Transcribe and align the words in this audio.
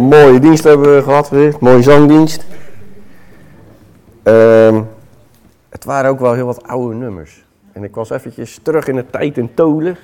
mooie 0.00 0.38
dienst 0.40 0.64
hebben 0.64 0.94
we 0.94 1.02
gehad 1.02 1.28
weer. 1.28 1.56
Mooie 1.60 1.82
zangdienst. 1.82 2.46
Ehm, 4.22 4.82
het 5.68 5.84
waren 5.84 6.10
ook 6.10 6.20
wel 6.20 6.32
heel 6.32 6.46
wat 6.46 6.66
oude 6.66 6.94
nummers. 6.94 7.44
En 7.72 7.84
ik 7.84 7.94
was 7.94 8.10
eventjes 8.10 8.58
terug 8.62 8.86
in 8.86 8.96
de 8.96 9.06
tijd 9.06 9.38
in 9.38 9.54
Tolen. 9.54 9.96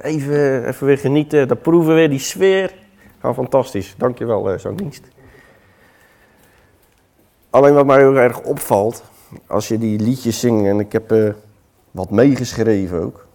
Even, 0.00 0.66
even 0.66 0.86
weer 0.86 0.98
genieten, 0.98 1.48
dan 1.48 1.60
proeven 1.60 1.88
we 1.88 1.94
weer 1.94 2.10
die 2.10 2.18
sfeer. 2.18 2.74
Gewoon 3.20 3.34
fantastisch. 3.34 3.94
Dankjewel, 3.98 4.52
uh, 4.52 4.58
zangdienst. 4.58 5.08
Alleen 7.50 7.74
wat 7.74 7.86
mij 7.86 7.98
heel 7.98 8.16
erg 8.16 8.40
opvalt, 8.40 9.04
als 9.46 9.68
je 9.68 9.78
die 9.78 10.00
liedjes 10.00 10.40
zingt, 10.40 10.66
en 10.66 10.80
ik 10.80 10.92
heb 10.92 11.12
uh, 11.12 11.32
wat 11.90 12.10
meegeschreven 12.10 13.02
ook. 13.02 13.26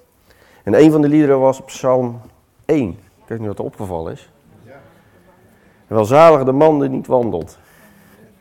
En 0.63 0.73
een 0.73 0.91
van 0.91 1.01
de 1.01 1.07
liederen 1.07 1.39
was 1.39 1.61
Psalm 1.61 2.21
1. 2.65 2.89
Ik 2.89 2.97
weet 3.27 3.39
niet 3.39 3.47
wat 3.47 3.57
er 3.59 3.65
opgevallen 3.65 4.13
is. 4.13 4.32
Welzalig 5.93 6.43
de 6.43 6.51
man 6.51 6.79
die 6.79 6.89
niet 6.89 7.07
wandelt. 7.07 7.57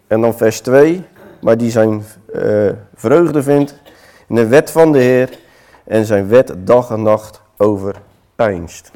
En 0.06 0.20
dan 0.20 0.34
vers 0.34 0.60
2, 0.60 1.05
maar 1.41 1.56
die 1.56 1.70
zijn 1.70 2.05
uh, 2.34 2.70
vreugde 2.95 3.43
vindt 3.43 3.80
in 4.29 4.34
de 4.34 4.47
wet 4.47 4.70
van 4.70 4.93
de 4.93 4.98
Heer 4.98 5.38
en 5.84 6.05
zijn 6.05 6.29
wet 6.29 6.55
dag 6.59 6.91
en 6.91 7.02
nacht 7.02 7.43
overpijnst. 7.57 8.91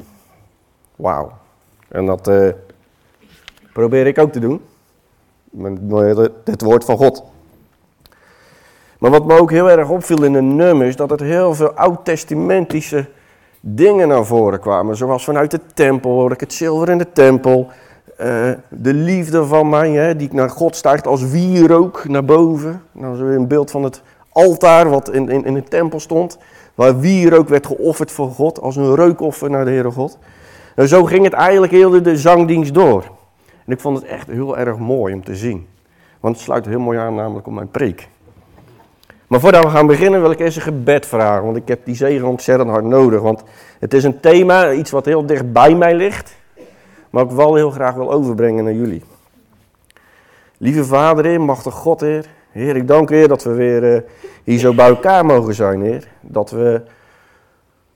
Wauw. 0.95 1.31
En 1.87 2.05
dat 2.05 2.27
uh, 2.27 2.49
probeer 3.73 4.07
ik 4.07 4.17
ook 4.17 4.31
te 4.31 4.39
doen. 4.39 4.61
Met 5.49 5.79
het 6.43 6.61
woord 6.61 6.85
van 6.85 6.97
God. 6.97 7.23
Maar 8.99 9.11
wat 9.11 9.25
me 9.25 9.39
ook 9.39 9.51
heel 9.51 9.69
erg 9.69 9.89
opviel 9.89 10.23
in 10.23 10.33
de 10.33 10.41
nummers, 10.41 10.95
dat 10.95 11.09
het 11.09 11.19
heel 11.19 11.53
veel 11.53 11.71
oud-testamentische 11.71 13.05
dingen 13.59 14.07
naar 14.07 14.25
voren 14.25 14.59
kwamen. 14.59 14.95
Zoals 14.95 15.23
vanuit 15.23 15.51
de 15.51 15.59
tempel 15.73 16.11
hoor 16.11 16.31
ik 16.31 16.39
het 16.39 16.53
zilver 16.53 16.89
in 16.89 16.97
de 16.97 17.11
tempel. 17.11 17.71
Uh, 18.21 18.51
de 18.69 18.93
liefde 18.93 19.45
van 19.45 19.69
mij, 19.69 19.91
hè, 19.91 20.15
die 20.15 20.29
naar 20.31 20.49
God 20.49 20.75
stijgt 20.75 21.07
als 21.07 21.29
wierook 21.29 22.07
naar 22.07 22.25
boven. 22.25 22.81
Nou, 22.91 23.15
zo 23.15 23.25
een 23.25 23.47
beeld 23.47 23.71
van 23.71 23.83
het 23.83 24.01
altaar 24.29 24.89
wat 24.89 25.11
in, 25.11 25.29
in, 25.29 25.45
in 25.45 25.53
de 25.53 25.63
tempel 25.63 25.99
stond. 25.99 26.37
Waar 26.75 26.99
wierook 26.99 27.49
werd 27.49 27.65
geofferd 27.65 28.11
voor 28.11 28.29
God, 28.29 28.61
als 28.61 28.75
een 28.75 28.95
reukoffer 28.95 29.49
naar 29.49 29.65
de 29.65 29.71
Heere 29.71 29.91
God. 29.91 30.17
En 30.75 30.87
zo 30.87 31.03
ging 31.03 31.23
het 31.23 31.33
eigenlijk 31.33 31.71
heel 31.71 31.89
de, 31.89 32.01
de 32.01 32.17
zangdienst 32.17 32.73
door. 32.73 33.03
En 33.65 33.73
ik 33.73 33.79
vond 33.79 33.97
het 33.97 34.07
echt 34.07 34.27
heel 34.27 34.57
erg 34.57 34.77
mooi 34.77 35.13
om 35.13 35.23
te 35.23 35.35
zien. 35.35 35.67
Want 36.19 36.35
het 36.35 36.43
sluit 36.43 36.65
heel 36.65 36.79
mooi 36.79 36.99
aan 36.99 37.15
namelijk 37.15 37.47
op 37.47 37.53
mijn 37.53 37.71
preek. 37.71 38.07
Maar 39.27 39.39
voordat 39.39 39.63
we 39.63 39.69
gaan 39.69 39.87
beginnen 39.87 40.21
wil 40.21 40.31
ik 40.31 40.39
eerst 40.39 40.57
een 40.57 40.63
gebed 40.63 41.05
vragen. 41.05 41.43
Want 41.43 41.57
ik 41.57 41.67
heb 41.67 41.85
die 41.85 41.95
zegen 41.95 42.27
ontzettend 42.27 42.69
hard 42.69 42.85
nodig. 42.85 43.21
Want 43.21 43.43
het 43.79 43.93
is 43.93 44.03
een 44.03 44.19
thema, 44.19 44.71
iets 44.71 44.91
wat 44.91 45.05
heel 45.05 45.25
dicht 45.25 45.51
bij 45.51 45.75
mij 45.75 45.95
ligt. 45.95 46.35
Maar 47.17 47.25
ik 47.25 47.31
wel 47.31 47.55
heel 47.55 47.71
graag 47.71 47.95
wil 47.95 48.11
overbrengen 48.11 48.63
naar 48.63 48.73
jullie. 48.73 49.03
Lieve 50.57 50.85
Vader, 50.85 51.25
Heer, 51.25 51.41
machtig 51.41 51.73
God, 51.73 52.01
Heer. 52.01 52.25
Heer, 52.51 52.75
ik 52.75 52.87
dank 52.87 53.09
u, 53.09 53.15
Heer, 53.15 53.27
dat 53.27 53.43
we 53.43 53.53
weer 53.53 53.93
uh, 53.93 54.01
hier 54.43 54.59
zo 54.59 54.73
bij 54.73 54.87
elkaar 54.87 55.25
mogen 55.25 55.53
zijn, 55.53 55.81
Heer. 55.81 56.07
Dat 56.21 56.49
we 56.49 56.81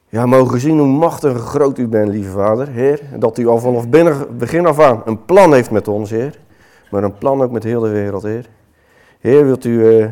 ja, 0.10 0.26
mogen 0.26 0.60
zien 0.60 0.78
hoe 0.78 0.88
machtig 0.88 1.34
en 1.34 1.40
groot 1.40 1.78
u 1.78 1.88
bent, 1.88 2.10
lieve 2.10 2.30
Vader, 2.30 2.68
Heer. 2.68 3.02
Dat 3.18 3.38
u 3.38 3.48
al 3.48 3.58
vanaf 3.58 3.90
binnen, 3.90 4.38
begin 4.38 4.66
af 4.66 4.80
aan 4.80 5.02
een 5.06 5.26
plan 5.26 5.54
heeft 5.54 5.72
met 5.72 5.88
ons, 5.88 6.10
Heer. 6.10 6.40
Maar 6.92 7.04
een 7.04 7.18
plan 7.18 7.42
ook 7.42 7.52
met 7.52 7.64
heel 7.64 7.82
de 7.82 7.90
wereld, 7.90 8.24
Heer. 8.24 8.46
Heer, 9.20 9.46
wilt 9.46 9.66
u 9.66 9.72
uh, 9.72 10.08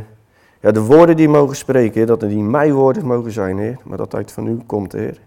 ja, 0.60 0.72
de 0.72 0.82
woorden 0.82 1.18
die 1.18 1.30
mogen 1.30 1.56
spreken, 1.56 1.94
Heer, 1.94 2.06
dat 2.06 2.22
het 2.22 2.32
niet 2.32 2.44
mijn 2.44 2.74
woorden 2.74 3.06
mogen 3.06 3.32
zijn, 3.32 3.58
Heer. 3.58 3.78
Maar 3.84 3.98
dat 3.98 4.16
uit 4.16 4.32
van 4.32 4.48
u 4.48 4.60
komt, 4.66 4.92
Heer. 4.92 5.20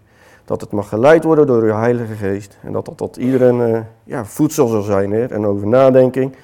Dat 0.45 0.61
het 0.61 0.71
mag 0.71 0.89
geleid 0.89 1.23
worden 1.23 1.47
door 1.47 1.61
uw 1.61 1.73
Heilige 1.73 2.13
Geest. 2.13 2.57
En 2.61 2.71
dat 2.71 2.85
dat 2.85 2.97
tot 2.97 3.17
iedereen 3.17 3.59
uh, 3.59 3.79
ja, 4.03 4.25
voedsel 4.25 4.67
zal 4.67 4.81
zijn, 4.81 5.11
Heer. 5.11 5.31
En 5.31 5.45
over 5.45 5.67
nadenking 5.67 6.35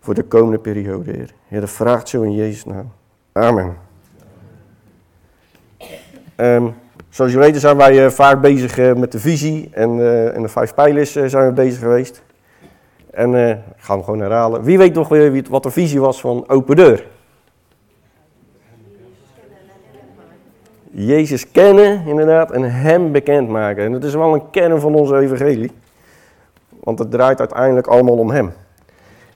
voor 0.00 0.14
de 0.14 0.22
komende 0.22 0.58
periode, 0.58 1.10
Heer. 1.10 1.34
Heer, 1.48 1.60
dat 1.60 1.70
vraagt 1.70 2.08
zo 2.08 2.22
in 2.22 2.32
Jezus' 2.32 2.64
naam. 2.64 2.92
Amen. 3.32 3.76
Um, 6.36 6.74
zoals 7.08 7.32
jullie 7.32 7.46
weten 7.46 7.60
zijn 7.60 7.76
wij 7.76 8.04
uh, 8.04 8.10
vaak 8.10 8.40
bezig 8.40 8.78
uh, 8.78 8.94
met 8.94 9.12
de 9.12 9.18
visie 9.18 9.68
en, 9.72 9.90
en 10.34 10.42
de 10.42 10.48
vijf 10.48 10.74
pijlers 10.74 11.12
zijn 11.12 11.46
we 11.46 11.52
bezig 11.52 11.78
geweest. 11.78 12.22
En 13.10 13.34
ik 13.34 13.58
ga 13.76 13.94
hem 13.94 14.04
gewoon 14.04 14.20
herhalen. 14.20 14.62
Wie 14.62 14.78
weet 14.78 14.94
nog 14.94 15.08
weer 15.08 15.44
wat 15.50 15.62
de 15.62 15.70
visie 15.70 16.00
was 16.00 16.20
van 16.20 16.48
Open 16.48 16.76
Deur? 16.76 17.06
Jezus 20.96 21.50
kennen, 21.50 22.06
inderdaad, 22.06 22.50
en 22.50 22.62
Hem 22.72 23.12
bekendmaken. 23.12 23.84
En 23.84 23.92
dat 23.92 24.04
is 24.04 24.14
wel 24.14 24.34
een 24.34 24.50
kern 24.50 24.80
van 24.80 24.94
onze 24.94 25.18
evangelie. 25.18 25.72
Want 26.68 26.98
het 26.98 27.10
draait 27.10 27.38
uiteindelijk 27.38 27.86
allemaal 27.86 28.16
om 28.16 28.30
Hem. 28.30 28.52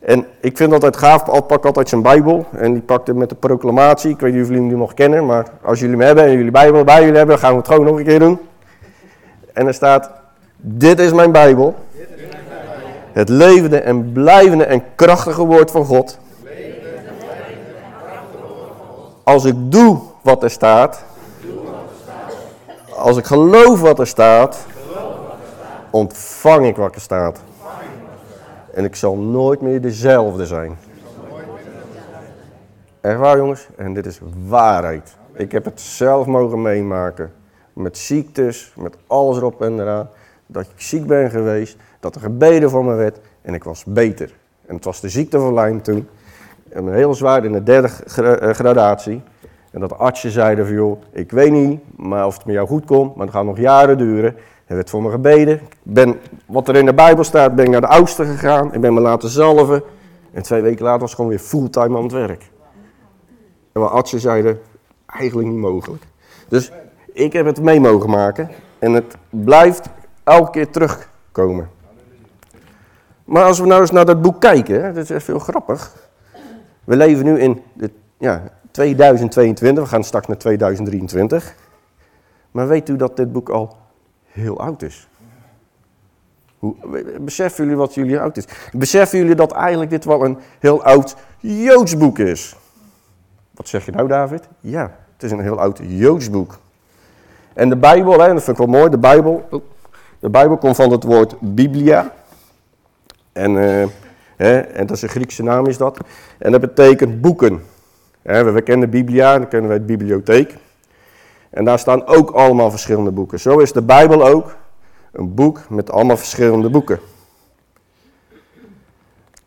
En 0.00 0.26
ik 0.40 0.56
vind 0.56 0.72
altijd 0.72 0.96
gaaf, 0.96 1.24
Paul 1.24 1.42
pakt 1.42 1.66
altijd 1.66 1.88
zijn 1.88 2.02
Bijbel. 2.02 2.46
En 2.52 2.72
die 2.72 2.82
pakt 2.82 3.06
het 3.06 3.16
met 3.16 3.28
de 3.28 3.34
proclamatie. 3.34 4.10
Ik 4.10 4.20
weet 4.20 4.32
niet 4.32 4.42
of 4.42 4.48
jullie 4.48 4.68
hem 4.68 4.78
nog 4.78 4.94
kennen, 4.94 5.26
maar 5.26 5.46
als 5.62 5.80
jullie 5.80 5.96
hem 5.96 6.04
hebben 6.06 6.24
en 6.24 6.32
jullie 6.32 6.50
Bijbel 6.50 6.84
bij 6.84 7.00
jullie 7.00 7.16
hebben, 7.16 7.38
gaan 7.38 7.50
we 7.50 7.58
het 7.58 7.68
gewoon 7.68 7.84
nog 7.84 7.98
een 7.98 8.04
keer 8.04 8.18
doen. 8.18 8.38
En 9.52 9.66
er 9.66 9.74
staat, 9.74 10.10
dit 10.56 11.00
is 11.00 11.12
mijn 11.12 11.32
Bijbel. 11.32 11.74
Het 13.12 13.28
levende 13.28 13.80
en 13.80 14.12
blijvende 14.12 14.64
en 14.64 14.82
krachtige 14.94 15.44
woord 15.44 15.70
van 15.70 15.84
God. 15.84 16.18
Als 19.22 19.44
ik 19.44 19.54
doe 19.56 19.98
wat 20.22 20.42
er 20.42 20.50
staat, 20.50 21.04
als 22.98 23.16
ik 23.16 23.24
geloof 23.24 23.80
wat 23.80 23.98
er 23.98 24.06
staat, 24.06 24.66
ontvang 25.90 26.66
ik 26.66 26.76
wat 26.76 26.94
er 26.94 27.00
staat. 27.00 27.40
En 28.74 28.84
ik 28.84 28.96
zal 28.96 29.16
nooit 29.16 29.60
meer 29.60 29.80
dezelfde 29.80 30.46
zijn. 30.46 30.78
Echt 33.00 33.18
waar 33.18 33.36
jongens? 33.36 33.68
En 33.76 33.94
dit 33.94 34.06
is 34.06 34.20
waarheid. 34.46 35.16
Ik 35.32 35.52
heb 35.52 35.64
het 35.64 35.80
zelf 35.80 36.26
mogen 36.26 36.62
meemaken. 36.62 37.32
Met 37.72 37.98
ziektes, 37.98 38.72
met 38.76 38.96
alles 39.06 39.36
erop 39.36 39.62
en 39.62 39.80
eraan. 39.80 40.08
Dat 40.46 40.62
ik 40.62 40.70
ziek 40.76 41.06
ben 41.06 41.30
geweest, 41.30 41.76
dat 42.00 42.14
er 42.14 42.20
gebeden 42.20 42.70
voor 42.70 42.84
me 42.84 42.94
werd 42.94 43.18
en 43.42 43.54
ik 43.54 43.64
was 43.64 43.84
beter. 43.84 44.34
En 44.66 44.74
het 44.74 44.84
was 44.84 45.00
de 45.00 45.08
ziekte 45.08 45.38
van 45.38 45.54
Lyme 45.54 45.80
toen. 45.80 46.08
En 46.68 46.92
heel 46.92 47.14
zwaar 47.14 47.44
in 47.44 47.52
de 47.52 47.62
derde 47.62 47.88
eh, 48.16 48.50
gradatie. 48.54 49.22
En 49.70 49.80
dat 49.80 49.88
de 49.88 49.94
artsen 49.94 50.30
zeiden 50.30 50.66
van 50.66 50.74
joh, 50.74 51.02
ik 51.12 51.30
weet 51.30 51.52
niet 51.52 51.80
maar 51.96 52.26
of 52.26 52.34
het 52.36 52.44
met 52.44 52.54
jou 52.54 52.66
goed 52.68 52.84
komt, 52.84 53.14
maar 53.16 53.26
het 53.26 53.34
gaat 53.34 53.44
nog 53.44 53.58
jaren 53.58 53.98
duren. 53.98 54.36
Er 54.66 54.74
werd 54.74 54.90
voor 54.90 55.02
me 55.02 55.10
gebeden. 55.10 55.54
Ik 55.54 55.76
ben, 55.82 56.20
wat 56.46 56.68
er 56.68 56.76
in 56.76 56.84
de 56.84 56.94
Bijbel 56.94 57.24
staat, 57.24 57.54
ben 57.54 57.64
ik 57.64 57.70
naar 57.70 57.80
de 57.80 57.86
oudste 57.86 58.24
gegaan. 58.24 58.74
Ik 58.74 58.80
ben 58.80 58.94
me 58.94 59.00
laten 59.00 59.28
zalven. 59.28 59.82
En 60.32 60.42
twee 60.42 60.62
weken 60.62 60.84
later 60.84 61.00
was 61.00 61.10
ik 61.10 61.16
gewoon 61.16 61.30
weer 61.30 61.40
fulltime 61.40 61.96
aan 61.96 62.02
het 62.02 62.12
werk. 62.12 62.50
En 63.72 63.80
mijn 63.80 63.92
artsen 63.92 64.20
zeiden, 64.20 64.60
eigenlijk 65.06 65.48
niet 65.48 65.58
mogelijk. 65.58 66.02
Dus 66.48 66.72
ik 67.12 67.32
heb 67.32 67.46
het 67.46 67.62
mee 67.62 67.80
mogen 67.80 68.10
maken. 68.10 68.48
En 68.78 68.92
het 68.92 69.16
blijft 69.30 69.88
elke 70.24 70.50
keer 70.50 70.70
terugkomen. 70.70 71.68
Maar 73.24 73.44
als 73.44 73.58
we 73.58 73.66
nou 73.66 73.80
eens 73.80 73.90
naar 73.90 74.06
dat 74.06 74.22
boek 74.22 74.40
kijken, 74.40 74.94
dat 74.94 75.04
is 75.04 75.10
echt 75.10 75.24
veel 75.24 75.38
grappig. 75.38 76.10
We 76.84 76.96
leven 76.96 77.24
nu 77.24 77.40
in 77.40 77.62
de, 77.72 77.90
ja, 78.18 78.42
2022, 78.78 79.84
we 79.84 79.90
gaan 79.90 80.04
straks 80.04 80.26
naar 80.26 80.38
2023. 80.38 81.54
Maar 82.50 82.68
weet 82.68 82.88
u 82.88 82.96
dat 82.96 83.16
dit 83.16 83.32
boek 83.32 83.48
al 83.48 83.76
heel 84.26 84.60
oud 84.60 84.82
is? 84.82 85.08
Hoe, 86.58 86.74
beseffen 87.20 87.64
jullie 87.64 87.78
wat 87.78 87.94
jullie 87.94 88.20
oud 88.20 88.36
is? 88.36 88.44
Beseffen 88.72 89.18
jullie 89.18 89.34
dat 89.34 89.52
eigenlijk 89.52 89.90
dit 89.90 90.04
wel 90.04 90.24
een 90.24 90.38
heel 90.58 90.82
oud 90.82 91.16
Joods 91.38 91.96
boek 91.96 92.18
is? 92.18 92.56
Wat 93.50 93.68
zeg 93.68 93.84
je 93.84 93.92
nou, 93.92 94.08
David? 94.08 94.48
Ja, 94.60 94.96
het 95.12 95.22
is 95.22 95.30
een 95.30 95.40
heel 95.40 95.60
oud 95.60 95.80
Joods 95.82 96.30
boek. 96.30 96.58
En 97.54 97.68
de 97.68 97.76
Bijbel, 97.76 98.20
hè, 98.20 98.32
dat 98.32 98.44
vind 98.44 98.58
ik 98.58 98.66
wel 98.66 98.78
mooi, 98.78 98.90
de 98.90 98.98
Bijbel, 98.98 99.46
oh, 99.50 99.62
de 100.18 100.30
Bijbel 100.30 100.56
komt 100.56 100.76
van 100.76 100.90
het 100.90 101.04
woord 101.04 101.34
Biblia. 101.40 102.12
En, 103.32 103.50
uh, 103.50 103.86
hè, 104.36 104.58
en 104.58 104.86
dat 104.86 104.96
is 104.96 105.02
een 105.02 105.08
Griekse 105.08 105.42
naam 105.42 105.66
is 105.66 105.76
dat. 105.76 105.98
En 106.38 106.52
dat 106.52 106.60
betekent 106.60 107.20
boeken. 107.20 107.62
We 108.28 108.62
kennen 108.62 108.90
Biblia, 108.90 109.38
dan 109.38 109.48
kennen 109.48 109.68
wij 109.68 109.78
de 109.78 109.84
bibliotheek. 109.84 110.56
En 111.50 111.64
daar 111.64 111.78
staan 111.78 112.06
ook 112.06 112.30
allemaal 112.30 112.70
verschillende 112.70 113.10
boeken. 113.10 113.40
Zo 113.40 113.58
is 113.58 113.72
de 113.72 113.82
Bijbel 113.82 114.26
ook 114.26 114.56
een 115.12 115.34
boek 115.34 115.68
met 115.68 115.90
allemaal 115.90 116.16
verschillende 116.16 116.70
boeken. 116.70 116.98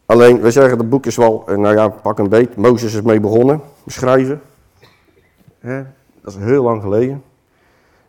Alleen, 0.06 0.42
we 0.42 0.52
zeggen, 0.52 0.78
het 0.78 0.90
boek 0.90 1.06
is 1.06 1.16
wel, 1.16 1.44
eh, 1.48 1.58
nou 1.58 1.76
ja, 1.76 1.90
pak 1.90 2.20
een 2.20 2.30
beet. 2.30 2.56
Mozes 2.56 2.94
is 2.94 3.02
mee 3.02 3.20
begonnen, 3.20 3.62
schrijven. 3.88 4.42
Dat 6.22 6.34
is 6.34 6.36
heel 6.36 6.64
lang 6.64 6.82
geleden. 6.82 7.24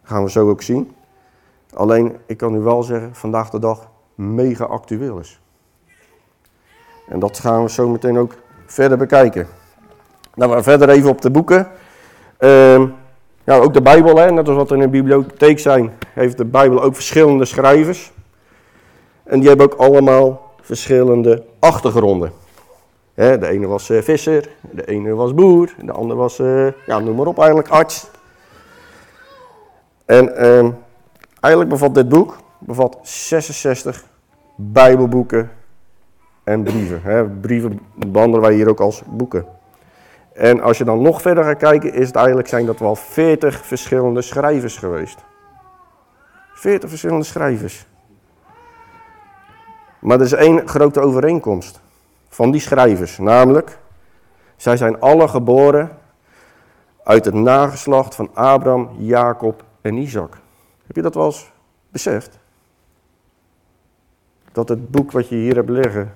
Dat 0.01 0.11
gaan 0.11 0.25
we 0.25 0.31
zo 0.31 0.49
ook 0.49 0.63
zien. 0.63 0.95
Alleen, 1.75 2.17
ik 2.27 2.37
kan 2.37 2.55
u 2.55 2.59
wel 2.59 2.83
zeggen, 2.83 3.15
vandaag 3.15 3.51
de 3.51 3.59
dag 3.59 3.89
mega 4.15 4.65
actueel 4.65 5.19
is. 5.19 5.41
En 7.09 7.19
dat 7.19 7.39
gaan 7.39 7.63
we 7.63 7.71
zo 7.71 7.89
meteen 7.89 8.19
ook 8.19 8.35
verder 8.67 8.99
bekijken. 8.99 9.49
We 10.35 10.63
verder 10.63 10.89
even 10.89 11.11
op 11.11 11.21
de 11.21 11.31
boeken. 11.31 11.69
Uh, 12.39 12.83
ja, 13.45 13.57
ook 13.57 13.75
de 13.75 13.83
Bijbel, 13.83 14.17
hè, 14.17 14.31
net 14.31 14.49
als 14.49 14.57
wat 14.57 14.71
er 14.71 14.77
in 14.77 14.83
de 14.83 14.89
bibliotheek 14.89 15.59
zijn, 15.59 15.93
heeft 16.13 16.37
de 16.37 16.45
Bijbel 16.45 16.83
ook 16.83 16.95
verschillende 16.95 17.45
schrijvers. 17.45 18.13
En 19.25 19.41
die 19.41 19.49
hebben 19.49 19.73
ook 19.73 19.79
allemaal 19.79 20.55
verschillende 20.61 21.45
achtergronden. 21.59 22.33
de 23.15 23.49
ene 23.49 23.67
was 23.67 23.91
uh, 23.91 24.03
visser, 24.03 24.49
de 24.71 24.85
ene 24.85 25.15
was 25.15 25.35
boer, 25.35 25.75
de 25.85 25.93
andere 25.93 26.21
was, 26.21 26.39
uh, 26.39 26.67
ja, 26.87 26.99
noem 26.99 27.17
maar 27.17 27.27
op, 27.27 27.39
eigenlijk 27.39 27.69
arts. 27.69 28.11
En 30.05 30.37
ehm, 30.37 30.71
eigenlijk 31.41 31.73
bevat 31.73 31.95
dit 31.95 32.09
boek 32.09 32.37
bevat 32.59 32.99
66 33.03 34.05
Bijbelboeken 34.57 35.51
en 36.45 36.63
brieven. 36.63 37.01
Hè. 37.03 37.25
Brieven 37.25 37.81
behandelen 37.95 38.41
wij 38.41 38.55
hier 38.55 38.69
ook 38.69 38.81
als 38.81 39.03
boeken. 39.07 39.47
En 40.35 40.61
als 40.61 40.79
je 40.79 40.85
dan 40.85 41.03
nog 41.03 41.23
verder 41.23 41.45
gaat 41.45 41.57
kijken, 41.57 41.93
is 41.93 42.07
het 42.07 42.17
eigenlijk, 42.17 42.49
zijn 42.49 42.67
dat 42.67 42.79
wel 42.79 42.97
40 42.97 43.67
verschillende 43.67 44.23
schrijvers 44.23 44.77
geweest. 44.77 45.25
40 46.55 46.89
verschillende 46.89 47.25
schrijvers. 47.25 47.87
Maar 49.99 50.19
er 50.19 50.25
is 50.25 50.33
één 50.33 50.69
grote 50.69 51.01
overeenkomst 51.01 51.81
van 52.29 52.51
die 52.51 52.61
schrijvers, 52.61 53.19
namelijk, 53.19 53.79
zij 54.57 54.77
zijn 54.77 55.01
alle 55.01 55.29
geboren 55.29 55.99
uit 57.05 57.25
het 57.25 57.35
nageslacht 57.35 58.15
van 58.15 58.31
Abraham, 58.35 58.91
Jacob 58.99 59.65
en 59.81 59.97
Isaac. 59.97 60.39
Heb 60.87 60.97
je 60.97 61.03
dat 61.03 61.15
wel 61.15 61.25
eens 61.25 61.53
beseft? 61.89 62.39
Dat 64.53 64.69
het 64.69 64.91
boek 64.91 65.13
wat 65.13 65.29
je 65.29 65.35
hier 65.35 65.55
hebt 65.55 65.71
liggen, 65.71 66.15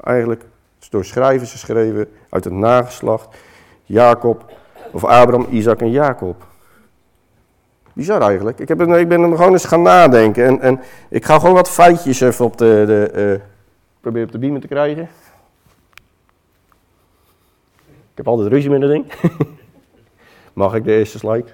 eigenlijk 0.00 0.44
is 0.82 0.90
door 0.90 1.04
schrijvers 1.04 1.50
geschreven 1.50 2.08
uit 2.28 2.44
het 2.44 2.52
nageslacht 2.52 3.36
Jacob, 3.82 4.52
of 4.92 5.04
Abraham, 5.04 5.46
Isaac 5.50 5.80
en 5.80 5.90
Jacob. 5.90 6.46
Bizar 7.92 8.20
eigenlijk. 8.20 8.58
Ik, 8.58 8.68
heb 8.68 8.80
ik 8.80 9.08
ben 9.08 9.20
er 9.20 9.36
gewoon 9.36 9.52
eens 9.52 9.64
gaan 9.64 9.82
nadenken. 9.82 10.44
En, 10.44 10.60
en 10.60 10.80
ik 11.08 11.24
ga 11.24 11.38
gewoon 11.38 11.54
wat 11.54 11.70
feitjes 11.70 12.20
even 12.20 12.44
op 12.44 12.56
de, 12.58 12.82
de 12.86 13.10
uh, 13.14 13.40
probeer 14.00 14.24
op 14.24 14.32
de 14.32 14.38
beamer 14.38 14.60
te 14.60 14.66
krijgen. 14.66 15.08
Ik 17.86 18.18
heb 18.18 18.28
altijd 18.28 18.48
ruzie 18.48 18.70
met 18.70 18.80
dat 18.80 18.90
ding. 18.90 19.12
Mag 20.52 20.74
ik 20.74 20.84
de 20.84 20.92
eerste 20.92 21.18
slide? 21.18 21.48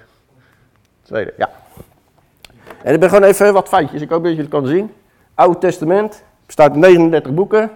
Tweede, 1.01 1.33
ja. 1.37 1.49
En 2.83 2.93
ik 2.93 2.99
ben 2.99 3.09
gewoon 3.09 3.23
even 3.23 3.53
wat 3.53 3.67
feitjes. 3.67 4.01
Ik 4.01 4.09
hoop 4.09 4.23
dat 4.23 4.31
je 4.35 4.41
het 4.41 4.49
kan 4.49 4.67
zien. 4.67 4.91
Oude 5.33 5.57
Testament 5.57 6.23
bestaat 6.45 6.71
uit 6.71 6.79
39 6.79 7.33
boeken. 7.33 7.71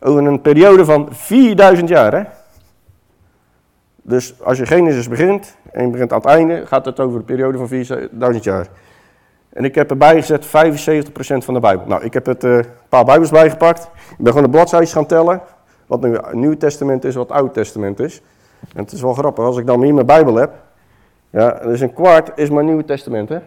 Over 0.00 0.26
een 0.26 0.40
periode 0.40 0.84
van 0.84 1.08
4000 1.10 1.88
jaar. 1.88 2.14
Hè? 2.14 2.22
Dus 4.02 4.42
als 4.42 4.58
je 4.58 4.66
Genesis 4.66 5.08
begint 5.08 5.56
en 5.72 5.84
je 5.84 5.90
begint 5.90 6.12
aan 6.12 6.18
het 6.18 6.28
einde, 6.28 6.66
gaat 6.66 6.84
het 6.84 7.00
over 7.00 7.18
een 7.18 7.24
periode 7.24 7.58
van 7.58 7.68
4000 7.68 8.44
jaar. 8.44 8.66
En 9.48 9.64
ik 9.64 9.74
heb 9.74 9.90
erbij 9.90 10.14
gezet 10.14 10.46
75% 10.46 10.48
van 11.44 11.54
de 11.54 11.60
Bijbel. 11.60 11.86
Nou, 11.86 12.04
ik 12.04 12.12
heb 12.12 12.26
het 12.26 12.44
uh, 12.44 12.56
een 12.56 12.64
paar 12.88 13.04
Bijbels 13.04 13.30
bijgepakt. 13.30 13.90
Ik 14.10 14.16
ben 14.16 14.32
gewoon 14.32 14.50
de 14.50 14.56
bladzijden 14.56 14.88
gaan 14.88 15.06
tellen. 15.06 15.40
Wat 15.86 16.00
nu 16.00 16.18
Nieuw 16.32 16.56
Testament 16.56 17.04
is, 17.04 17.14
wat 17.14 17.30
Oude 17.30 17.50
Testament 17.50 18.00
is. 18.00 18.22
En 18.74 18.82
het 18.82 18.92
is 18.92 19.00
wel 19.00 19.14
grappig, 19.14 19.44
als 19.44 19.56
ik 19.56 19.66
dan 19.66 19.82
hier 19.82 19.94
mijn 19.94 20.06
Bijbel 20.06 20.34
heb. 20.34 20.52
Ja, 21.30 21.50
dus 21.50 21.80
een 21.80 21.92
kwart 21.92 22.30
is 22.34 22.50
mijn 22.50 22.66
Nieuwe 22.66 22.84
Testament, 22.84 23.28
hè. 23.28 23.38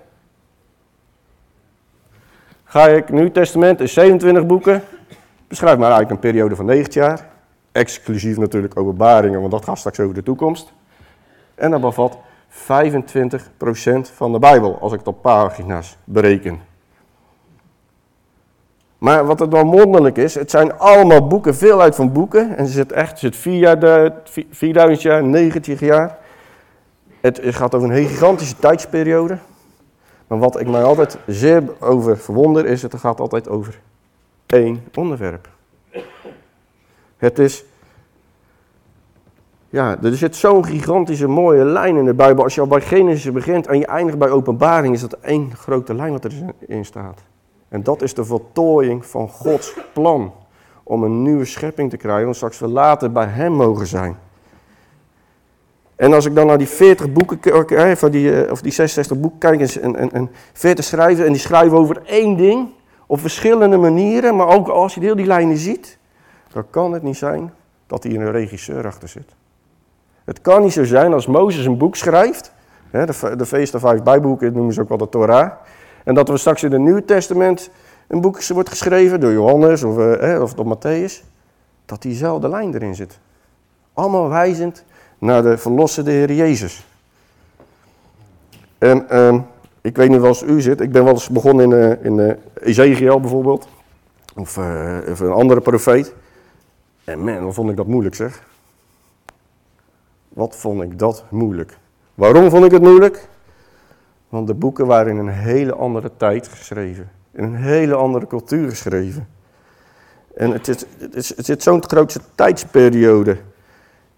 Ga 2.64 2.88
ik, 2.88 3.10
Nieuw 3.10 3.32
Testament 3.32 3.80
is 3.80 3.94
27 3.94 4.46
boeken. 4.46 4.84
Beschrijf 5.52 5.78
maar 5.78 5.92
eigenlijk 5.92 6.12
een 6.12 6.32
periode 6.32 6.56
van 6.56 6.66
90 6.66 6.94
jaar. 6.94 7.28
Exclusief 7.72 8.38
natuurlijk 8.38 8.80
openbaringen, 8.80 9.40
want 9.40 9.52
dat 9.52 9.64
gaat 9.64 9.78
straks 9.78 10.00
over 10.00 10.14
de 10.14 10.24
toekomst. 10.24 10.74
En 11.56 11.72
dat 11.72 11.82
bevat 11.82 12.18
25% 12.50 12.54
van 14.14 14.32
de 14.32 14.40
Bijbel, 14.40 14.78
als 14.80 14.92
ik 14.92 15.00
het 15.00 15.08
op 15.08 15.22
pagina's 15.22 15.98
bereken. 16.04 16.60
Maar 18.98 19.26
wat 19.26 19.40
het 19.40 19.52
dan 19.52 19.72
wonderlijk 19.72 20.18
is, 20.18 20.36
het 20.36 20.52
zijn 20.52 20.78
allemaal 20.78 21.28
boeken, 21.28 21.56
veel 21.56 21.82
uit 21.82 21.96
van 21.96 22.12
boeken. 22.12 22.58
En 22.58 22.68
ze 22.68 22.74
zit 22.74 22.92
echt, 22.92 23.20
zit 23.20 23.36
4000 23.36 25.02
jaar, 25.02 25.24
90 25.24 25.80
jaar. 25.80 26.18
Het 27.22 27.40
gaat 27.44 27.76
over 27.76 27.92
een 27.92 28.08
gigantische 28.08 28.56
tijdsperiode. 28.56 29.38
Maar 30.28 30.40
wat 30.40 30.60
ik 30.60 30.68
mij 30.68 30.84
altijd 30.84 31.18
zeer 31.28 31.64
over 31.80 32.18
verwonder 32.18 32.66
is, 32.66 32.82
het 32.82 32.96
gaat 32.96 33.20
altijd 33.20 33.50
over 33.50 33.80
één 34.54 34.84
onderwerp. 34.96 35.50
Het 37.18 37.40
is, 37.40 37.66
ja, 39.70 40.02
er 40.04 40.16
zit 40.16 40.36
zo'n 40.36 40.66
gigantische 40.66 41.28
mooie 41.28 41.66
lijn 41.66 41.96
in 41.96 42.06
de 42.06 42.14
Bijbel. 42.14 42.44
Als 42.44 42.56
je 42.56 42.62
al 42.62 42.68
bij 42.68 42.82
Genesis 42.82 43.32
begint 43.32 43.68
en 43.68 43.80
je 43.80 43.86
eindigt 43.86 44.18
bij 44.18 44.30
openbaring, 44.30 44.94
is 44.94 45.02
dat 45.02 45.14
één 45.14 45.56
grote 45.56 45.94
lijn 45.94 46.12
wat 46.12 46.28
erin 46.68 46.86
staat. 46.86 47.24
En 47.70 47.84
dat 47.84 48.02
is 48.02 48.14
de 48.14 48.26
voltooiing 48.26 49.06
van 49.06 49.30
Gods 49.30 49.74
plan 49.94 50.34
om 50.84 51.04
een 51.04 51.22
nieuwe 51.22 51.46
schepping 51.46 51.90
te 51.90 51.98
krijgen, 51.98 52.28
om 52.28 52.34
straks 52.34 52.60
we 52.60 52.68
later 52.68 53.12
bij 53.12 53.26
Hem 53.26 53.54
mogen 53.54 53.88
zijn. 53.88 54.18
En 55.96 56.14
als 56.14 56.26
ik 56.26 56.36
dan 56.36 56.48
naar 56.48 56.58
die 56.58 56.68
40 56.68 57.12
boeken, 57.12 57.56
of 57.56 58.00
die, 58.00 58.44
eh, 58.44 58.52
of 58.52 58.62
die 58.62 58.72
66 58.72 59.20
boeken 59.20 59.40
kijk 59.40 59.76
en, 59.76 59.96
en, 59.96 60.12
en 60.12 60.32
40 60.54 60.86
schrijven, 60.86 61.26
en 61.26 61.32
die 61.32 61.42
schrijven 61.42 61.78
over 61.78 62.02
één 62.06 62.38
ding, 62.38 62.70
op 63.12 63.20
verschillende 63.20 63.78
manieren, 63.78 64.36
maar 64.36 64.48
ook 64.48 64.68
als 64.68 64.94
je 64.94 65.00
heel 65.00 65.16
die 65.16 65.26
lijnen 65.26 65.58
ziet, 65.58 65.98
dan 66.54 66.64
kan 66.70 66.94
het 66.94 67.04
niet 67.04 67.18
zijn 67.18 67.54
dat 67.88 68.04
hier 68.04 68.22
een 68.22 68.32
regisseur 68.32 68.86
achter 68.86 69.08
zit. 69.08 69.36
Het 70.24 70.42
kan 70.42 70.62
niet 70.62 70.74
zo 70.74 70.84
zijn 70.84 71.14
als 71.14 71.28
Mozes 71.28 71.66
een 71.66 71.78
boek 71.78 71.96
schrijft, 71.96 72.54
hè, 72.90 73.06
de, 73.06 73.36
de 73.36 73.46
feesten 73.46 73.80
vijf 73.80 74.04
bijboeken 74.04 74.54
noemen 74.54 74.74
ze 74.74 74.82
ook 74.82 74.90
wel 74.90 74.98
de 74.98 75.10
Torah, 75.10 75.52
en 76.04 76.14
dat 76.14 76.30
we 76.30 76.38
straks 76.38 76.64
in 76.64 76.72
het 76.72 76.82
Nieuwe 76.82 77.06
Testament 77.06 77.70
een 78.08 78.22
boek 78.22 78.44
wordt 78.48 78.70
geschreven 78.70 79.20
door 79.20 79.32
Johannes 79.32 79.84
of, 79.84 79.98
eh, 79.98 80.42
of 80.42 80.54
door 80.54 80.78
Matthäus, 80.78 81.26
dat 81.86 82.02
diezelfde 82.02 82.50
lijn 82.50 82.74
erin 82.74 82.96
zit. 82.96 83.20
Allemaal 83.94 84.30
wijzend 84.30 84.84
naar 85.18 85.44
de 85.44 85.58
verlossende 85.58 86.12
Heer 86.12 86.32
Jezus. 86.34 86.86
En 88.78 89.10
ehm, 89.10 89.40
ik 89.82 89.96
weet 89.96 90.10
niet 90.10 90.22
als 90.22 90.44
u 90.44 90.62
zit, 90.62 90.82
ik 90.82 90.92
ben 90.92 91.04
wel 91.04 91.14
eens 91.14 91.30
begonnen 91.30 91.72
in, 91.72 91.72
uh, 91.72 92.06
in 92.06 92.18
uh, 92.18 92.68
Ezekiel 92.68 93.20
bijvoorbeeld, 93.20 93.68
of, 94.36 94.58
uh, 94.58 94.98
of, 95.10 95.20
een 95.20 95.32
andere 95.32 95.62
profeet. 95.62 96.14
En 97.04 97.20
man, 97.20 97.44
wat 97.44 97.54
vond 97.54 97.70
ik 97.70 97.76
dat 97.76 97.88
moeilijk 97.88 98.16
zeg. 98.16 98.44
Wat 100.30 100.56
vond 100.56 100.82
ik 100.82 101.00
dat 101.00 101.24
moeilijk. 101.30 101.78
Waarom 102.16 102.50
vond 102.50 102.66
ik 102.66 102.72
het 102.72 102.82
moeilijk? 102.82 103.28
Want 104.30 104.48
de 104.48 104.54
boeken 104.54 104.86
waren 104.86 105.12
in 105.12 105.18
een 105.18 105.34
hele 105.34 105.76
andere 105.76 106.12
tijd 106.18 106.48
geschreven. 106.48 107.12
In 107.32 107.44
een 107.44 107.56
hele 107.56 107.96
andere 107.96 108.28
cultuur 108.28 108.70
geschreven. 108.70 109.28
En 110.36 110.52
het, 110.52 110.68
is, 110.68 110.86
het, 110.98 111.16
is, 111.16 111.36
het 111.36 111.46
zit 111.46 111.64
zo'n 111.64 111.84
grootste 111.84 112.20
tijdsperiode 112.36 113.38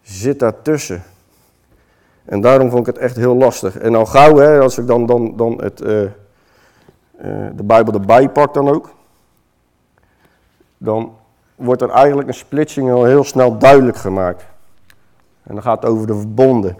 zit 0.02 0.40
daartussen. 0.40 1.04
En 2.26 2.42
daarom 2.42 2.70
vond 2.70 2.88
ik 2.88 2.94
het 2.94 3.04
echt 3.04 3.16
heel 3.16 3.36
lastig. 3.36 3.78
En 3.78 3.96
al 3.96 4.06
gauw, 4.06 4.36
hè, 4.36 4.60
als 4.60 4.78
ik 4.78 4.88
dan, 4.88 5.06
dan, 5.06 5.36
dan 5.36 5.62
het, 5.62 5.82
uh, 5.82 6.02
uh, 6.02 6.10
de 7.56 7.64
Bijbel 7.64 7.94
erbij 7.94 8.30
pak 8.30 8.54
dan 8.54 8.70
ook, 8.70 8.94
dan 10.78 11.14
wordt 11.56 11.82
er 11.82 11.90
eigenlijk 11.90 12.28
een 12.28 12.34
splitsing 12.34 12.92
al 12.92 13.04
heel 13.04 13.24
snel 13.24 13.58
duidelijk 13.58 13.98
gemaakt. 13.98 14.46
En 15.44 15.54
dan 15.54 15.64
gaat 15.64 15.82
het 15.82 15.92
over 15.92 16.08
de 16.08 16.16
verbonden. 16.16 16.76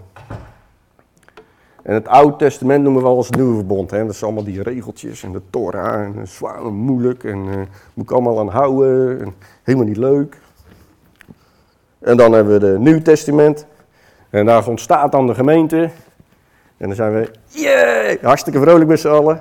En 1.82 1.94
het 1.94 2.08
Oude 2.08 2.36
Testament 2.36 2.82
noemen 2.82 3.02
we 3.02 3.08
wel 3.08 3.16
als 3.16 3.30
Nieuwe 3.30 3.54
Verbond. 3.54 3.90
Hè? 3.90 4.06
Dat 4.06 4.14
zijn 4.14 4.30
allemaal 4.30 4.52
die 4.52 4.62
regeltjes 4.62 5.22
en 5.22 5.32
de 5.32 5.42
Torah 5.50 6.02
en 6.02 6.28
zwaar 6.28 6.64
en 6.64 6.74
moeilijk 6.74 7.24
en 7.24 7.38
uh, 7.38 7.54
moet 7.94 8.04
ik 8.04 8.10
allemaal 8.10 8.38
aan 8.38 8.48
houden 8.48 9.20
en 9.20 9.34
helemaal 9.62 9.86
niet 9.86 9.96
leuk. 9.96 10.40
En 11.98 12.16
dan 12.16 12.32
hebben 12.32 12.60
we 12.60 12.66
het 12.66 12.80
Nieuw 12.80 13.02
Testament. 13.02 13.66
En 14.34 14.46
daar 14.46 14.68
ontstaat 14.68 15.12
dan 15.12 15.26
de 15.26 15.34
gemeente. 15.34 15.90
En 16.76 16.86
dan 16.86 16.94
zijn 16.94 17.12
we, 17.12 17.30
yeah, 17.46 18.22
hartstikke 18.22 18.60
vrolijk 18.60 18.90
met 18.90 19.00
z'n 19.00 19.08
allen. 19.08 19.40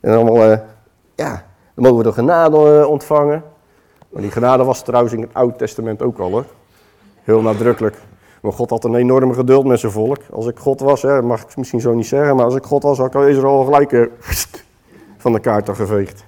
En 0.00 0.14
allemaal, 0.14 0.50
uh, 0.50 0.58
ja, 1.14 1.44
dan 1.74 1.84
mogen 1.84 1.96
we 1.96 2.02
de 2.02 2.12
genade 2.12 2.80
uh, 2.80 2.88
ontvangen. 2.88 3.42
Maar 4.08 4.22
die 4.22 4.30
genade 4.30 4.64
was 4.64 4.82
trouwens 4.82 5.14
in 5.14 5.20
het 5.20 5.34
Oude 5.34 5.56
Testament 5.56 6.02
ook 6.02 6.18
al 6.18 6.30
hoor. 6.30 6.44
Heel 7.22 7.40
nadrukkelijk. 7.40 7.96
Maar 8.40 8.52
God 8.52 8.70
had 8.70 8.84
een 8.84 8.94
enorme 8.94 9.34
geduld 9.34 9.64
met 9.64 9.80
zijn 9.80 9.92
volk. 9.92 10.20
Als 10.32 10.46
ik 10.46 10.58
God 10.58 10.80
was, 10.80 11.02
hè, 11.02 11.22
mag 11.22 11.42
ik 11.42 11.56
misschien 11.56 11.80
zo 11.80 11.94
niet 11.94 12.06
zeggen, 12.06 12.36
maar 12.36 12.44
als 12.44 12.56
ik 12.56 12.64
God 12.64 12.82
was, 12.82 12.98
had 12.98 13.14
ik 13.14 13.20
Israël 13.20 13.64
gelijk 13.64 13.92
uh, 13.92 14.06
van 15.16 15.32
de 15.32 15.40
kaart 15.40 15.68
geveegd. 15.68 16.24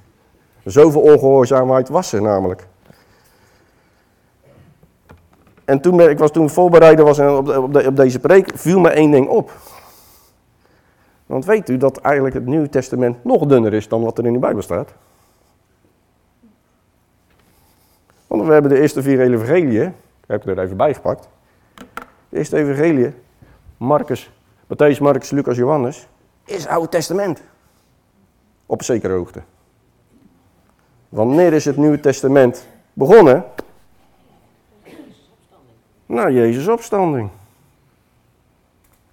Zoveel 0.65 1.01
ongehoorzaamheid 1.01 1.89
was 1.89 2.13
er 2.13 2.23
namelijk. 2.23 2.67
En 5.67 5.81
toen 5.81 6.01
ik 6.01 6.19
was 6.19 6.31
toen 6.31 6.51
voorbereider 6.51 7.05
was 7.05 7.19
op, 7.19 7.49
op, 7.49 7.87
op 7.87 7.97
deze 7.97 8.19
preek, 8.19 8.51
viel 8.55 8.81
me 8.81 8.89
één 8.89 9.11
ding 9.11 9.29
op. 9.29 9.51
Want 11.27 11.45
weet 11.45 11.69
u 11.69 11.77
dat 11.77 11.97
eigenlijk 11.97 12.35
het 12.35 12.47
Nieuwe 12.47 12.69
Testament 12.69 13.25
nog 13.25 13.47
dunner 13.47 13.73
is 13.73 13.89
dan 13.89 14.03
wat 14.03 14.19
er 14.19 14.27
in 14.27 14.33
de 14.33 14.39
Bijbel 14.39 14.63
staat? 14.63 14.93
Want 18.27 18.47
we 18.47 18.53
hebben 18.53 18.71
de 18.71 18.81
eerste 18.81 19.03
vier 19.03 19.21
evangelieën, 19.21 19.87
ik 19.87 19.95
heb 20.27 20.47
er 20.47 20.59
even 20.59 20.77
bijgepakt. 20.77 21.29
De 22.29 22.37
eerste 22.37 22.57
evangelie, 22.57 23.15
Marcus, 23.77 24.31
Matthäus, 24.65 24.99
Marcus, 25.01 25.31
Lucas, 25.31 25.57
Johannes, 25.57 26.09
is 26.45 26.67
Oude 26.67 26.89
Testament. 26.89 27.43
Op 28.67 28.83
zekere 28.83 29.13
hoogte. 29.13 29.43
Wanneer 31.09 31.53
is 31.53 31.65
het 31.65 31.77
Nieuwe 31.77 32.01
Testament 32.01 32.67
begonnen? 32.93 33.45
Nou, 36.07 36.33
Jezus' 36.33 36.69
opstanding. 36.69 37.29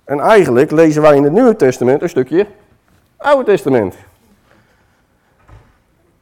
En 0.03 0.19
eigenlijk 0.19 0.71
lezen 0.71 1.01
wij 1.01 1.15
in 1.15 1.23
het 1.23 1.33
Nieuwe 1.33 1.55
Testament 1.55 2.01
een 2.01 2.09
stukje 2.09 2.47
Oude 3.17 3.43
Testament. 3.43 3.95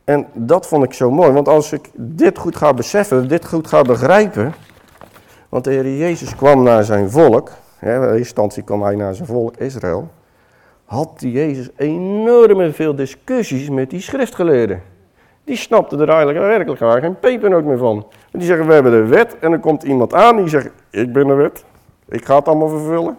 En 0.03 0.27
dat 0.33 0.67
vond 0.67 0.83
ik 0.83 0.93
zo 0.93 1.11
mooi, 1.11 1.31
want 1.31 1.47
als 1.47 1.71
ik 1.71 1.89
dit 1.93 2.37
goed 2.37 2.55
ga 2.55 2.73
beseffen, 2.73 3.27
dit 3.27 3.45
goed 3.47 3.67
ga 3.67 3.81
begrijpen. 3.81 4.53
Want 5.49 5.63
de 5.63 5.71
Heer 5.71 5.97
Jezus 5.97 6.35
kwam 6.35 6.63
naar 6.63 6.83
zijn 6.83 7.09
volk, 7.09 7.51
hè, 7.77 7.95
in 7.95 8.01
eerste 8.01 8.17
instantie 8.17 8.63
kwam 8.63 8.83
hij 8.83 8.95
naar 8.95 9.15
zijn 9.15 9.27
volk 9.27 9.57
Israël. 9.57 10.11
Had 10.85 11.19
die 11.19 11.31
Jezus 11.31 11.69
enorm 11.75 12.73
veel 12.73 12.95
discussies 12.95 13.69
met 13.69 13.89
die 13.89 14.01
schriftgeleerden. 14.01 14.81
Die 15.43 15.55
snapten 15.55 15.99
er 15.99 16.09
eigenlijk 16.09 16.39
werkelijk 16.39 17.03
geen 17.03 17.19
pepernoot 17.19 17.63
meer 17.63 17.77
van. 17.77 18.05
Die 18.31 18.41
zeggen, 18.41 18.67
we 18.67 18.73
hebben 18.73 18.91
de 18.91 19.05
wet. 19.05 19.39
En 19.39 19.51
dan 19.51 19.59
komt 19.59 19.83
iemand 19.83 20.13
aan 20.13 20.35
die 20.35 20.47
zegt, 20.47 20.69
ik 20.89 21.13
ben 21.13 21.27
de 21.27 21.33
wet. 21.33 21.65
Ik 22.07 22.25
ga 22.25 22.35
het 22.35 22.47
allemaal 22.47 22.69
vervullen. 22.69 23.17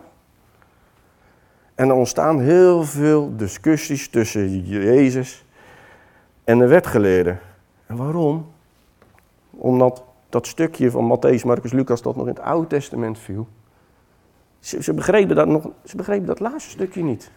En 1.75 1.89
er 1.89 1.95
ontstaan 1.95 2.41
heel 2.41 2.83
veel 2.83 3.37
discussies 3.37 4.09
tussen 4.09 4.61
Jezus 4.61 5.45
en 6.45 6.59
de 6.59 6.67
wetgeleerden. 6.67 7.41
En 7.87 7.97
waarom? 7.97 8.47
Omdat 9.51 10.05
dat 10.29 10.47
stukje 10.47 10.91
van 10.91 11.17
Matthäus, 11.17 11.45
Marcus, 11.45 11.73
Lucas 11.73 12.03
dat 12.03 12.17
nog 12.17 12.27
in 12.27 12.35
het 12.35 12.43
Oude 12.43 12.67
Testament 12.67 13.19
viel. 13.19 13.47
Ze, 14.61 14.83
ze, 14.83 14.95
begrepen 14.95 15.37
dat 15.37 15.47
nog, 15.47 15.69
ze 15.85 15.97
begrepen 15.97 16.27
dat 16.27 16.41
laatste 16.41 16.71
stukje 16.71 17.03
niet. 17.03 17.31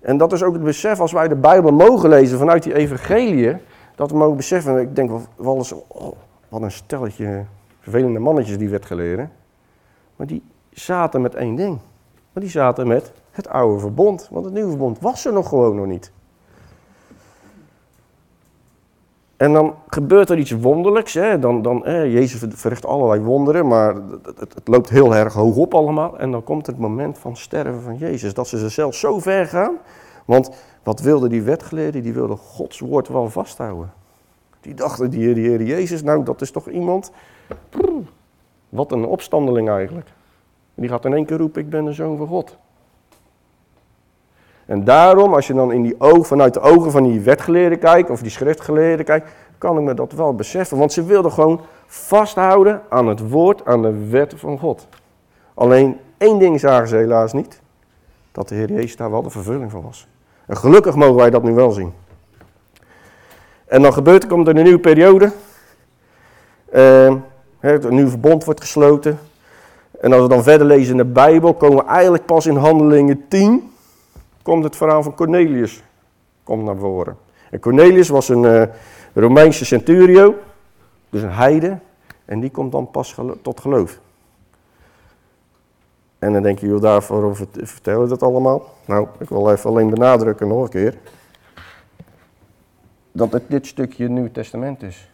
En 0.00 0.16
dat 0.16 0.32
is 0.32 0.42
ook 0.42 0.52
het 0.52 0.62
besef 0.62 1.00
als 1.00 1.12
wij 1.12 1.28
de 1.28 1.36
Bijbel 1.36 1.72
mogen 1.72 2.08
lezen 2.08 2.38
vanuit 2.38 2.62
die 2.62 2.74
evangelie, 2.74 3.56
dat 3.94 4.10
we 4.10 4.16
mogen 4.16 4.36
beseffen, 4.36 4.80
ik 4.80 4.96
denk 4.96 5.10
wel 5.36 5.56
eens, 5.56 5.72
oh, 5.72 6.16
wat 6.48 6.62
een 6.62 6.70
stelletje 6.70 7.44
vervelende 7.80 8.18
mannetjes 8.18 8.58
die 8.58 8.68
werd 8.68 8.86
geleren. 8.86 9.30
Maar 10.16 10.26
die 10.26 10.42
zaten 10.72 11.20
met 11.20 11.34
één 11.34 11.54
ding. 11.54 11.78
Maar 12.32 12.42
die 12.42 12.52
zaten 12.52 12.86
met 12.86 13.12
het 13.30 13.48
oude 13.48 13.80
verbond, 13.80 14.28
want 14.30 14.44
het 14.44 14.54
nieuwe 14.54 14.68
verbond 14.68 15.00
was 15.00 15.24
er 15.24 15.32
nog 15.32 15.48
gewoon 15.48 15.76
nog 15.76 15.86
niet. 15.86 16.12
En 19.36 19.52
dan 19.52 19.74
gebeurt 19.88 20.30
er 20.30 20.38
iets 20.38 20.50
wonderlijks. 20.50 21.14
Hè? 21.14 21.38
Dan, 21.38 21.62
dan, 21.62 21.82
Jezus 21.86 22.44
verricht 22.48 22.86
allerlei 22.86 23.20
wonderen, 23.20 23.66
maar 23.66 23.94
het, 24.22 24.54
het, 24.54 24.68
loopt 24.68 24.88
heel 24.88 25.14
erg 25.14 25.32
hoog 25.32 25.56
op 25.56 25.74
allemaal. 25.74 26.18
En 26.18 26.30
dan 26.30 26.44
komt 26.44 26.66
het 26.66 26.78
moment 26.78 27.18
van 27.18 27.36
sterven 27.36 27.82
van 27.82 27.96
Jezus. 27.96 28.34
Dat 28.34 28.48
ze 28.48 28.58
zichzelf 28.58 28.94
zo 28.94 29.18
ver 29.18 29.46
gaan. 29.46 29.76
Want 30.24 30.50
wat 30.84 31.00
wilden 31.00 31.30
die 31.30 31.42
wetgeleerden? 31.42 32.02
Die 32.02 32.12
wilden 32.12 32.36
Gods 32.36 32.78
woord 32.78 33.08
wel 33.08 33.30
vasthouden. 33.30 33.92
Die 34.60 34.74
dachten, 34.74 35.10
die, 35.10 35.34
die 35.34 35.48
Heer 35.48 35.62
Jezus, 35.62 36.02
nou 36.02 36.24
dat 36.24 36.40
is 36.40 36.50
toch 36.50 36.68
iemand... 36.68 37.12
Wat 38.68 38.92
een 38.92 39.04
opstandeling 39.04 39.68
eigenlijk. 39.68 40.08
Die 40.74 40.88
gaat 40.88 41.04
in 41.04 41.14
één 41.14 41.24
keer 41.24 41.38
roepen, 41.38 41.62
ik 41.62 41.70
ben 41.70 41.84
de 41.84 41.92
zoon 41.92 42.16
van 42.16 42.26
God. 42.26 42.56
En 44.66 44.84
daarom, 44.84 45.34
als 45.34 45.46
je 45.46 45.54
dan 45.54 45.72
in 45.72 45.82
die 45.82 46.00
ogen, 46.00 46.24
vanuit 46.24 46.54
de 46.54 46.60
ogen 46.60 46.90
van 46.90 47.02
die 47.02 47.20
wetgeleerden 47.20 47.78
kijkt, 47.78 48.10
of 48.10 48.20
die 48.20 48.30
schriftgeleerden 48.30 49.04
kijkt, 49.04 49.30
kan 49.58 49.78
ik 49.78 49.82
me 49.82 49.94
dat 49.94 50.12
wel 50.12 50.34
beseffen. 50.34 50.78
Want 50.78 50.92
ze 50.92 51.04
wilden 51.04 51.32
gewoon 51.32 51.60
vasthouden 51.86 52.82
aan 52.88 53.06
het 53.06 53.28
woord, 53.28 53.64
aan 53.64 53.82
de 53.82 54.08
wet 54.08 54.34
van 54.36 54.58
God. 54.58 54.88
Alleen 55.54 55.98
één 56.18 56.38
ding 56.38 56.60
zagen 56.60 56.88
ze 56.88 56.96
helaas 56.96 57.32
niet. 57.32 57.60
Dat 58.32 58.48
de 58.48 58.54
Heer 58.54 58.72
Jezus 58.72 58.96
daar 58.96 59.10
wel 59.10 59.22
de 59.22 59.30
vervulling 59.30 59.70
van 59.70 59.82
was. 59.82 60.08
En 60.46 60.56
gelukkig 60.56 60.94
mogen 60.94 61.16
wij 61.16 61.30
dat 61.30 61.42
nu 61.42 61.52
wel 61.52 61.70
zien. 61.70 61.92
En 63.66 63.82
dan 63.82 63.92
gebeurt 63.92 64.22
er, 64.22 64.28
komt 64.28 64.48
er 64.48 64.56
een 64.56 64.62
nieuwe 64.62 64.78
periode. 64.78 65.32
Uh, 66.74 67.14
een 67.60 67.94
nieuw 67.94 68.08
verbond 68.08 68.44
wordt 68.44 68.60
gesloten. 68.60 69.18
En 70.00 70.12
als 70.12 70.22
we 70.22 70.28
dan 70.28 70.42
verder 70.42 70.66
lezen 70.66 70.90
in 70.90 70.96
de 70.96 71.12
Bijbel, 71.12 71.54
komen 71.54 71.76
we 71.76 71.90
eigenlijk 71.90 72.26
pas 72.26 72.46
in 72.46 72.56
Handelingen 72.56 73.24
10 73.28 73.72
komt 74.44 74.64
het 74.64 74.76
verhaal 74.76 75.02
van 75.02 75.14
Cornelius 75.14 75.82
komt 76.42 76.64
naar 76.64 76.76
voren. 76.76 77.16
En 77.50 77.60
Cornelius 77.60 78.08
was 78.08 78.28
een 78.28 78.42
uh, 78.42 78.62
Romeinse 79.14 79.64
centurio, 79.64 80.34
dus 81.10 81.22
een 81.22 81.32
heide, 81.32 81.78
en 82.24 82.40
die 82.40 82.50
komt 82.50 82.72
dan 82.72 82.90
pas 82.90 83.16
tot 83.42 83.60
geloof. 83.60 83.98
En 86.24 86.32
dan 86.32 86.42
denk 86.42 86.58
je, 86.58 86.66
joh, 86.66 86.80
daarvoor 86.80 87.36
vertellen 87.52 88.08
dat 88.08 88.22
allemaal? 88.22 88.62
Nou, 88.84 89.08
ik 89.18 89.28
wil 89.28 89.50
even 89.50 89.70
alleen 89.70 89.90
benadrukken 89.90 90.48
nog 90.48 90.62
een 90.62 90.68
keer. 90.68 90.94
Dat 93.12 93.32
het 93.32 93.42
dit 93.48 93.66
stukje 93.66 94.08
Nieuw 94.08 94.30
Testament 94.30 94.82
is. 94.82 95.10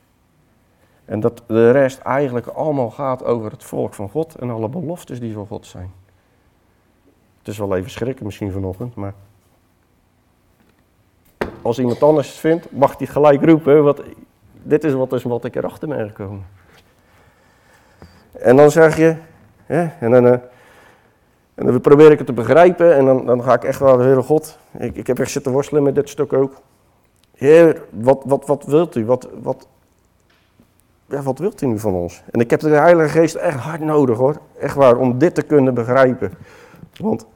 En 1.05 1.21
dat 1.21 1.43
de 1.47 1.71
rest 1.71 1.99
eigenlijk 1.99 2.47
allemaal 2.47 2.91
gaat 2.91 3.25
over 3.25 3.51
het 3.51 3.65
volk 3.65 3.95
van 3.95 4.11
God 4.11 4.35
en 4.35 4.51
alle 4.51 4.69
beloftes 4.69 5.21
die 5.21 5.33
van 5.33 5.47
God 5.47 5.67
zijn. 5.67 5.93
Het 7.39 7.49
is 7.49 7.59
wel 7.59 7.77
even 7.77 7.91
schrikken 7.91 8.25
misschien 8.25 8.53
vanochtend, 8.53 8.95
maar 8.95 9.15
als 11.63 11.79
iemand 11.79 12.03
anders 12.03 12.29
het 12.29 12.37
vindt, 12.37 12.73
mag 12.73 12.99
hij 12.99 13.07
gelijk 13.07 13.45
roepen, 13.45 13.85
wat, 13.85 14.03
dit 14.63 14.85
is 14.85 14.93
wat, 14.93 15.13
is 15.13 15.23
wat 15.23 15.45
ik 15.45 15.57
erachter 15.57 15.89
ben 15.89 16.09
gekomen. 16.09 16.47
En 18.33 18.57
dan 18.57 18.71
zeg 18.71 18.97
je, 18.97 19.17
en, 19.67 20.11
dan, 20.11 20.27
uh, 20.27 20.35
en 21.61 21.67
dan 21.67 21.81
probeer 21.81 22.11
ik 22.11 22.19
het 22.19 22.27
te 22.27 22.33
begrijpen 22.33 22.97
en 22.97 23.05
dan, 23.05 23.27
dan 23.27 23.43
ga 23.43 23.55
ik 23.55 23.65
echt 23.65 23.79
wel, 23.79 24.01
Heer 24.01 24.23
God, 24.23 24.59
ik, 24.79 24.97
ik 24.97 25.07
heb 25.07 25.19
echt 25.19 25.31
zitten 25.31 25.53
worstelen 25.53 25.83
met 25.83 25.95
dit 25.95 26.09
stuk 26.09 26.33
ook. 26.33 26.53
Heer, 27.37 27.83
wat, 27.91 28.23
wat, 28.25 28.47
wat 28.47 28.65
wilt 28.65 28.97
u? 28.97 29.07
Wat, 29.07 29.29
wat, 29.43 29.69
ja, 31.07 31.23
wat 31.23 31.39
wilt 31.39 31.63
u 31.63 31.67
nu 31.67 31.79
van 31.79 31.95
ons? 31.95 32.23
En 32.31 32.41
ik 32.41 32.51
heb 32.51 32.61
de 32.61 32.69
Heilige 32.69 33.09
Geest 33.09 33.35
echt 33.35 33.59
hard 33.59 33.81
nodig 33.81 34.17
hoor. 34.17 34.37
Echt 34.59 34.75
waar, 34.75 34.97
om 34.97 35.19
dit 35.19 35.35
te 35.35 35.43
kunnen 35.43 35.75
begrijpen. 35.75 36.33
Want 36.97 37.27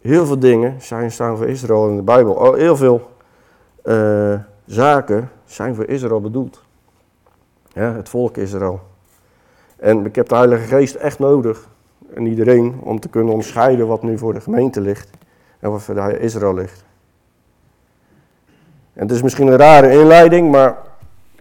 heel 0.00 0.26
veel 0.26 0.38
dingen 0.38 0.82
zijn, 0.82 1.12
staan 1.12 1.36
voor 1.36 1.48
Israël 1.48 1.88
in 1.88 1.96
de 1.96 2.02
Bijbel. 2.02 2.32
Oh, 2.32 2.54
heel 2.54 2.76
veel 2.76 3.10
uh, 3.84 4.34
zaken 4.64 5.30
zijn 5.44 5.74
voor 5.74 5.86
Israël 5.86 6.20
bedoeld. 6.20 6.62
Ja, 7.72 7.92
het 7.92 8.08
volk 8.08 8.36
Israël. 8.36 8.80
En 9.76 10.06
ik 10.06 10.14
heb 10.14 10.28
de 10.28 10.34
Heilige 10.34 10.66
Geest 10.66 10.94
echt 10.94 11.18
nodig. 11.18 11.70
En 12.14 12.26
iedereen 12.26 12.80
om 12.80 13.00
te 13.00 13.08
kunnen 13.08 13.30
onderscheiden 13.30 13.86
wat 13.86 14.02
nu 14.02 14.18
voor 14.18 14.34
de 14.34 14.40
gemeente 14.40 14.80
ligt. 14.80 15.10
En 15.58 15.70
wat 15.70 15.82
voor 15.82 16.12
Israël 16.12 16.54
ligt. 16.54 16.84
En 18.92 19.02
het 19.02 19.10
is 19.10 19.22
misschien 19.22 19.46
een 19.46 19.56
rare 19.56 19.92
inleiding, 19.92 20.50
maar 20.50 20.76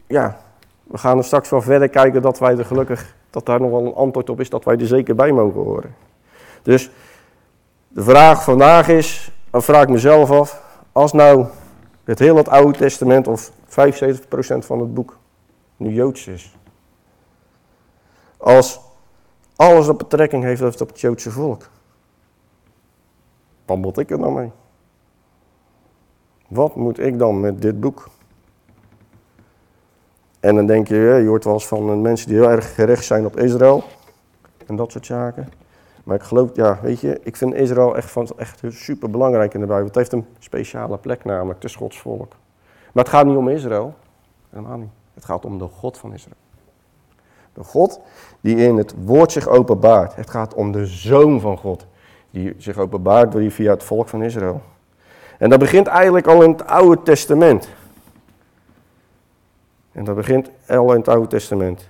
ja, 0.08 0.38
we 0.84 0.98
gaan 0.98 1.18
er 1.18 1.24
straks 1.24 1.50
wel 1.50 1.62
verder 1.62 1.90
kijken 1.90 2.22
dat 2.22 2.40
wij 2.40 2.58
er 2.58 2.66
gelukkig, 2.66 3.16
dat 3.30 3.46
daar 3.46 3.62
nog 3.62 3.70
wel 3.72 3.86
een 3.86 3.94
antwoord 3.94 4.30
op 4.30 4.40
is, 4.40 4.50
dat 4.50 4.64
wij 4.64 4.78
er 4.78 4.88
zeker 4.88 5.16
bij 5.16 5.32
mogen 5.32 5.62
horen. 5.62 5.96
Dus 6.62 6.92
de 7.88 8.04
vraag 8.04 8.44
vandaag 8.44 8.88
is, 8.88 9.32
dan 9.50 9.64
vraag 9.64 9.84
ik 9.84 9.90
mezelf 9.90 10.32
af, 10.32 10.64
als 10.92 11.14
nou 11.14 11.46
het 12.04 12.20
hele 12.20 12.38
het 12.38 12.50
Oude 12.50 12.78
Testament 12.78 13.28
of 13.28 13.52
75% 13.52 13.54
van 14.58 14.80
het 14.80 14.94
boek 14.94 15.18
nu 15.78 15.94
Joods 15.94 16.28
is. 16.28 16.58
Als 18.38 18.80
alles 19.62 19.88
op 19.88 19.98
betrekking 19.98 20.44
heeft 20.44 20.82
op 20.82 20.88
het 20.88 21.00
Joodse 21.00 21.32
volk. 21.32 21.70
Wat 23.66 23.78
moet 23.78 23.98
ik 23.98 24.12
er 24.12 24.18
dan 24.18 24.34
mee? 24.34 24.52
Wat 26.48 26.76
moet 26.76 27.00
ik 27.00 27.20
dan 27.20 27.40
met 27.40 27.62
dit 27.62 27.80
boek? 27.80 28.10
En 30.40 30.56
dan 30.56 30.66
denk 30.66 30.88
je, 30.88 30.96
je 30.96 31.28
hoort 31.28 31.44
wel 31.44 31.54
eens 31.54 31.68
van 31.68 32.02
mensen 32.02 32.28
die 32.28 32.38
heel 32.38 32.50
erg 32.50 32.76
gericht 32.76 33.06
zijn 33.06 33.26
op 33.26 33.38
Israël. 33.38 33.84
En 34.66 34.76
dat 34.76 34.92
soort 34.92 35.06
zaken. 35.06 35.50
Maar 36.04 36.16
ik 36.16 36.24
geloof, 36.24 36.50
ja, 36.54 36.80
weet 36.82 37.00
je, 37.00 37.20
ik 37.24 37.36
vind 37.36 37.54
Israël 37.54 37.96
echt, 37.96 38.12
van, 38.12 38.28
echt 38.38 38.62
super 38.68 39.10
belangrijk 39.10 39.54
in 39.54 39.60
de 39.60 39.66
Bijbel. 39.66 39.86
Het 39.86 39.96
heeft 39.96 40.14
een 40.14 40.26
speciale 40.40 40.98
plek 40.98 41.24
namelijk, 41.24 41.64
het 41.64 41.72
is 41.72 41.98
volk. 41.98 42.36
Maar 42.94 43.04
het 43.04 43.14
gaat 43.14 43.26
niet 43.26 43.38
om 43.38 43.50
Israël, 43.50 43.94
helemaal 44.50 44.78
niet. 44.78 44.92
Het 45.14 45.26
gaat 45.26 45.46
om 45.46 45.58
de 45.58 45.68
God 45.68 45.98
van 45.98 46.14
Israël. 46.14 46.41
De 47.54 47.64
God 47.64 48.00
die 48.42 48.56
in 48.56 48.78
het 48.78 48.94
woord 49.04 49.32
zich 49.32 49.48
openbaart. 49.48 50.16
Het 50.16 50.30
gaat 50.30 50.54
om 50.54 50.72
de 50.72 50.86
Zoon 50.86 51.40
van 51.40 51.58
God, 51.58 51.86
die 52.32 52.56
zich 52.58 52.78
openbaart 52.78 53.36
via 53.54 53.72
het 53.72 53.84
volk 53.84 54.10
van 54.10 54.24
Israël. 54.24 54.62
En 55.38 55.50
dat 55.50 55.60
begint 55.60 55.88
eigenlijk 55.88 56.28
al 56.28 56.42
in 56.42 56.52
het 56.52 56.68
Oude 56.68 57.02
Testament. 57.04 57.70
En 59.92 60.04
dat 60.04 60.16
begint 60.16 60.50
al 60.68 60.92
in 60.92 61.00
het 61.00 61.08
Oude 61.08 61.28
Testament. 61.28 61.90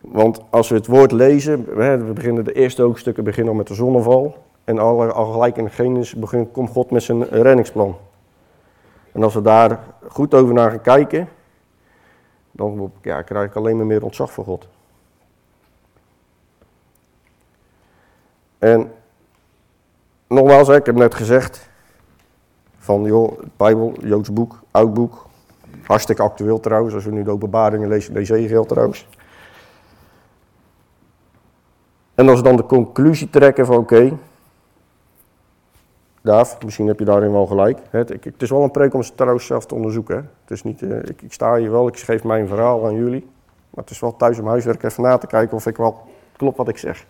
Want 0.00 0.40
als 0.50 0.68
we 0.68 0.74
het 0.74 0.86
woord 0.86 1.12
lezen, 1.12 1.64
we 1.76 2.12
beginnen 2.14 2.44
de 2.44 2.52
eerste 2.52 2.82
hoofdstukken 2.82 3.24
beginnen 3.24 3.52
al 3.52 3.58
met 3.58 3.66
de 3.66 3.74
zonneval. 3.74 4.36
En 4.64 4.78
al, 4.78 5.04
al 5.04 5.32
gelijk 5.32 5.56
in 5.56 5.70
Genesis 5.70 6.14
begint, 6.14 6.52
komt 6.52 6.70
God 6.70 6.90
met 6.90 7.02
zijn 7.02 7.24
reddingsplan. 7.24 7.96
En 9.12 9.22
als 9.22 9.34
we 9.34 9.42
daar 9.42 9.80
goed 10.08 10.34
over 10.34 10.54
naar 10.54 10.70
gaan 10.70 10.80
kijken, 10.80 11.28
dan 12.60 12.92
ja, 13.02 13.22
krijg 13.22 13.50
ik 13.50 13.56
alleen 13.56 13.76
maar 13.76 13.86
meer 13.86 14.04
ontzag 14.04 14.32
voor 14.32 14.44
God. 14.44 14.68
En 18.58 18.92
nogmaals, 20.28 20.68
ik 20.68 20.86
heb 20.86 20.94
net 20.94 21.14
gezegd, 21.14 21.68
van, 22.78 23.02
joh, 23.02 23.38
Bijbel, 23.56 23.94
Joods 24.00 24.32
boek, 24.32 24.60
oud 24.70 24.94
boek. 24.94 25.26
Hartstikke 25.86 26.22
actueel 26.22 26.60
trouwens, 26.60 26.94
als 26.94 27.04
we 27.04 27.10
nu 27.10 27.22
de 27.22 27.30
openbaringen 27.30 27.88
lezen, 27.88 28.14
de 28.14 28.20
Ezekiel 28.20 28.66
trouwens. 28.66 29.08
En 32.14 32.28
als 32.28 32.38
we 32.38 32.44
dan 32.44 32.56
de 32.56 32.66
conclusie 32.66 33.30
trekken 33.30 33.66
van, 33.66 33.76
oké, 33.76 34.16
Daaf, 36.20 36.62
misschien 36.64 36.86
heb 36.86 36.98
je 36.98 37.04
daarin 37.04 37.32
wel 37.32 37.46
gelijk. 37.46 37.78
Het, 37.90 38.10
ik, 38.10 38.24
het 38.24 38.42
is 38.42 38.50
wel 38.50 38.62
een 38.62 38.70
preek 38.70 38.94
om 38.94 39.02
trouwens 39.14 39.46
zelf 39.46 39.66
te 39.66 39.74
onderzoeken. 39.74 40.16
Het 40.16 40.50
is 40.50 40.62
niet, 40.62 40.80
uh, 40.80 40.98
ik, 40.98 41.22
ik, 41.22 41.32
sta 41.32 41.56
hier 41.56 41.70
wel, 41.70 41.88
ik 41.88 41.98
geef 41.98 42.24
mijn 42.24 42.48
verhaal 42.48 42.86
aan 42.86 42.94
jullie. 42.94 43.28
Maar 43.70 43.84
het 43.84 43.90
is 43.90 44.00
wel 44.00 44.16
thuis 44.16 44.38
om 44.38 44.46
huiswerk 44.46 44.82
even 44.82 45.02
na 45.02 45.18
te 45.18 45.26
kijken 45.26 45.56
of 45.56 45.66
ik 45.66 45.76
wel 45.76 46.00
klopt 46.36 46.56
wat 46.56 46.68
ik 46.68 46.78
zeg. 46.78 47.06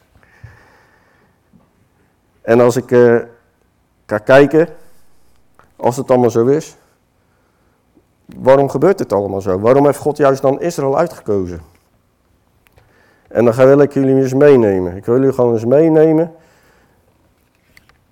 En 2.41 2.61
als 2.61 2.77
ik 2.77 2.91
uh, 2.91 3.21
ga 4.07 4.19
kijken, 4.19 4.69
als 5.77 5.97
het 5.97 6.11
allemaal 6.11 6.31
zo 6.31 6.47
is, 6.47 6.77
waarom 8.37 8.69
gebeurt 8.69 8.99
dit 8.99 9.13
allemaal 9.13 9.41
zo? 9.41 9.59
Waarom 9.59 9.85
heeft 9.85 9.99
God 9.99 10.17
juist 10.17 10.43
dan 10.43 10.61
Israël 10.61 10.99
uitgekozen? 10.99 11.61
En 13.29 13.45
dan 13.45 13.55
wil 13.55 13.81
ik 13.81 13.93
jullie 13.93 14.15
eens 14.17 14.35
meenemen. 14.35 14.97
Ik 14.97 15.05
wil 15.05 15.15
jullie 15.19 15.33
gewoon 15.33 15.53
eens 15.53 15.65
meenemen. 15.65 16.33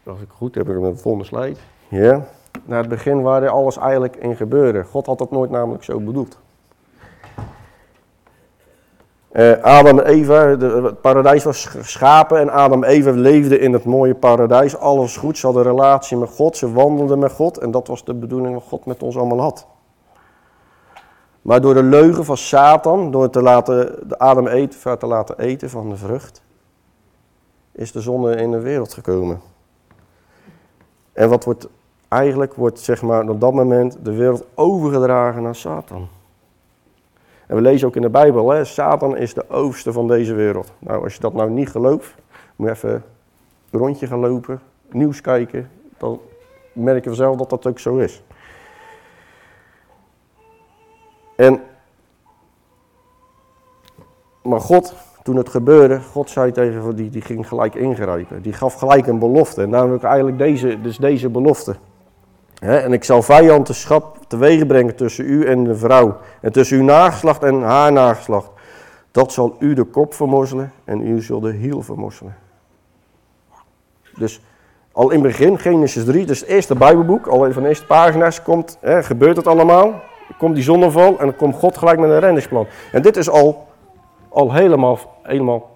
Als 0.08 0.20
ik 0.20 0.28
goed 0.28 0.54
heb, 0.54 0.66
heb 0.66 0.76
ik 0.76 0.82
een 0.82 0.98
volgende 0.98 1.26
slide. 1.26 1.56
Ja. 1.88 2.24
Naar 2.64 2.78
het 2.78 2.88
begin 2.88 3.22
waar 3.22 3.48
alles 3.48 3.76
eigenlijk 3.76 4.16
in 4.16 4.36
gebeurde. 4.36 4.84
God 4.84 5.06
had 5.06 5.18
dat 5.18 5.30
nooit 5.30 5.50
namelijk 5.50 5.84
zo 5.84 6.00
bedoeld. 6.00 6.38
Uh, 9.32 9.62
Adam 9.62 9.98
en 9.98 10.06
Eva, 10.06 10.46
het 10.46 11.00
paradijs 11.00 11.44
was 11.44 11.66
geschapen 11.66 12.40
en 12.40 12.50
Adam 12.50 12.84
en 12.84 12.90
Eva 12.90 13.10
leefden 13.10 13.60
in 13.60 13.72
het 13.72 13.84
mooie 13.84 14.14
paradijs. 14.14 14.76
Alles 14.76 15.16
goed, 15.16 15.38
ze 15.38 15.46
hadden 15.46 15.64
een 15.64 15.70
relatie 15.70 16.16
met 16.16 16.30
God, 16.30 16.56
ze 16.56 16.72
wandelden 16.72 17.18
met 17.18 17.32
God 17.32 17.58
en 17.58 17.70
dat 17.70 17.86
was 17.86 18.04
de 18.04 18.14
bedoeling 18.14 18.54
wat 18.54 18.62
God 18.68 18.86
met 18.86 19.02
ons 19.02 19.16
allemaal 19.16 19.40
had. 19.40 19.66
Maar 21.42 21.60
door 21.60 21.74
de 21.74 21.82
leugen 21.82 22.24
van 22.24 22.36
Satan, 22.36 23.10
door 23.10 23.30
te 23.30 23.42
laten, 23.42 24.08
de 24.08 24.18
Adam 24.18 24.46
eten, 24.46 24.98
te 24.98 25.06
laten 25.06 25.38
eten 25.38 25.70
van 25.70 25.88
de 25.88 25.96
vrucht, 25.96 26.42
is 27.72 27.92
de 27.92 28.00
zonde 28.00 28.36
in 28.36 28.50
de 28.50 28.60
wereld 28.60 28.94
gekomen. 28.94 29.40
En 31.18 31.28
wat 31.28 31.44
wordt, 31.44 31.68
eigenlijk 32.08 32.54
wordt 32.54 32.80
zeg 32.80 33.02
maar 33.02 33.28
op 33.28 33.40
dat 33.40 33.52
moment 33.54 33.96
de 34.02 34.12
wereld 34.12 34.44
overgedragen 34.54 35.42
naar 35.42 35.54
Satan. 35.54 36.08
En 37.46 37.56
we 37.56 37.60
lezen 37.60 37.88
ook 37.88 37.96
in 37.96 38.02
de 38.02 38.08
Bijbel, 38.08 38.50
hè, 38.50 38.64
Satan 38.64 39.16
is 39.16 39.34
de 39.34 39.50
overste 39.50 39.92
van 39.92 40.08
deze 40.08 40.34
wereld. 40.34 40.72
Nou, 40.78 41.04
als 41.04 41.14
je 41.14 41.20
dat 41.20 41.32
nou 41.32 41.50
niet 41.50 41.68
gelooft, 41.68 42.14
moet 42.56 42.68
je 42.68 42.74
even 42.74 43.04
een 43.70 43.78
rondje 43.80 44.06
gaan 44.06 44.18
lopen, 44.18 44.60
nieuws 44.90 45.20
kijken. 45.20 45.70
Dan 45.96 46.20
merk 46.72 47.04
je 47.04 47.10
vanzelf 47.10 47.36
dat 47.36 47.50
dat 47.50 47.66
ook 47.66 47.78
zo 47.78 47.96
is. 47.96 48.22
En, 51.36 51.62
maar 54.42 54.60
God, 54.60 54.94
toen 55.28 55.36
het 55.36 55.48
gebeurde, 55.48 56.00
God 56.12 56.30
zei 56.30 56.52
tegen 56.52 56.96
die, 56.96 57.10
die 57.10 57.22
ging 57.22 57.48
gelijk 57.48 57.74
ingrijpen. 57.74 58.42
Die 58.42 58.52
gaf 58.52 58.74
gelijk 58.74 59.06
een 59.06 59.18
belofte. 59.18 59.66
Namelijk 59.66 60.02
eigenlijk 60.02 60.38
deze, 60.38 60.80
dus 60.80 60.96
deze 60.96 61.28
belofte. 61.28 61.76
en 62.60 62.92
ik 62.92 63.04
zal 63.04 63.22
vijandschap 63.22 64.18
teweeg 64.28 64.66
brengen 64.66 64.94
tussen 64.94 65.24
u 65.24 65.46
en 65.46 65.64
de 65.64 65.74
vrouw. 65.74 66.16
En 66.40 66.52
tussen 66.52 66.76
uw 66.76 66.84
nageslacht 66.84 67.42
en 67.42 67.62
haar 67.62 67.92
nageslacht. 67.92 68.50
Dat 69.10 69.32
zal 69.32 69.56
u 69.58 69.74
de 69.74 69.84
kop 69.84 70.14
vermorzelen 70.14 70.72
en 70.84 71.06
u 71.06 71.22
zult 71.22 71.42
de 71.42 71.52
hiel 71.52 71.82
vermorzelen. 71.82 72.36
Dus 74.18 74.40
al 74.92 75.10
in 75.10 75.24
het 75.24 75.28
begin, 75.28 75.58
Genesis 75.58 76.04
3, 76.04 76.26
dus 76.26 76.40
het 76.40 76.48
eerste 76.48 76.74
Bijbelboek, 76.74 77.26
al 77.26 77.52
van 77.52 77.62
de 77.62 77.68
eerste 77.68 77.86
pagina's, 77.86 78.42
komt, 78.42 78.78
gebeurt 78.82 79.36
het 79.36 79.46
allemaal. 79.46 80.02
Komt 80.38 80.54
die 80.54 80.64
zonneval 80.64 81.18
en 81.18 81.26
dan 81.26 81.36
komt 81.36 81.54
God 81.54 81.78
gelijk 81.78 81.98
met 81.98 82.10
een 82.10 82.20
renningsplan. 82.20 82.66
En 82.92 83.02
dit 83.02 83.16
is 83.16 83.30
al, 83.30 83.67
al 84.38 84.52
helemaal, 84.52 84.98
helemaal 85.22 85.70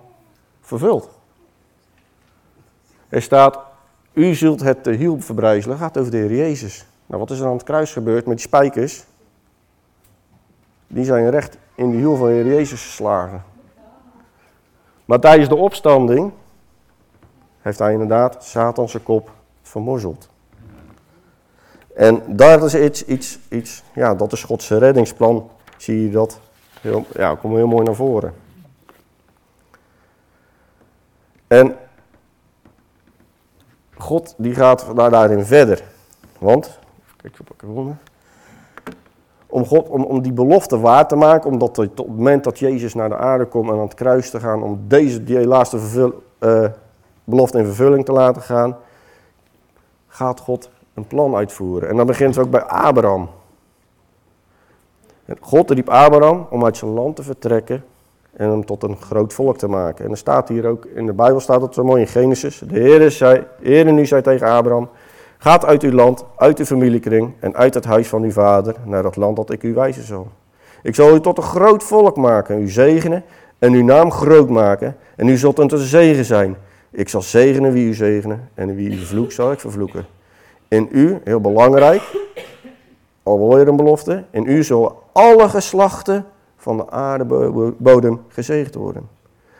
vervuld. 0.61 1.09
Er 3.09 3.23
staat, 3.23 3.59
u 4.13 4.35
zult 4.35 4.61
het 4.61 4.87
hiel 4.87 5.21
verbrijzelen, 5.21 5.79
gaat 5.79 5.99
over 5.99 6.11
de 6.11 6.17
Heer 6.17 6.35
Jezus. 6.35 6.87
Nou, 7.07 7.21
wat 7.21 7.31
is 7.31 7.41
er 7.41 7.47
aan 7.47 7.53
het 7.53 7.63
kruis 7.63 7.93
gebeurd 7.93 8.27
met 8.27 8.37
die 8.37 8.47
spijkers? 8.47 9.05
Die 10.87 11.05
zijn 11.05 11.31
recht 11.31 11.59
in 11.75 11.91
de 11.91 11.97
hiel 11.97 12.17
van 12.17 12.27
de 12.27 12.33
Heer 12.33 12.47
Jezus 12.47 12.83
geslagen. 12.83 13.45
Maar 15.05 15.21
tijdens 15.21 15.49
de 15.49 15.57
opstanding 15.57 16.33
heeft 17.61 17.79
hij 17.79 17.93
inderdaad 17.93 18.45
Satan 18.45 18.89
kop 19.03 19.31
vermorzeld. 19.63 20.29
En 21.95 22.37
dat 22.37 22.63
is 22.65 22.75
iets, 22.75 23.05
iets, 23.05 23.39
iets, 23.49 23.83
ja, 23.95 24.15
dat 24.15 24.33
is 24.33 24.43
Gods 24.43 24.69
reddingsplan. 24.69 25.51
Zie 25.77 26.03
je 26.03 26.11
dat? 26.11 26.41
Heel, 26.81 27.07
ja, 27.15 27.35
komt 27.35 27.55
heel 27.55 27.67
mooi 27.67 27.85
naar 27.85 27.95
voren. 27.95 28.42
En 31.53 31.77
God 33.99 34.35
die 34.39 34.55
gaat 34.55 34.87
daar 34.97 35.11
daarin 35.11 35.45
verder. 35.45 35.83
Want 36.39 36.79
Kijk, 37.17 37.37
zo 37.37 37.45
pakken 37.45 37.99
Om, 39.47 39.67
God, 39.67 39.89
om, 39.89 40.05
om 40.05 40.23
die 40.23 40.33
belofte 40.33 40.79
waar 40.79 41.09
te 41.09 41.17
maken, 41.17 41.51
omdat 41.51 41.79
op 41.79 41.97
het 41.97 42.07
moment 42.07 42.45
dat 42.45 42.59
Jezus 42.59 42.95
naar 42.95 43.09
de 43.09 43.17
aarde 43.17 43.45
komt 43.45 43.69
en 43.69 43.75
aan 43.75 43.81
het 43.81 43.95
kruis 43.95 44.31
te 44.31 44.41
gaan, 44.41 44.63
om 44.63 44.85
deze 44.89 45.25
die 45.25 45.47
laatste 45.47 45.79
vervul, 45.79 46.23
uh, 46.41 46.69
belofte 47.25 47.59
in 47.59 47.65
vervulling 47.65 48.05
te 48.05 48.13
laten 48.13 48.43
gaan, 48.43 48.77
gaat 50.09 50.41
God 50.41 50.71
een 50.95 51.07
plan 51.07 51.35
uitvoeren. 51.35 51.89
En 51.89 51.97
dan 51.97 52.07
begint 52.07 52.35
het 52.35 52.45
ook 52.45 52.51
bij 52.51 52.63
Abraham. 52.63 53.29
God 55.41 55.71
riep 55.71 55.89
Abraham 55.89 56.47
om 56.51 56.65
uit 56.65 56.77
zijn 56.77 56.91
land 56.91 57.17
te 57.17 57.23
vertrekken 57.23 57.85
en 58.37 58.49
hem 58.49 58.65
tot 58.65 58.83
een 58.83 58.97
groot 58.97 59.33
volk 59.33 59.59
te 59.59 59.69
maken. 59.69 60.05
En 60.05 60.11
er 60.11 60.17
staat 60.17 60.49
hier 60.49 60.67
ook, 60.67 60.85
in 60.85 61.07
de 61.07 61.13
Bijbel 61.13 61.41
staat 61.41 61.61
dat 61.61 61.75
zo 61.75 61.85
mooi 61.85 62.01
in 62.01 62.09
Genesis. 62.09 62.59
De 62.59 62.79
Heer, 62.79 63.11
zei, 63.11 63.47
Heer 63.61 63.93
nu 63.93 64.07
zei 64.07 64.23
tegen 64.23 64.47
Abraham, 64.47 64.89
Gaat 65.43 65.65
uit 65.65 65.83
uw 65.83 65.93
land, 65.93 66.25
uit 66.37 66.59
uw 66.59 66.65
familiekring 66.65 67.33
en 67.41 67.55
uit 67.55 67.75
het 67.75 67.85
huis 67.85 68.09
van 68.09 68.23
uw 68.23 68.31
vader 68.31 68.75
naar 68.85 69.03
dat 69.03 69.17
land 69.17 69.37
dat 69.37 69.51
ik 69.51 69.63
u 69.63 69.75
wijzen 69.75 70.03
zal. 70.03 70.29
Ik 70.83 70.95
zal 70.95 71.15
u 71.15 71.21
tot 71.21 71.37
een 71.37 71.43
groot 71.43 71.83
volk 71.83 72.17
maken, 72.17 72.63
u 72.63 72.69
zegenen 72.69 73.25
en 73.59 73.73
uw 73.73 73.85
naam 73.85 74.11
groot 74.11 74.49
maken 74.49 74.97
en 75.17 75.29
u 75.29 75.37
zult 75.37 75.59
een 75.59 75.79
zegen 75.79 76.25
zijn. 76.25 76.57
Ik 76.91 77.09
zal 77.09 77.23
zegenen 77.23 77.73
wie 77.73 77.89
u 77.89 77.95
zegenen 77.95 78.49
en 78.55 78.75
wie 78.75 78.91
u 78.91 78.97
vervloekt 78.97 79.33
zal 79.33 79.53
ik 79.53 79.61
vervloeken. 79.61 80.07
In 80.69 80.89
u, 80.91 81.19
heel 81.25 81.41
belangrijk, 81.41 82.03
al 83.23 83.59
je 83.59 83.67
een 83.67 83.77
belofte, 83.77 84.25
in 84.31 84.47
u 84.47 84.65
zullen 84.65 84.93
alle 85.13 85.49
geslachten 85.49 86.25
van 86.63 86.77
de 86.77 86.91
aardebodem 86.91 88.23
gezegend 88.29 88.75
worden. 88.75 89.09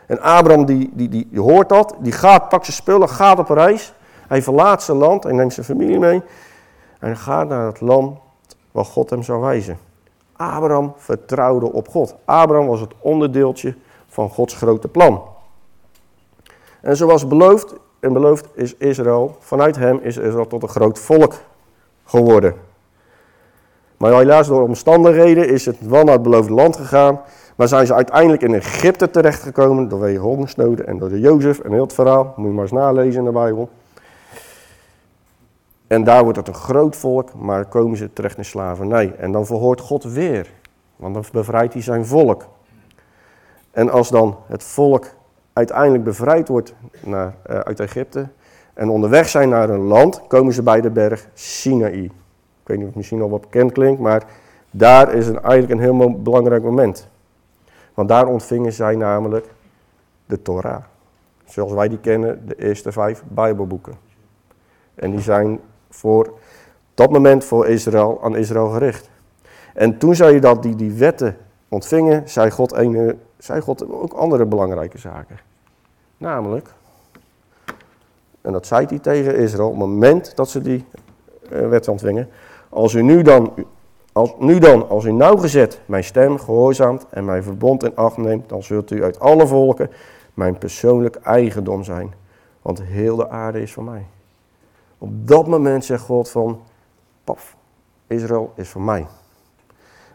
En 0.07 0.21
Abraham 0.21 0.65
die, 0.65 0.91
die, 0.93 1.09
die, 1.09 1.39
hoort 1.39 1.69
dat, 1.69 1.95
die 1.99 2.11
gaat, 2.11 2.49
pakt 2.49 2.65
zijn 2.65 2.77
spullen, 2.77 3.09
gaat 3.09 3.39
op 3.39 3.49
reis. 3.49 3.93
Hij 4.27 4.41
verlaat 4.41 4.83
zijn 4.83 4.97
land, 4.97 5.23
hij 5.23 5.33
neemt 5.33 5.53
zijn 5.53 5.65
familie 5.65 5.99
mee 5.99 6.21
en 6.99 7.17
gaat 7.17 7.47
naar 7.47 7.65
het 7.65 7.81
land 7.81 8.17
waar 8.71 8.85
God 8.85 9.09
hem 9.09 9.23
zou 9.23 9.41
wijzen. 9.41 9.77
Abraham 10.35 10.93
vertrouwde 10.97 11.71
op 11.71 11.87
God. 11.87 12.15
Abraham 12.25 12.67
was 12.67 12.79
het 12.79 12.93
onderdeeltje 12.99 13.75
van 14.07 14.29
Gods 14.29 14.55
grote 14.55 14.87
plan. 14.87 15.23
En 16.81 16.97
zoals 16.97 17.27
beloofd 17.27 17.73
en 17.99 18.13
beloofd 18.13 18.47
is 18.53 18.75
Israël, 18.77 19.35
vanuit 19.39 19.75
hem 19.75 19.99
is 20.01 20.17
Israël 20.17 20.47
tot 20.47 20.63
een 20.63 20.69
groot 20.69 20.99
volk 20.99 21.33
geworden. 22.05 22.55
Maar 24.03 24.13
helaas 24.13 24.47
door 24.47 24.61
omstandigheden 24.61 25.47
is 25.49 25.65
het 25.65 25.87
wel 25.87 26.03
naar 26.03 26.13
het 26.13 26.21
beloofde 26.21 26.53
land 26.53 26.75
gegaan. 26.75 27.21
Maar 27.55 27.67
zijn 27.67 27.85
ze 27.85 27.93
uiteindelijk 27.93 28.41
in 28.41 28.53
Egypte 28.53 29.09
terechtgekomen 29.09 29.87
door 29.87 30.05
de 30.05 30.15
hongersnoden 30.15 30.87
en 30.87 30.97
door 30.97 31.09
de 31.09 31.19
Jozef 31.19 31.59
en 31.59 31.71
heel 31.71 31.83
het 31.83 31.93
verhaal. 31.93 32.33
Moet 32.35 32.47
je 32.47 32.53
maar 32.53 32.63
eens 32.63 32.71
nalezen 32.71 33.19
in 33.19 33.25
de 33.25 33.31
Bijbel. 33.31 33.69
En 35.87 36.03
daar 36.03 36.23
wordt 36.23 36.37
het 36.37 36.47
een 36.47 36.53
groot 36.53 36.95
volk, 36.95 37.33
maar 37.33 37.65
komen 37.65 37.97
ze 37.97 38.13
terecht 38.13 38.37
in 38.37 38.45
slavernij. 38.45 39.15
En 39.17 39.31
dan 39.31 39.45
verhoort 39.45 39.81
God 39.81 40.03
weer, 40.03 40.51
want 40.95 41.13
dan 41.13 41.23
bevrijdt 41.31 41.73
hij 41.73 41.81
zijn 41.81 42.05
volk. 42.05 42.47
En 43.71 43.89
als 43.89 44.09
dan 44.09 44.37
het 44.47 44.63
volk 44.63 45.05
uiteindelijk 45.53 46.03
bevrijd 46.03 46.47
wordt 46.47 46.73
naar, 47.03 47.35
uh, 47.49 47.59
uit 47.59 47.79
Egypte 47.79 48.27
en 48.73 48.89
onderweg 48.89 49.29
zijn 49.29 49.49
naar 49.49 49.69
een 49.69 49.83
land, 49.83 50.21
komen 50.27 50.53
ze 50.53 50.63
bij 50.63 50.81
de 50.81 50.89
berg 50.89 51.27
Sinaï. 51.33 52.11
Ik 52.63 52.69
weet 52.69 52.77
niet 52.77 52.87
of 52.87 52.93
het 52.93 52.95
misschien 52.95 53.21
al 53.21 53.29
wat 53.29 53.41
bekend 53.41 53.71
klinkt, 53.71 54.01
maar 54.01 54.23
daar 54.71 55.13
is 55.13 55.27
een, 55.27 55.41
eigenlijk 55.41 55.73
een 55.73 55.97
heel 55.97 56.21
belangrijk 56.21 56.63
moment. 56.63 57.07
Want 57.93 58.09
daar 58.09 58.27
ontvingen 58.27 58.73
zij 58.73 58.95
namelijk 58.95 59.47
de 60.25 60.41
Torah. 60.41 60.83
Zoals 61.45 61.71
wij 61.71 61.87
die 61.87 61.99
kennen, 61.99 62.47
de 62.47 62.55
eerste 62.55 62.91
vijf 62.91 63.23
Bijbelboeken. 63.27 63.93
En 64.95 65.11
die 65.11 65.21
zijn 65.21 65.59
voor 65.89 66.33
dat 66.93 67.11
moment 67.11 67.43
voor 67.43 67.67
Israël, 67.67 68.19
aan 68.23 68.35
Israël 68.35 68.69
gericht. 68.69 69.09
En 69.73 69.97
toen 69.97 70.15
zij 70.15 70.39
dat, 70.39 70.63
die, 70.63 70.75
die 70.75 70.91
wetten 70.91 71.37
ontvingen, 71.67 72.29
zei 72.29 72.51
God, 72.51 72.71
zei 73.37 73.61
God 73.61 73.91
ook 73.91 74.13
andere 74.13 74.45
belangrijke 74.45 74.97
zaken. 74.97 75.39
Namelijk, 76.17 76.69
en 78.41 78.51
dat 78.51 78.67
zei 78.67 78.85
hij 78.85 78.99
tegen 78.99 79.35
Israël, 79.35 79.65
op 79.65 79.71
het 79.71 79.79
moment 79.79 80.35
dat 80.35 80.49
ze 80.49 80.61
die 80.61 80.85
uh, 81.51 81.69
wet 81.69 81.87
ontvingen. 81.87 82.29
Als 82.73 82.93
u 82.93 83.01
nu 83.01 83.21
dan, 83.21 83.53
als, 84.11 84.33
nu 84.39 84.59
dan, 84.59 84.89
als 84.89 85.05
u 85.05 85.11
nauwgezet 85.11 85.81
mijn 85.85 86.03
stem 86.03 86.39
gehoorzaamt 86.39 87.05
en 87.09 87.25
mijn 87.25 87.43
verbond 87.43 87.83
in 87.83 87.95
acht 87.95 88.17
neemt, 88.17 88.49
dan 88.49 88.63
zult 88.63 88.91
u 88.91 89.03
uit 89.03 89.19
alle 89.19 89.47
volken 89.47 89.89
mijn 90.33 90.57
persoonlijk 90.57 91.15
eigendom 91.15 91.83
zijn. 91.83 92.13
Want 92.61 92.81
heel 92.81 93.15
de 93.15 93.29
aarde 93.29 93.61
is 93.61 93.73
van 93.73 93.83
mij. 93.83 94.05
Op 94.97 95.27
dat 95.27 95.47
moment 95.47 95.85
zegt 95.85 96.03
God 96.03 96.29
van, 96.29 96.61
paf, 97.23 97.55
Israël 98.07 98.51
is 98.55 98.69
van 98.69 98.85
mij. 98.85 99.05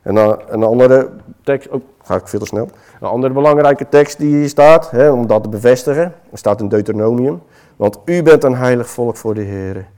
En 0.03 0.17
een 0.49 0.63
andere 0.63 1.11
tekst, 1.43 1.69
oh, 1.69 1.83
ga 2.03 2.15
ik 2.15 2.29
veel 2.29 2.39
te 2.39 2.47
snel. 2.47 2.69
Een 3.01 3.09
andere 3.09 3.33
belangrijke 3.33 3.89
tekst 3.89 4.19
die 4.19 4.37
hier 4.37 4.49
staat, 4.49 4.91
hè, 4.91 5.11
om 5.11 5.27
dat 5.27 5.43
te 5.43 5.49
bevestigen, 5.49 6.15
staat 6.33 6.61
in 6.61 6.69
Deuteronomium. 6.69 7.43
Want 7.77 7.99
u 8.05 8.23
bent 8.23 8.45
een 8.45 8.57
heilig 8.57 8.91
volk 8.91 9.17
voor 9.17 9.35
de 9.35 9.41
Heer. 9.41 9.89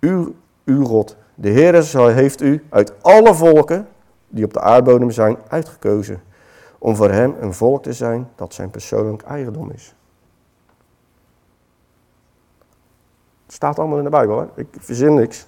U, 0.00 0.34
uw 0.64 0.84
God, 0.84 1.16
de 1.40 1.48
Heer 1.48 2.14
heeft 2.14 2.40
u 2.40 2.66
uit 2.68 3.02
alle 3.02 3.34
volken 3.34 3.88
die 4.28 4.44
op 4.44 4.52
de 4.52 4.60
aardbodem 4.60 5.10
zijn 5.10 5.36
uitgekozen. 5.48 6.22
Om 6.78 6.96
voor 6.96 7.10
hem 7.10 7.34
een 7.40 7.54
volk 7.54 7.82
te 7.82 7.92
zijn 7.92 8.28
dat 8.34 8.54
zijn 8.54 8.70
persoonlijk 8.70 9.22
eigendom 9.22 9.70
is. 9.70 9.94
Het 13.44 13.54
staat 13.54 13.78
allemaal 13.78 13.98
in 13.98 14.04
de 14.04 14.10
Bijbel, 14.10 14.40
hè? 14.40 14.46
ik 14.54 14.68
verzin 14.78 15.14
niks. 15.14 15.46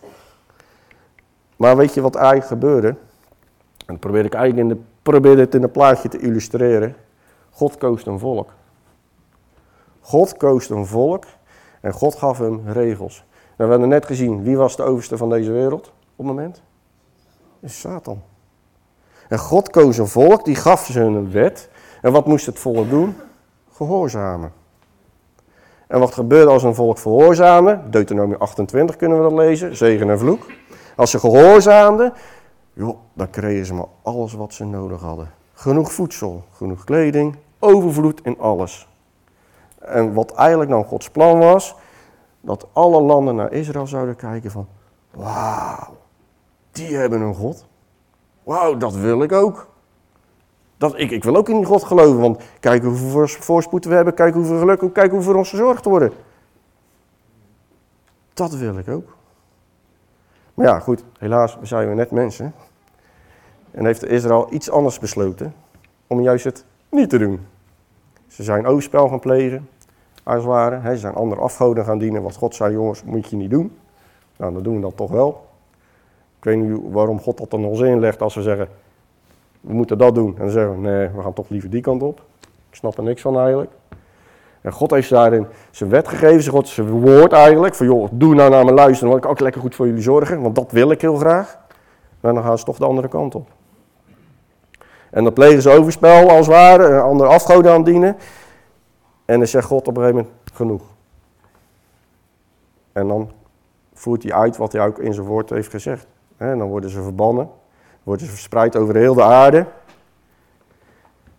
Maar 1.57 1.77
weet 1.77 1.95
je 1.95 2.01
wat 2.01 2.15
eigenlijk 2.15 2.47
gebeurde? 2.47 2.89
En 2.89 3.87
dan 3.87 3.99
probeer 3.99 4.25
ik 4.25 4.35
eigenlijk 4.35 4.69
in 4.69 4.77
de, 4.77 4.83
probeer 5.03 5.37
dit 5.37 5.55
in 5.55 5.63
een 5.63 5.71
plaatje 5.71 6.09
te 6.09 6.19
illustreren. 6.19 6.97
God 7.51 7.77
koos 7.79 8.07
een 8.07 8.19
volk. 8.19 8.51
God 10.01 10.37
koos 10.37 10.71
een 10.71 10.87
volk 10.87 11.25
en 11.81 11.93
God 11.93 12.15
gaf 12.15 12.39
hem 12.39 12.63
regels. 12.67 13.25
Nou, 13.57 13.71
we 13.71 13.77
hebben 13.77 13.89
net 13.89 14.07
gezien, 14.07 14.43
wie 14.43 14.57
was 14.57 14.77
de 14.77 14.83
overste 14.83 15.17
van 15.17 15.31
deze 15.31 15.53
wereld 15.53 15.87
op 15.87 15.93
het 16.17 16.27
moment? 16.27 16.63
Is 17.61 17.81
Satan. 17.81 18.23
En 19.29 19.39
God 19.39 19.71
koos 19.71 19.99
een 19.99 20.09
volk, 20.09 20.45
die 20.45 20.55
gaf 20.55 20.87
ze 20.87 21.01
een 21.01 21.31
wet. 21.31 21.69
En 22.03 22.13
wat 22.13 22.27
moest 22.27 22.47
het 22.47 22.59
volk 22.59 22.91
doen? 22.91 23.17
Gehoorzamen. 23.73 24.53
En 25.87 25.99
wat 26.01 26.15
gebeurde 26.15 26.51
als 26.51 26.63
een 26.63 26.75
volk 26.75 26.99
gehoorzamen? 26.99 27.91
Deuteronomie 27.91 28.37
28 28.37 28.97
kunnen 28.97 29.17
we 29.17 29.23
dat 29.23 29.39
lezen, 29.39 29.77
zegen 29.77 30.11
en 30.11 30.19
vloek. 30.19 30.47
Als 30.97 31.11
ze 31.11 31.19
gehoorzaamden, 31.19 32.13
joh, 32.73 32.97
dan 33.13 33.31
kregen 33.31 33.67
ze 33.67 33.75
maar 33.75 33.87
alles 34.03 34.33
wat 34.33 34.55
ze 34.55 34.65
nodig 34.65 35.01
hadden. 35.01 35.31
Genoeg 35.53 35.93
voedsel, 35.93 36.45
genoeg 36.53 36.85
kleding, 36.85 37.37
overvloed 37.59 38.21
in 38.23 38.39
alles. 38.39 38.89
En 39.79 40.13
wat 40.13 40.35
eigenlijk 40.35 40.71
dan 40.71 40.85
Gods 40.85 41.11
plan 41.11 41.39
was, 41.39 41.75
dat 42.43 42.67
alle 42.73 43.01
landen 43.01 43.35
naar 43.35 43.53
Israël 43.53 43.87
zouden 43.87 44.17
kijken 44.17 44.51
van, 44.51 44.67
wauw, 45.11 45.97
die 46.73 46.97
hebben 46.97 47.21
een 47.21 47.35
God. 47.35 47.67
Wauw, 48.43 48.77
dat 48.77 48.95
wil 48.95 49.23
ik 49.23 49.33
ook. 49.33 49.71
Dat, 50.77 50.99
ik, 50.99 51.11
ik 51.11 51.25
wil 51.25 51.37
ook 51.37 51.49
in 51.49 51.57
die 51.57 51.65
God 51.65 51.85
geloven, 51.85 52.21
want 52.21 52.43
kijk 52.61 52.83
hoeveel 52.83 53.27
voorspoed 53.27 53.85
we 53.85 53.95
hebben, 53.95 54.15
kijk 54.15 54.35
hoeveel 54.35 54.59
geluk, 54.59 54.93
kijk 54.93 55.11
hoe 55.11 55.23
voor 55.23 55.35
ons 55.35 55.51
gezorgd 55.51 55.85
worden. 55.85 56.13
Dat 58.35 58.55
wil 58.55 58.79
ik 58.79 58.89
ook. 58.89 59.17
Maar 60.55 60.67
ja, 60.67 60.79
goed, 60.79 61.05
helaas, 61.19 61.59
we 61.61 61.67
zijn 61.67 61.87
weer 61.87 61.97
net 61.97 62.11
mensen. 62.11 62.55
En 63.71 63.85
heeft 63.85 64.05
Israël 64.05 64.47
iets 64.51 64.71
anders 64.71 64.99
besloten 64.99 65.55
om 66.07 66.21
juist 66.21 66.45
het 66.45 66.65
niet 66.89 67.11
te 67.11 67.19
doen. 67.19 67.47
Ze 68.27 68.43
zijn 68.43 68.67
overspel 68.67 69.09
gaan 69.09 69.21
plegen, 69.21 69.69
als 70.23 70.37
het 70.37 70.45
ware. 70.45 70.81
Ze 70.91 70.97
zijn 70.97 71.15
andere 71.15 71.41
afgoden 71.41 71.85
gaan 71.85 71.99
dienen, 71.99 72.23
wat 72.23 72.37
God 72.37 72.55
zei, 72.55 72.73
jongens, 72.73 73.05
moet 73.05 73.31
je 73.31 73.37
niet 73.37 73.51
doen. 73.51 73.77
Nou, 74.37 74.53
dan 74.53 74.63
doen 74.63 74.75
we 74.75 74.81
dat 74.81 74.97
toch 74.97 75.11
wel. 75.11 75.47
Ik 76.39 76.45
weet 76.45 76.57
niet 76.57 76.81
waarom 76.91 77.21
God 77.21 77.39
dat 77.39 77.51
dan 77.51 77.65
ons 77.65 77.81
inlegt 77.81 78.23
als 78.23 78.35
we 78.35 78.43
zeggen, 78.43 78.69
we 79.61 79.73
moeten 79.73 79.99
dat 79.99 80.15
doen. 80.15 80.35
En 80.37 80.43
dan 80.43 80.51
zeggen 80.51 80.73
we, 80.73 80.89
nee, 80.89 81.09
we 81.09 81.23
gaan 81.23 81.33
toch 81.33 81.49
liever 81.49 81.71
die 81.71 81.81
kant 81.81 82.03
op. 82.03 82.21
Ik 82.71 82.79
snap 82.79 82.97
er 82.97 83.03
niks 83.03 83.23
van 83.23 83.39
eigenlijk. 83.39 83.71
En 84.61 84.73
God 84.73 84.91
heeft 84.91 85.11
daarin 85.11 85.47
zijn 85.71 85.91
wet 85.91 86.09
gegeven, 86.09 86.43
zijn, 86.43 86.55
God, 86.55 86.69
zijn 86.69 86.89
woord 86.89 87.33
eigenlijk. 87.33 87.75
Van 87.75 87.87
joh, 87.87 88.09
doe 88.13 88.35
nou 88.35 88.51
naar 88.51 88.65
me 88.65 88.73
luisteren, 88.73 89.13
want 89.13 89.25
ik 89.25 89.31
ook 89.31 89.41
lekker 89.41 89.61
goed 89.61 89.75
voor 89.75 89.87
jullie 89.87 90.03
zorgen. 90.03 90.43
Want 90.43 90.55
dat 90.55 90.73
wil 90.73 90.91
ik 90.91 91.01
heel 91.01 91.17
graag. 91.17 91.59
Maar 92.21 92.35
dan 92.35 92.43
gaan 92.43 92.59
ze 92.59 92.65
toch 92.65 92.79
de 92.79 92.85
andere 92.85 93.09
kant 93.09 93.35
op. 93.35 93.49
En 95.11 95.25
dan 95.25 95.33
plegen 95.33 95.63
ze 95.63 95.71
overspel 95.71 96.29
als 96.31 96.47
het 96.47 96.57
ware, 96.57 97.01
andere 97.01 97.29
afgoden 97.29 97.73
aan 97.73 97.85
dienen. 97.85 98.17
En 99.25 99.39
dan 99.39 99.47
zegt 99.47 99.67
God 99.67 99.89
op 99.89 99.97
een 99.97 100.03
gegeven 100.03 100.25
moment, 100.25 100.53
genoeg. 100.53 100.83
En 102.93 103.09
dan 103.09 103.31
voert 103.93 104.23
hij 104.23 104.33
uit 104.33 104.57
wat 104.57 104.73
hij 104.73 104.87
ook 104.87 104.99
in 104.99 105.15
zijn 105.15 105.27
woord 105.27 105.51
heeft 105.51 105.71
gezegd. 105.71 106.07
En 106.37 106.59
dan 106.59 106.69
worden 106.69 106.91
ze 106.91 107.03
verbannen, 107.03 107.51
worden 108.03 108.27
ze 108.27 108.33
verspreid 108.33 108.77
over 108.77 108.97
heel 108.97 109.15
de 109.15 109.23
aarde. 109.23 109.67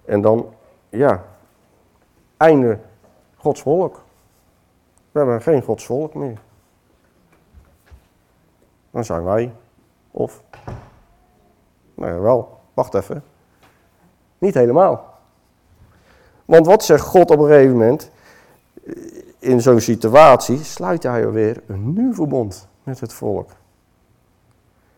En 0.06 0.22
dan, 0.22 0.54
ja, 0.90 1.24
einde 2.38 2.80
Gods 3.36 3.62
volk. 3.62 4.04
We 5.12 5.20
hebben 5.20 5.42
geen 5.42 5.62
Gods 5.62 5.86
volk 5.86 6.14
meer. 6.14 6.40
Dan 8.92 9.06
zijn 9.06 9.24
wij. 9.24 9.54
Of, 10.12 10.44
nou 11.94 12.12
ja, 12.12 12.20
wel, 12.20 12.60
wacht 12.74 12.94
even. 12.94 13.24
Niet 14.38 14.54
helemaal. 14.54 15.13
Want 16.46 16.66
wat 16.66 16.84
zegt 16.84 17.06
God 17.06 17.32
op 17.32 17.40
een 17.40 17.48
gegeven 17.48 17.72
moment? 17.72 18.10
In 19.40 19.62
zo'n 19.62 19.80
situatie 19.80 20.64
sluit 20.64 21.04
hij 21.04 21.30
weer 21.32 21.62
een 21.68 21.94
nieuw 21.94 22.14
verbond 22.14 22.68
met 22.84 23.00
het 23.00 23.14
volk. 23.14 23.50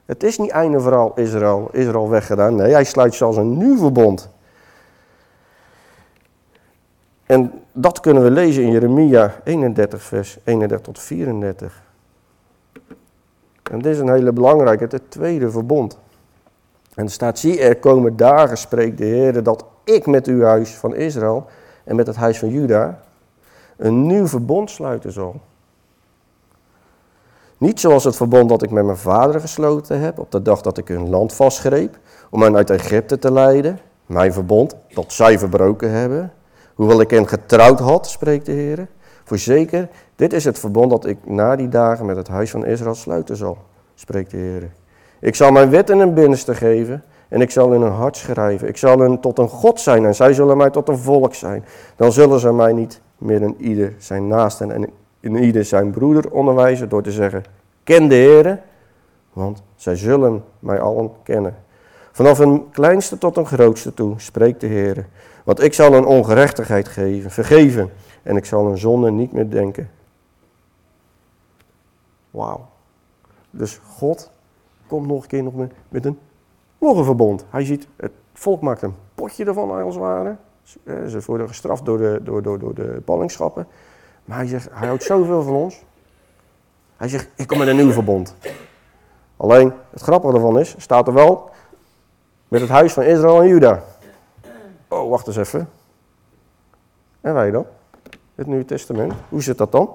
Het 0.06 0.24
is 0.24 0.38
niet 0.38 0.50
einde 0.50 0.80
vooral 0.80 1.12
Israël, 1.16 1.70
Israël 1.72 2.10
weggedaan. 2.10 2.56
Nee, 2.56 2.72
hij 2.72 2.84
sluit 2.84 3.14
zelfs 3.14 3.38
een 3.38 3.58
nieuw 3.58 3.78
verbond. 3.78 4.30
En 7.26 7.62
dat 7.72 8.00
kunnen 8.00 8.24
we 8.24 8.32
lezen 8.32 8.64
in 8.64 8.72
Jeremia 8.72 9.36
31, 9.44 10.02
vers 10.02 10.38
31 10.44 10.82
tot 10.82 11.00
34. 11.00 11.84
En 13.72 13.82
dit 13.82 13.94
is 13.94 14.00
een 14.00 14.10
hele 14.10 14.32
belangrijke, 14.32 14.84
het 14.90 15.12
tweede 15.12 15.52
verbond. 15.52 16.00
En 16.94 17.04
er 17.04 17.12
staat, 17.12 17.40
zie 17.40 17.60
er 17.60 17.76
komen 17.76 18.16
dagen, 18.16 18.58
spreekt 18.58 18.98
de 18.98 19.06
Heer, 19.06 19.44
dat 19.44 19.66
ik 19.86 20.06
met 20.06 20.28
uw 20.28 20.42
huis 20.42 20.76
van 20.76 20.96
Israël 20.96 21.46
en 21.84 21.96
met 21.96 22.08
het 22.08 22.16
huis 22.16 22.40
van 22.40 22.50
Juda 22.50 23.00
een 23.78 24.08
nieuw 24.08 24.28
verbond 24.28 24.70
sluiten 24.70 25.12
zal. 25.12 25.36
Niet 27.58 27.80
zoals 27.80 28.04
het 28.04 28.16
verbond 28.16 28.50
dat 28.50 28.64
ik 28.64 28.72
met 28.72 28.86
mijn 28.86 28.98
vader 28.98 29.42
gesloten 29.42 30.00
heb 30.00 30.20
op 30.20 30.32
de 30.32 30.42
dag 30.42 30.62
dat 30.62 30.78
ik 30.78 30.88
hun 30.88 31.10
land 31.10 31.34
vastgreep 31.34 31.98
om 32.30 32.42
hen 32.42 32.56
uit 32.56 32.70
Egypte 32.70 33.20
te 33.20 33.32
leiden. 33.32 33.80
Mijn 34.06 34.34
verbond 34.34 34.76
dat 34.94 35.14
zij 35.14 35.40
verbroken 35.40 35.92
hebben. 35.92 36.34
Hoewel 36.74 37.02
ik 37.02 37.10
hen 37.10 37.28
getrouwd 37.28 37.80
had, 37.80 38.08
spreekt 38.08 38.46
de 38.46 38.52
Heer. 38.52 38.88
Voorzeker, 39.24 39.90
dit 40.16 40.34
is 40.34 40.46
het 40.46 40.60
verbond 40.60 40.90
dat 40.90 41.06
ik 41.06 41.18
na 41.24 41.56
die 41.56 41.70
dagen 41.70 42.06
met 42.06 42.16
het 42.16 42.28
huis 42.28 42.52
van 42.52 42.66
Israël 42.66 42.96
sluiten 42.96 43.36
zal, 43.36 43.58
spreekt 43.96 44.32
de 44.32 44.38
Heer. 44.38 44.72
Ik 45.20 45.36
zal 45.36 45.52
mijn 45.52 45.70
wet 45.70 45.90
in 45.90 46.00
hun 46.00 46.14
binnenste 46.14 46.56
geven 46.56 47.04
en 47.36 47.42
ik 47.42 47.52
zal 47.52 47.74
in 47.74 47.82
hun 47.82 47.92
hart 47.92 48.18
schrijven. 48.18 48.68
Ik 48.68 48.78
zal 48.78 49.00
hen 49.00 49.20
tot 49.20 49.38
een 49.38 49.48
God 49.48 49.80
zijn 49.80 50.06
en 50.06 50.16
zij 50.16 50.34
zullen 50.34 50.58
mij 50.58 50.70
tot 50.70 50.88
een 50.88 50.98
volk 50.98 51.34
zijn. 51.34 51.66
Dan 51.96 52.12
zullen 52.12 52.40
ze 52.40 52.54
mij 52.54 52.74
niet 52.74 53.02
meer 53.18 53.42
in 53.42 53.56
ieder 53.58 53.94
zijn 53.98 54.28
naasten 54.28 54.72
en 54.72 54.90
in 55.20 55.36
ieder 55.36 55.66
zijn 55.66 55.92
broeder 55.92 56.32
onderwijzen 56.32 56.90
door 56.90 57.04
te 57.04 57.12
zeggen, 57.12 57.44
ken 57.84 58.08
de 58.08 58.16
Heer, 58.16 58.62
want 59.34 59.64
zij 59.76 59.96
zullen 59.96 60.44
mij 60.60 60.80
allen 60.80 61.12
kennen. 61.24 61.56
Vanaf 62.12 62.40
een 62.40 62.70
kleinste 62.72 63.18
tot 63.18 63.38
een 63.38 63.46
grootste 63.46 63.94
toe 63.94 64.14
spreekt 64.18 64.62
de 64.62 64.68
Heer. 64.68 65.06
Want 65.44 65.64
ik 65.64 65.74
zal 65.74 65.94
een 65.94 66.06
ongerechtigheid 66.06 66.88
geven, 66.88 67.32
vergeven 67.32 67.92
en 68.24 68.36
ik 68.36 68.46
zal 68.46 68.66
een 68.66 68.78
zonde 68.78 69.12
niet 69.12 69.32
meer 69.32 69.50
denken. 69.50 69.90
Wauw. 72.32 72.68
Dus 73.50 73.80
God 73.98 74.32
komt 74.88 75.08
nog 75.08 75.22
een 75.22 75.28
keer 75.28 75.44
nog 75.44 75.54
met 75.90 76.06
een, 76.06 76.20
nog 76.86 76.98
een 76.98 77.04
verbond. 77.04 77.46
Hij 77.50 77.66
ziet, 77.66 77.88
het 77.96 78.12
volk 78.34 78.62
maakt 78.62 78.82
een 78.82 78.96
potje 79.16 79.46
ervan 79.46 79.72
als 79.72 79.94
het 79.94 80.04
ware. 80.04 80.36
Ze 80.86 81.22
worden 81.26 81.48
gestraft 81.48 81.86
door 81.86 81.98
de, 81.98 82.20
door, 82.24 82.42
door, 82.42 82.60
door 82.60 82.74
de 82.74 83.02
ballingschappen. 83.06 83.68
Maar 84.26 84.38
hij 84.38 84.48
zegt, 84.48 84.70
hij 84.72 84.88
houdt 84.88 85.04
zoveel 85.04 85.42
van 85.42 85.54
ons. 85.54 85.84
Hij 86.98 87.08
zegt, 87.08 87.30
ik 87.36 87.48
kom 87.48 87.58
met 87.58 87.68
een 87.68 87.76
nieuw 87.76 87.92
verbond. 87.92 88.36
Alleen, 89.38 89.74
het 89.90 90.02
grappige 90.02 90.34
ervan 90.34 90.60
is, 90.60 90.76
staat 90.78 91.08
er 91.08 91.14
wel 91.14 91.50
met 92.48 92.62
het 92.62 92.70
huis 92.70 92.94
van 92.94 93.04
Israël 93.04 93.42
en 93.42 93.48
Juda. 93.48 93.84
Oh, 94.88 95.10
wacht 95.10 95.28
eens 95.28 95.38
even. 95.38 95.70
En 97.22 97.34
wij 97.34 97.52
dan? 97.52 97.66
Het 98.36 98.48
Nieuwe 98.48 98.66
Testament. 98.66 99.14
Hoe 99.30 99.42
zit 99.42 99.58
dat 99.58 99.72
dan? 99.72 99.90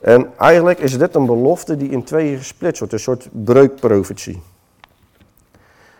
En 0.00 0.38
eigenlijk 0.38 0.78
is 0.78 0.98
dit 0.98 1.14
een 1.14 1.26
belofte 1.26 1.76
die 1.76 1.88
in 1.88 2.04
tweeën 2.04 2.38
gesplitst 2.38 2.78
wordt, 2.78 2.94
een 2.94 3.00
soort 3.00 3.28
breukprofetie. 3.32 4.42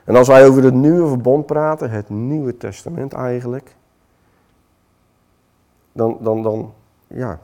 En 0.05 0.17
als 0.17 0.29
wij 0.29 0.47
over 0.47 0.65
het 0.65 0.75
nieuwe 0.75 1.09
verbond 1.09 1.47
praten, 1.47 1.91
het 1.91 2.09
Nieuwe 2.09 2.57
Testament 2.57 3.13
eigenlijk, 3.13 3.75
dan, 5.93 6.19
dan, 6.21 6.43
dan, 6.43 6.73
ja, 7.07 7.41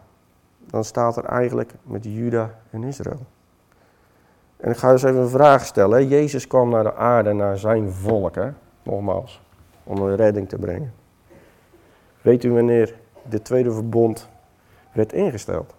dan 0.58 0.84
staat 0.84 1.16
er 1.16 1.24
eigenlijk 1.24 1.72
met 1.82 2.04
Juda 2.04 2.54
en 2.70 2.84
Israël. 2.84 3.20
En 4.56 4.70
ik 4.70 4.76
ga 4.76 4.90
eens 4.90 5.02
even 5.02 5.20
een 5.20 5.28
vraag 5.28 5.64
stellen. 5.64 6.08
Jezus 6.08 6.46
kwam 6.46 6.70
naar 6.70 6.82
de 6.82 6.94
aarde, 6.94 7.32
naar 7.32 7.58
zijn 7.58 7.92
volk, 7.92 8.34
hè? 8.34 8.50
nogmaals, 8.82 9.40
om 9.84 9.98
een 9.98 10.16
redding 10.16 10.48
te 10.48 10.58
brengen. 10.58 10.92
Weet 12.20 12.44
u 12.44 12.52
wanneer 12.52 12.94
dit 13.22 13.44
tweede 13.44 13.72
verbond 13.72 14.28
werd 14.92 15.12
ingesteld? 15.12 15.74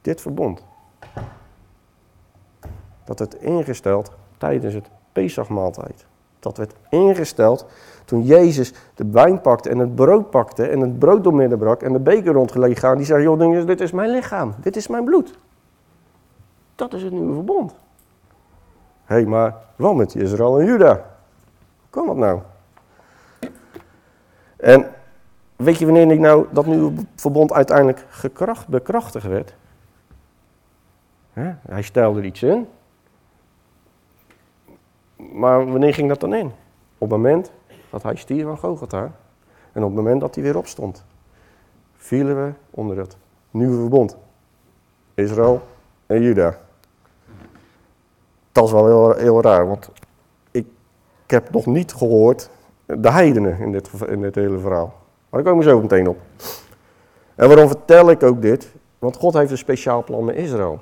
Dit 0.00 0.20
verbond. 0.20 0.64
Dat 3.04 3.18
werd 3.18 3.34
ingesteld 3.34 4.12
tijdens 4.38 4.74
het 4.74 4.90
Pesachmaaltijd. 5.12 6.06
Dat 6.38 6.56
werd 6.56 6.74
ingesteld 6.88 7.66
toen 8.04 8.22
Jezus 8.22 8.72
de 8.94 9.10
wijn 9.10 9.40
pakte 9.40 9.68
en 9.68 9.78
het 9.78 9.94
brood 9.94 10.30
pakte 10.30 10.66
en 10.66 10.80
het 10.80 10.98
brood 10.98 11.24
doormidden 11.24 11.58
brak 11.58 11.82
en 11.82 11.92
de 11.92 11.98
beker 11.98 12.32
rondgelegen 12.32 12.76
gaan. 12.76 12.96
Die 12.96 13.06
zei, 13.06 13.22
joh, 13.22 13.66
dit 13.66 13.80
is 13.80 13.92
mijn 13.92 14.10
lichaam, 14.10 14.54
dit 14.60 14.76
is 14.76 14.86
mijn 14.86 15.04
bloed. 15.04 15.38
Dat 16.74 16.92
is 16.92 17.02
het 17.02 17.12
nieuwe 17.12 17.34
verbond. 17.34 17.74
Hé, 19.04 19.26
maar 19.26 19.54
wat 19.76 19.94
met 19.94 20.14
Israël 20.14 20.60
en 20.60 20.66
Juda? 20.66 20.92
Hoe 20.92 21.90
kan 21.90 22.06
dat 22.06 22.16
nou? 22.16 22.40
En 24.56 24.86
weet 25.56 25.78
je 25.78 25.84
wanneer 25.84 26.10
ik 26.10 26.18
nou 26.18 26.46
dat 26.50 26.66
nieuwe 26.66 26.92
verbond 27.14 27.52
uiteindelijk 27.52 28.06
gekracht, 28.08 28.68
bekrachtigd 28.68 29.26
werd? 29.26 29.54
Hij 31.68 31.82
stelde 31.82 32.22
iets 32.22 32.42
in. 32.42 32.68
Maar 35.16 35.70
wanneer 35.70 35.94
ging 35.94 36.08
dat 36.08 36.20
dan 36.20 36.34
in? 36.34 36.46
Op 36.98 37.10
het 37.10 37.10
moment 37.10 37.50
dat 37.90 38.02
hij 38.02 38.16
stierf 38.16 38.46
van 38.46 38.58
Gogota. 38.58 39.12
En 39.72 39.82
op 39.82 39.88
het 39.88 39.96
moment 39.96 40.20
dat 40.20 40.34
hij 40.34 40.44
weer 40.44 40.56
opstond. 40.56 41.04
Vielen 41.96 42.44
we 42.44 42.52
onder 42.70 42.98
het 42.98 43.16
nieuwe 43.50 43.80
verbond. 43.80 44.16
Israël 45.14 45.62
en 46.06 46.22
Juda. 46.22 46.58
Dat 48.52 48.64
is 48.64 48.72
wel 48.72 48.86
heel, 48.86 49.14
heel 49.14 49.42
raar, 49.42 49.66
want 49.66 49.90
ik, 50.50 50.66
ik, 51.24 51.30
heb 51.30 51.50
nog 51.50 51.66
niet 51.66 51.92
gehoord 51.92 52.50
de 52.86 53.10
heidenen 53.10 53.58
in 53.58 53.72
dit, 53.72 53.90
in 54.08 54.20
dit 54.20 54.34
hele 54.34 54.58
verhaal. 54.58 54.94
Maar 55.28 55.42
daar 55.42 55.52
komen 55.52 55.64
we 55.64 55.70
zo 55.70 55.80
meteen 55.80 56.08
op. 56.08 56.18
En 57.34 57.48
waarom 57.48 57.68
vertel 57.68 58.10
ik 58.10 58.22
ook 58.22 58.42
dit? 58.42 58.72
Want 58.98 59.16
God 59.16 59.34
heeft 59.34 59.50
een 59.50 59.58
speciaal 59.58 60.04
plan 60.04 60.24
met 60.24 60.36
Israël. 60.36 60.80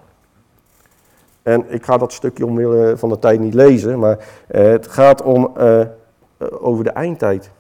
En 1.48 1.64
ik 1.68 1.84
ga 1.84 1.96
dat 1.96 2.12
stukje 2.12 2.46
omwille 2.46 2.96
van 2.96 3.08
de 3.08 3.18
tijd 3.18 3.40
niet 3.40 3.54
lezen, 3.54 3.98
maar 3.98 4.18
eh, 4.48 4.62
het 4.62 4.86
gaat 4.86 5.22
om 5.22 5.52
uh, 5.58 5.80
over 6.60 6.84
de 6.84 6.90
eindtijd. 6.90 7.50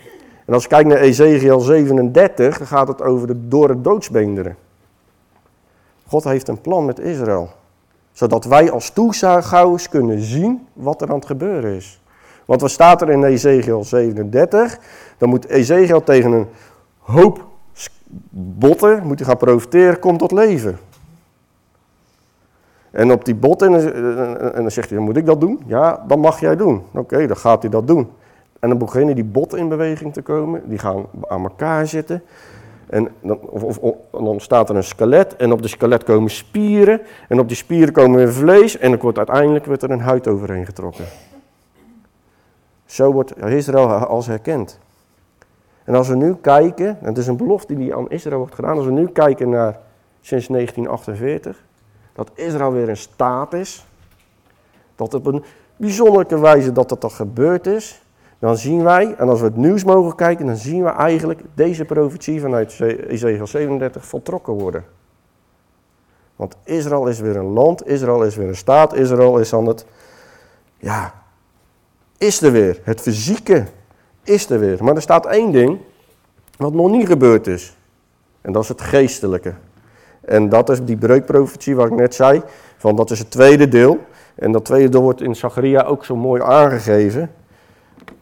En 0.44 0.54
als 0.54 0.62
ik 0.62 0.68
kijk 0.68 0.86
naar 0.86 0.98
Ezekiel 0.98 1.60
37, 1.60 2.58
dan 2.58 2.66
gaat 2.66 2.88
het 2.88 3.02
over 3.02 3.26
de 3.26 3.48
dorre 3.48 3.80
doodsbeenderen. 3.80 4.56
God 6.06 6.24
heeft 6.24 6.48
een 6.48 6.60
plan 6.60 6.84
met 6.84 6.98
Israël. 6.98 7.48
Zodat 8.12 8.44
wij 8.44 8.70
als 8.70 8.90
toeschouwers 8.90 9.88
kunnen 9.88 10.20
zien 10.20 10.66
wat 10.72 11.02
er 11.02 11.08
aan 11.08 11.14
het 11.14 11.26
gebeuren 11.26 11.74
is. 11.74 12.00
Want 12.44 12.60
wat 12.60 12.70
staat 12.70 13.02
er 13.02 13.10
in 13.10 13.24
Ezekiel 13.24 13.84
37? 13.84 14.78
Dan 15.18 15.28
moet 15.28 15.48
Ezekiel 15.48 16.02
tegen 16.02 16.32
een 16.32 16.46
hoop 16.98 17.46
botten 18.30 19.06
moet 19.06 19.24
gaan 19.24 19.36
profiteren, 19.36 19.98
komt 19.98 20.18
tot 20.18 20.32
leven. 20.32 20.78
En 22.98 23.12
op 23.12 23.24
die 23.24 23.34
bot, 23.34 23.62
en, 23.62 23.74
en, 24.54 24.62
dan 24.62 24.70
zegt 24.70 24.90
hij, 24.90 24.98
moet 24.98 25.16
ik 25.16 25.26
dat 25.26 25.40
doen? 25.40 25.60
Ja, 25.66 26.04
dan 26.06 26.20
mag 26.20 26.40
jij 26.40 26.56
doen. 26.56 26.82
Oké, 26.92 27.26
dan 27.26 27.36
gaat 27.36 27.62
hij 27.62 27.70
dat 27.70 27.86
doen. 27.86 28.10
En 28.60 28.68
dan 28.68 28.78
beginnen 28.78 29.14
die 29.14 29.24
botten 29.24 29.58
in 29.58 29.68
beweging 29.68 30.12
te 30.12 30.22
komen. 30.22 30.62
Die 30.68 30.78
gaan 30.78 31.06
aan 31.28 31.42
elkaar 31.42 31.86
zitten. 31.86 32.22
En 32.86 33.08
dan, 33.20 33.38
of, 33.40 33.78
of, 33.78 33.94
dan 34.10 34.26
ontstaat 34.26 34.68
er 34.68 34.76
een 34.76 34.84
skelet. 34.84 35.36
En 35.36 35.52
op 35.52 35.62
de 35.62 35.68
skelet 35.68 36.04
komen 36.04 36.30
spieren. 36.30 37.00
En 37.28 37.40
op 37.40 37.48
die 37.48 37.56
spieren 37.56 37.92
komen 37.92 38.16
weer 38.16 38.32
vlees. 38.32 38.78
En 38.78 38.90
dan 38.90 39.00
wordt 39.00 39.18
uiteindelijk 39.18 39.66
wordt 39.66 39.82
er 39.82 39.90
een 39.90 40.00
huid 40.00 40.28
overheen 40.28 40.66
getrokken. 40.66 41.04
Zo 42.84 43.12
wordt 43.12 43.44
Israël 43.44 43.88
als 43.88 44.26
herkend. 44.26 44.78
En 45.84 45.94
als 45.94 46.08
we 46.08 46.16
nu 46.16 46.34
kijken, 46.34 46.86
en 47.00 47.06
het 47.06 47.18
is 47.18 47.26
een 47.26 47.36
belofte 47.36 47.74
die 47.74 47.94
aan 47.94 48.10
Israël 48.10 48.38
wordt 48.38 48.54
gedaan. 48.54 48.76
Als 48.76 48.86
we 48.86 48.92
nu 48.92 49.06
kijken 49.06 49.48
naar 49.48 49.78
sinds 50.20 50.46
1948 50.46 51.66
dat 52.18 52.30
Israël 52.34 52.72
weer 52.72 52.88
in 52.88 52.96
staat 52.96 53.52
is, 53.52 53.86
dat 54.96 55.14
op 55.14 55.26
een 55.26 55.44
bijzondere 55.76 56.40
wijze 56.40 56.72
dat 56.72 56.88
dat 56.88 57.00
toch 57.00 57.16
gebeurd 57.16 57.66
is, 57.66 58.02
dan 58.38 58.56
zien 58.56 58.82
wij, 58.82 59.14
en 59.14 59.28
als 59.28 59.40
we 59.40 59.46
het 59.46 59.56
nieuws 59.56 59.84
mogen 59.84 60.16
kijken, 60.16 60.46
dan 60.46 60.56
zien 60.56 60.82
we 60.82 60.88
eigenlijk 60.88 61.40
deze 61.54 61.84
profetie 61.84 62.40
vanuit 62.40 62.80
Ezekiel 63.08 63.46
37 63.46 64.06
voltrokken 64.06 64.52
worden. 64.52 64.84
Want 66.36 66.56
Israël 66.64 67.06
is 67.06 67.20
weer 67.20 67.36
een 67.36 67.52
land, 67.52 67.86
Israël 67.86 68.22
is 68.22 68.36
weer 68.36 68.48
een 68.48 68.56
staat, 68.56 68.94
Israël 68.94 69.38
is 69.38 69.54
aan 69.54 69.66
het, 69.66 69.86
ja, 70.76 71.14
is 72.16 72.42
er 72.42 72.52
weer. 72.52 72.80
Het 72.82 73.00
fysieke 73.00 73.64
is 74.22 74.50
er 74.50 74.58
weer. 74.58 74.84
Maar 74.84 74.94
er 74.94 75.02
staat 75.02 75.26
één 75.26 75.52
ding 75.52 75.78
wat 76.56 76.72
nog 76.72 76.90
niet 76.90 77.06
gebeurd 77.06 77.46
is. 77.46 77.76
En 78.40 78.52
dat 78.52 78.62
is 78.62 78.68
het 78.68 78.80
geestelijke. 78.80 79.54
En 80.28 80.48
dat 80.48 80.68
is 80.68 80.84
die 80.84 80.96
breukprofetie 80.96 81.76
waar 81.76 81.86
ik 81.86 81.94
net 81.94 82.14
zei, 82.14 82.42
van 82.76 82.96
dat 82.96 83.10
is 83.10 83.18
het 83.18 83.30
tweede 83.30 83.68
deel. 83.68 83.98
En 84.34 84.52
dat 84.52 84.64
tweede 84.64 84.88
deel 84.88 85.02
wordt 85.02 85.20
in 85.20 85.36
Zacharia 85.36 85.82
ook 85.82 86.04
zo 86.04 86.16
mooi 86.16 86.42
aangegeven. 86.42 87.30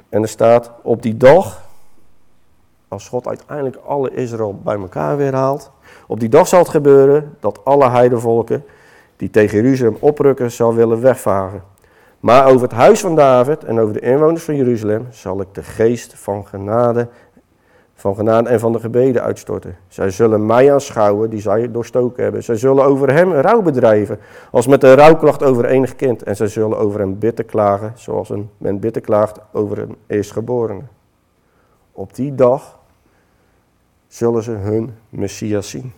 En 0.09 0.23
er 0.23 0.29
staat, 0.29 0.71
op 0.83 1.03
die 1.03 1.17
dag, 1.17 1.63
als 2.89 3.09
God 3.09 3.27
uiteindelijk 3.27 3.77
alle 3.87 4.11
Israël 4.11 4.61
bij 4.65 4.77
elkaar 4.77 5.17
weer 5.17 5.35
haalt, 5.35 5.71
op 6.07 6.21
die 6.21 6.29
dag 6.29 6.49
zal 6.49 6.59
het 6.59 6.69
gebeuren 6.69 7.37
dat 7.41 7.61
alle 7.65 7.91
heidevolken 7.91 8.65
die 9.17 9.31
tegen 9.31 9.63
Jeruzalem 9.63 9.97
oprukken, 10.01 10.51
zal 10.51 10.75
willen 10.75 11.01
wegvagen. 11.01 11.63
Maar 12.21 12.47
over 12.47 12.63
het 12.63 12.77
huis 12.77 13.01
van 13.01 13.15
David 13.15 13.65
en 13.65 13.81
over 13.81 13.95
de 13.95 14.01
inwoners 14.01 14.43
van 14.43 14.57
Jeruzalem 14.57 15.07
zal 15.11 15.41
ik 15.41 15.49
de 15.53 15.63
geest 15.63 16.15
van 16.15 16.47
genade 16.47 17.09
van 17.99 18.15
genade 18.15 18.49
en 18.49 18.61
van 18.61 18.73
de 18.73 18.81
gebeden 18.81 19.23
uitstorten. 19.23 19.77
Zij 19.89 20.11
zullen 20.11 20.47
mij 20.47 20.73
aanschouwen 20.73 21.31
die 21.31 21.41
zij 21.41 21.71
doorstoken 21.71 22.23
hebben. 22.23 22.45
Zij 22.45 22.57
zullen 22.57 22.85
over 22.85 23.13
hem 23.13 23.33
rouw 23.33 23.63
bedrijven, 23.63 24.19
als 24.51 24.67
met 24.67 24.83
een 24.83 24.95
rouwklacht 24.95 25.43
over 25.43 25.65
enig 25.65 25.97
kind. 25.97 26.23
En 26.23 26.37
zij 26.37 26.49
zullen 26.49 26.79
over 26.79 27.01
hem 27.01 27.19
bitter 27.19 27.45
klagen, 27.45 27.93
zoals 27.95 28.31
een, 28.31 28.51
men 28.59 28.79
bitter 28.79 29.03
klaagt 29.03 29.41
over 29.53 29.79
een 29.79 29.97
eerstgeborene. 30.07 30.83
Op 31.93 32.15
die 32.15 32.35
dag 32.35 32.79
zullen 34.09 34.43
ze 34.43 34.51
hun 34.51 34.95
Messias 35.09 35.71
zien. 35.71 35.93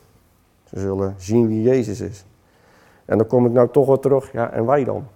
Ze 0.64 0.80
zullen 0.80 1.14
zien 1.16 1.48
wie 1.48 1.62
Jezus 1.62 2.00
is. 2.00 2.24
En 3.04 3.18
dan 3.18 3.26
kom 3.26 3.46
ik 3.46 3.52
nou 3.52 3.68
toch 3.70 3.86
wel 3.86 3.98
terug, 3.98 4.32
ja, 4.32 4.50
en 4.50 4.66
wij 4.66 4.84
dan? 4.84 5.06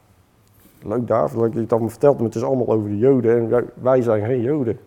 Leuk 0.83 1.07
David, 1.07 1.39
dat 1.39 1.53
je 1.53 1.61
het 1.61 1.73
allemaal 1.73 1.91
vertelt, 1.91 2.17
maar 2.17 2.27
het 2.27 2.35
is 2.35 2.43
allemaal 2.43 2.69
over 2.69 2.89
de 2.89 2.99
Joden 2.99 3.53
en 3.53 3.71
wij 3.75 4.03
zijn 4.03 4.25
geen 4.25 4.41
Joden. 4.41 4.79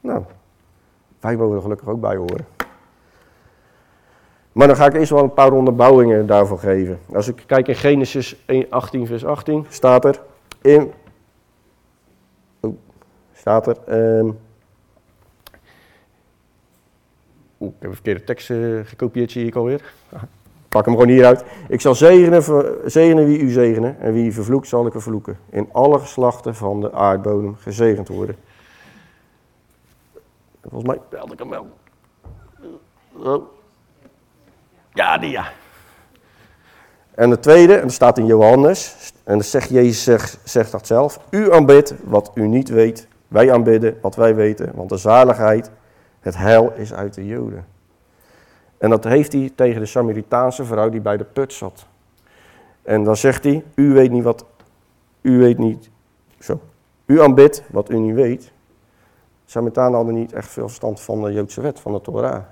Nou, 0.00 0.22
wij 1.20 1.36
mogen 1.36 1.56
er 1.56 1.62
gelukkig 1.62 1.88
ook 1.88 2.00
bij 2.00 2.16
horen. 2.16 2.46
Maar 4.52 4.66
dan 4.66 4.76
ga 4.76 4.86
ik 4.86 4.94
eerst 4.94 5.10
wel 5.10 5.22
een 5.22 5.32
paar 5.32 5.52
onderbouwingen 5.52 6.26
daarvoor 6.26 6.58
geven. 6.58 6.98
Als 7.12 7.28
ik 7.28 7.42
kijk 7.46 7.68
in 7.68 7.74
Genesis 7.74 8.44
18, 8.70 9.06
vers 9.06 9.24
18, 9.24 9.66
staat 9.68 10.04
er 10.04 10.20
in. 10.60 10.92
Oh, 12.60 12.74
staat 13.32 13.66
er. 13.66 13.76
Um, 14.18 14.38
Oeh, 17.60 17.70
ik 17.70 17.76
heb 17.78 17.88
een 17.88 17.94
verkeerde 17.94 18.24
tekst 18.24 18.50
uh, 18.50 18.80
gekopieerd, 18.84 19.30
zie 19.30 19.46
ik 19.46 19.54
alweer. 19.54 19.92
Pak 20.68 20.84
hem 20.84 20.94
gewoon 20.94 21.08
hieruit. 21.08 21.44
Ik 21.68 21.80
zal 21.80 21.94
zegenen, 21.94 22.42
zegenen 22.84 23.26
wie 23.26 23.38
u 23.38 23.50
zegenen, 23.50 24.00
en 24.00 24.12
wie 24.12 24.26
u 24.26 24.32
vervloekt, 24.32 24.68
zal 24.68 24.86
ik 24.86 24.92
vervloeken. 24.92 25.38
In 25.50 25.68
alle 25.72 25.98
geslachten 25.98 26.54
van 26.54 26.80
de 26.80 26.92
aardbodem 26.92 27.54
gezegend 27.54 28.08
worden. 28.08 28.36
Volgens 30.68 30.90
mij 30.90 31.00
belde 31.08 31.32
ik 31.32 31.38
hem 31.38 31.48
wel. 31.48 31.66
Ja, 34.92 35.18
die 35.18 35.30
ja. 35.30 35.52
En 37.14 37.30
de 37.30 37.38
tweede, 37.38 37.74
en 37.74 37.82
dat 37.82 37.92
staat 37.92 38.18
in 38.18 38.26
Johannes, 38.26 39.12
en 39.24 39.44
zegt 39.44 39.68
Jezus 39.68 40.02
zegt, 40.02 40.38
zegt 40.44 40.72
dat 40.72 40.86
zelf. 40.86 41.20
U 41.30 41.52
aanbidt 41.52 41.94
wat 42.04 42.30
u 42.34 42.46
niet 42.46 42.68
weet, 42.68 43.08
wij 43.28 43.52
aanbidden 43.52 43.98
wat 44.00 44.16
wij 44.16 44.34
weten, 44.34 44.72
want 44.74 44.88
de 44.88 44.96
zaligheid, 44.96 45.70
het 46.20 46.36
heil 46.36 46.72
is 46.76 46.94
uit 46.94 47.14
de 47.14 47.26
Joden. 47.26 47.66
En 48.78 48.90
dat 48.90 49.04
heeft 49.04 49.32
hij 49.32 49.52
tegen 49.54 49.80
de 49.80 49.86
Samaritaanse 49.86 50.64
vrouw 50.64 50.88
die 50.88 51.00
bij 51.00 51.16
de 51.16 51.24
put 51.24 51.52
zat. 51.52 51.86
En 52.82 53.04
dan 53.04 53.16
zegt 53.16 53.44
hij, 53.44 53.64
u 53.74 53.92
weet 53.92 54.10
niet 54.10 54.24
wat, 54.24 54.44
u 55.20 55.38
weet 55.38 55.58
niet, 55.58 55.90
zo. 56.38 56.60
U 57.06 57.20
aanbidt 57.22 57.62
wat 57.70 57.90
u 57.90 57.98
niet 57.98 58.14
weet, 58.14 58.52
Samaritanen 59.50 59.94
hadden 59.94 60.14
niet 60.14 60.32
echt 60.32 60.48
veel 60.48 60.66
verstand 60.66 61.00
van 61.00 61.22
de 61.22 61.32
Joodse 61.32 61.60
wet, 61.60 61.80
van 61.80 61.92
de 61.92 62.00
Torah. 62.00 62.42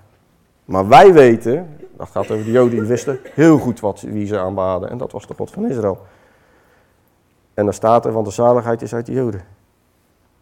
Maar 0.65 0.89
wij 0.89 1.13
weten, 1.13 1.77
dat 1.97 2.09
gaat 2.09 2.31
over 2.31 2.45
de 2.45 2.51
Joden, 2.51 2.71
die 2.79 2.89
wisten 2.89 3.19
heel 3.35 3.59
goed 3.59 3.81
wat, 3.81 4.01
wie 4.01 4.27
ze 4.27 4.39
aanbaden. 4.39 4.91
En 4.91 4.99
dat 4.99 5.13
was 5.13 5.27
de 5.27 5.35
God 5.35 5.51
van 5.51 5.67
Israël. 5.67 5.99
En 7.55 7.65
dan 7.65 7.75
staat 7.75 8.05
er, 8.05 8.13
want 8.13 8.27
de 8.27 8.33
zaligheid 8.33 8.83
is 8.83 8.95
uit 8.95 9.07
de 9.07 9.13
Joden. 9.13 9.41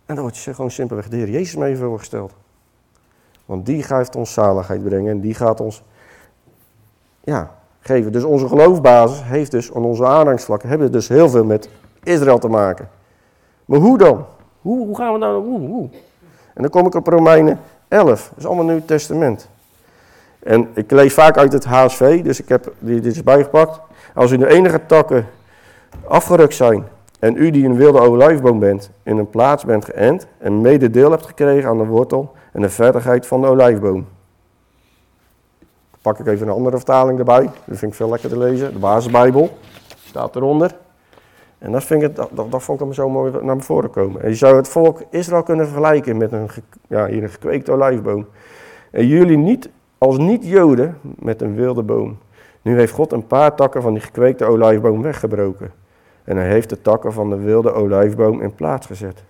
En 0.07 0.15
dan 0.15 0.21
wordt 0.25 0.37
je 0.37 0.55
gewoon 0.55 0.71
simpelweg 0.71 1.09
de 1.09 1.17
Heer 1.17 1.31
Jezus 1.31 1.57
mee 1.57 1.77
voorgesteld. 1.77 2.35
Want 3.45 3.67
die 3.67 3.83
gaat 3.83 4.17
ons 4.17 4.33
zaligheid 4.33 4.85
brengen 4.85 5.11
en 5.11 5.21
die 5.21 5.35
gaat 5.35 5.61
ons 5.61 5.83
ja, 7.21 7.55
geven. 7.81 8.13
Dus 8.13 8.25
onze 8.25 8.49
geloofbasis 8.49 9.23
heeft 9.23 9.51
dus 9.51 9.75
aan 9.75 9.85
onze 9.85 10.07
aanhangsvlakken 10.07 10.69
hebben 10.69 10.93
dus 10.93 11.09
heel 11.09 11.29
veel 11.29 11.45
met 11.45 11.69
Israël 12.03 12.39
te 12.39 12.49
maken. 12.49 12.89
Maar 13.65 13.79
hoe 13.79 13.99
dan? 13.99 14.25
Hoe, 14.61 14.87
hoe 14.87 14.97
gaan 14.97 15.13
we 15.13 15.19
nou? 15.19 15.45
Hoe? 15.45 15.91
En 16.55 16.63
dan 16.63 16.71
kom 16.71 16.87
ik 16.87 16.95
op 16.95 17.07
Romeinen 17.07 17.61
11. 17.89 18.29
Dat 18.29 18.39
is 18.39 18.47
allemaal 18.47 18.65
Nieuw 18.65 18.85
Testament. 18.85 19.49
En 20.39 20.69
ik 20.75 20.91
lees 20.91 21.15
vaak 21.15 21.37
uit 21.37 21.53
het 21.53 21.65
HSV, 21.65 22.23
dus 22.23 22.41
ik 22.41 22.49
heb 22.49 22.73
dit 22.79 23.07
is 23.07 23.23
bijgepakt. 23.23 23.81
Als 24.15 24.31
u 24.31 24.37
de 24.37 24.49
enige 24.49 24.87
takken 24.87 25.27
afgerukt 26.07 26.55
zijn 26.55 26.85
en 27.19 27.37
u 27.37 27.51
die 27.51 27.65
een 27.65 27.77
wilde 27.77 28.01
olijfboom 28.01 28.59
bent, 28.59 28.91
in 29.03 29.19
een 29.19 29.31
plaats 29.31 29.65
bent 29.65 29.85
geënt 29.85 30.27
en 30.39 30.61
mede 30.61 30.91
deel 30.91 31.11
hebt 31.11 31.27
gekregen 31.27 31.69
aan 31.69 31.79
de 31.79 31.85
wortel 31.85 32.33
en 32.53 32.61
de 32.61 32.71
verdigheid 32.71 33.27
van 33.27 33.41
de 33.41 33.47
olijfboom. 33.47 34.07
Pak 36.03 36.19
ik 36.19 36.27
even 36.27 36.47
een 36.47 36.55
andere 36.55 36.77
vertaling 36.77 37.19
erbij, 37.19 37.51
dat 37.65 37.79
vind 37.79 37.91
ik 37.91 37.95
veel 37.95 38.11
lekker 38.11 38.29
te 38.29 38.39
lezen. 38.39 38.73
De 38.73 38.79
basisbijbel 38.79 39.59
staat 40.05 40.37
eronder. 40.37 40.77
En 41.65 41.73
dat, 41.73 41.85
vind 41.85 42.03
ik, 42.03 42.17
dat, 42.17 42.31
dat, 42.35 42.63
vond 42.63 42.81
ik 42.81 42.85
hem 42.85 42.95
zo 42.95 43.09
mooi 43.09 43.33
naar 43.43 43.61
voren 43.61 43.91
komen. 43.91 44.23
En 44.23 44.29
je 44.29 44.35
zou 44.35 44.57
het 44.57 44.69
volk 44.69 45.03
Israël 45.11 45.43
kunnen 45.43 45.67
vergelijken 45.67 46.17
met 46.17 46.33
een, 46.33 46.49
ja, 46.89 47.07
hier 47.07 47.23
een 47.23 47.29
gekweekte 47.29 47.73
olijfboom. 47.73 48.27
En 48.91 49.07
jullie 49.07 49.37
niet, 49.37 49.71
als 49.99 50.19
niet-Joden 50.19 50.99
met 51.03 51.43
een 51.43 51.55
wilde 51.55 51.83
boom. 51.83 52.19
Nu 52.63 52.79
heeft 52.79 52.93
God 52.93 53.13
een 53.13 53.27
paar 53.27 53.55
takken 53.55 53.83
van 53.83 53.93
die 53.93 54.03
gekweekte 54.03 54.45
olijfboom 54.45 55.03
weggebroken. 55.03 55.73
En 56.25 56.37
hij 56.37 56.49
heeft 56.49 56.69
de 56.69 56.81
takken 56.81 57.13
van 57.13 57.31
de 57.31 57.37
wilde 57.37 57.73
olijfboom 57.73 58.41
in 58.41 58.55
plaats 58.55 58.87
gezet. 58.87 59.25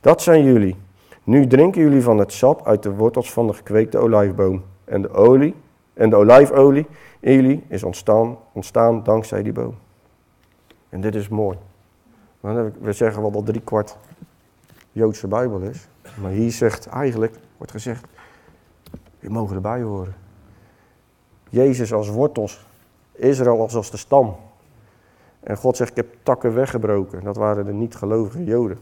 Dat 0.00 0.22
zijn 0.22 0.44
jullie. 0.44 0.76
Nu 1.24 1.46
drinken 1.46 1.82
jullie 1.82 2.02
van 2.02 2.18
het 2.18 2.32
sap 2.32 2.66
uit 2.66 2.82
de 2.82 2.94
wortels 2.94 3.32
van 3.32 3.46
de 3.46 3.52
gekweekte 3.52 3.98
olijfboom. 3.98 4.62
En 4.84 5.02
de 5.02 5.10
olie 5.10 5.54
en 5.94 6.10
de 6.10 6.16
olijfolie 6.16 6.86
in 7.20 7.32
jullie 7.32 7.64
is 7.68 7.82
ontstaan, 7.82 8.36
ontstaan 8.52 9.02
dankzij 9.02 9.42
die 9.42 9.52
boom. 9.52 9.74
En 10.88 11.00
dit 11.00 11.14
is 11.14 11.28
mooi. 11.28 11.56
We 12.40 12.92
zeggen 12.92 13.22
wel 13.22 13.30
dat 13.30 13.46
drie 13.46 13.60
kwart 13.60 13.96
Joodse 14.92 15.28
Bijbel 15.28 15.60
is. 15.60 15.88
Maar 16.20 16.30
hier 16.30 16.52
zegt 16.52 16.86
eigenlijk, 16.86 17.36
wordt 17.56 17.72
gezegd, 17.72 18.04
we 19.18 19.30
mogen 19.30 19.56
erbij 19.56 19.82
horen. 19.82 20.14
Jezus 21.50 21.92
als 21.92 22.08
wortels, 22.08 22.66
Israël 23.12 23.60
als, 23.60 23.74
als 23.74 23.90
de 23.90 23.96
stam. 23.96 24.36
En 25.40 25.56
God 25.56 25.76
zegt, 25.76 25.90
ik 25.90 25.96
heb 25.96 26.14
takken 26.22 26.54
weggebroken. 26.54 27.24
Dat 27.24 27.36
waren 27.36 27.64
de 27.64 27.72
niet-gelovige 27.72 28.44
Joden. 28.44 28.78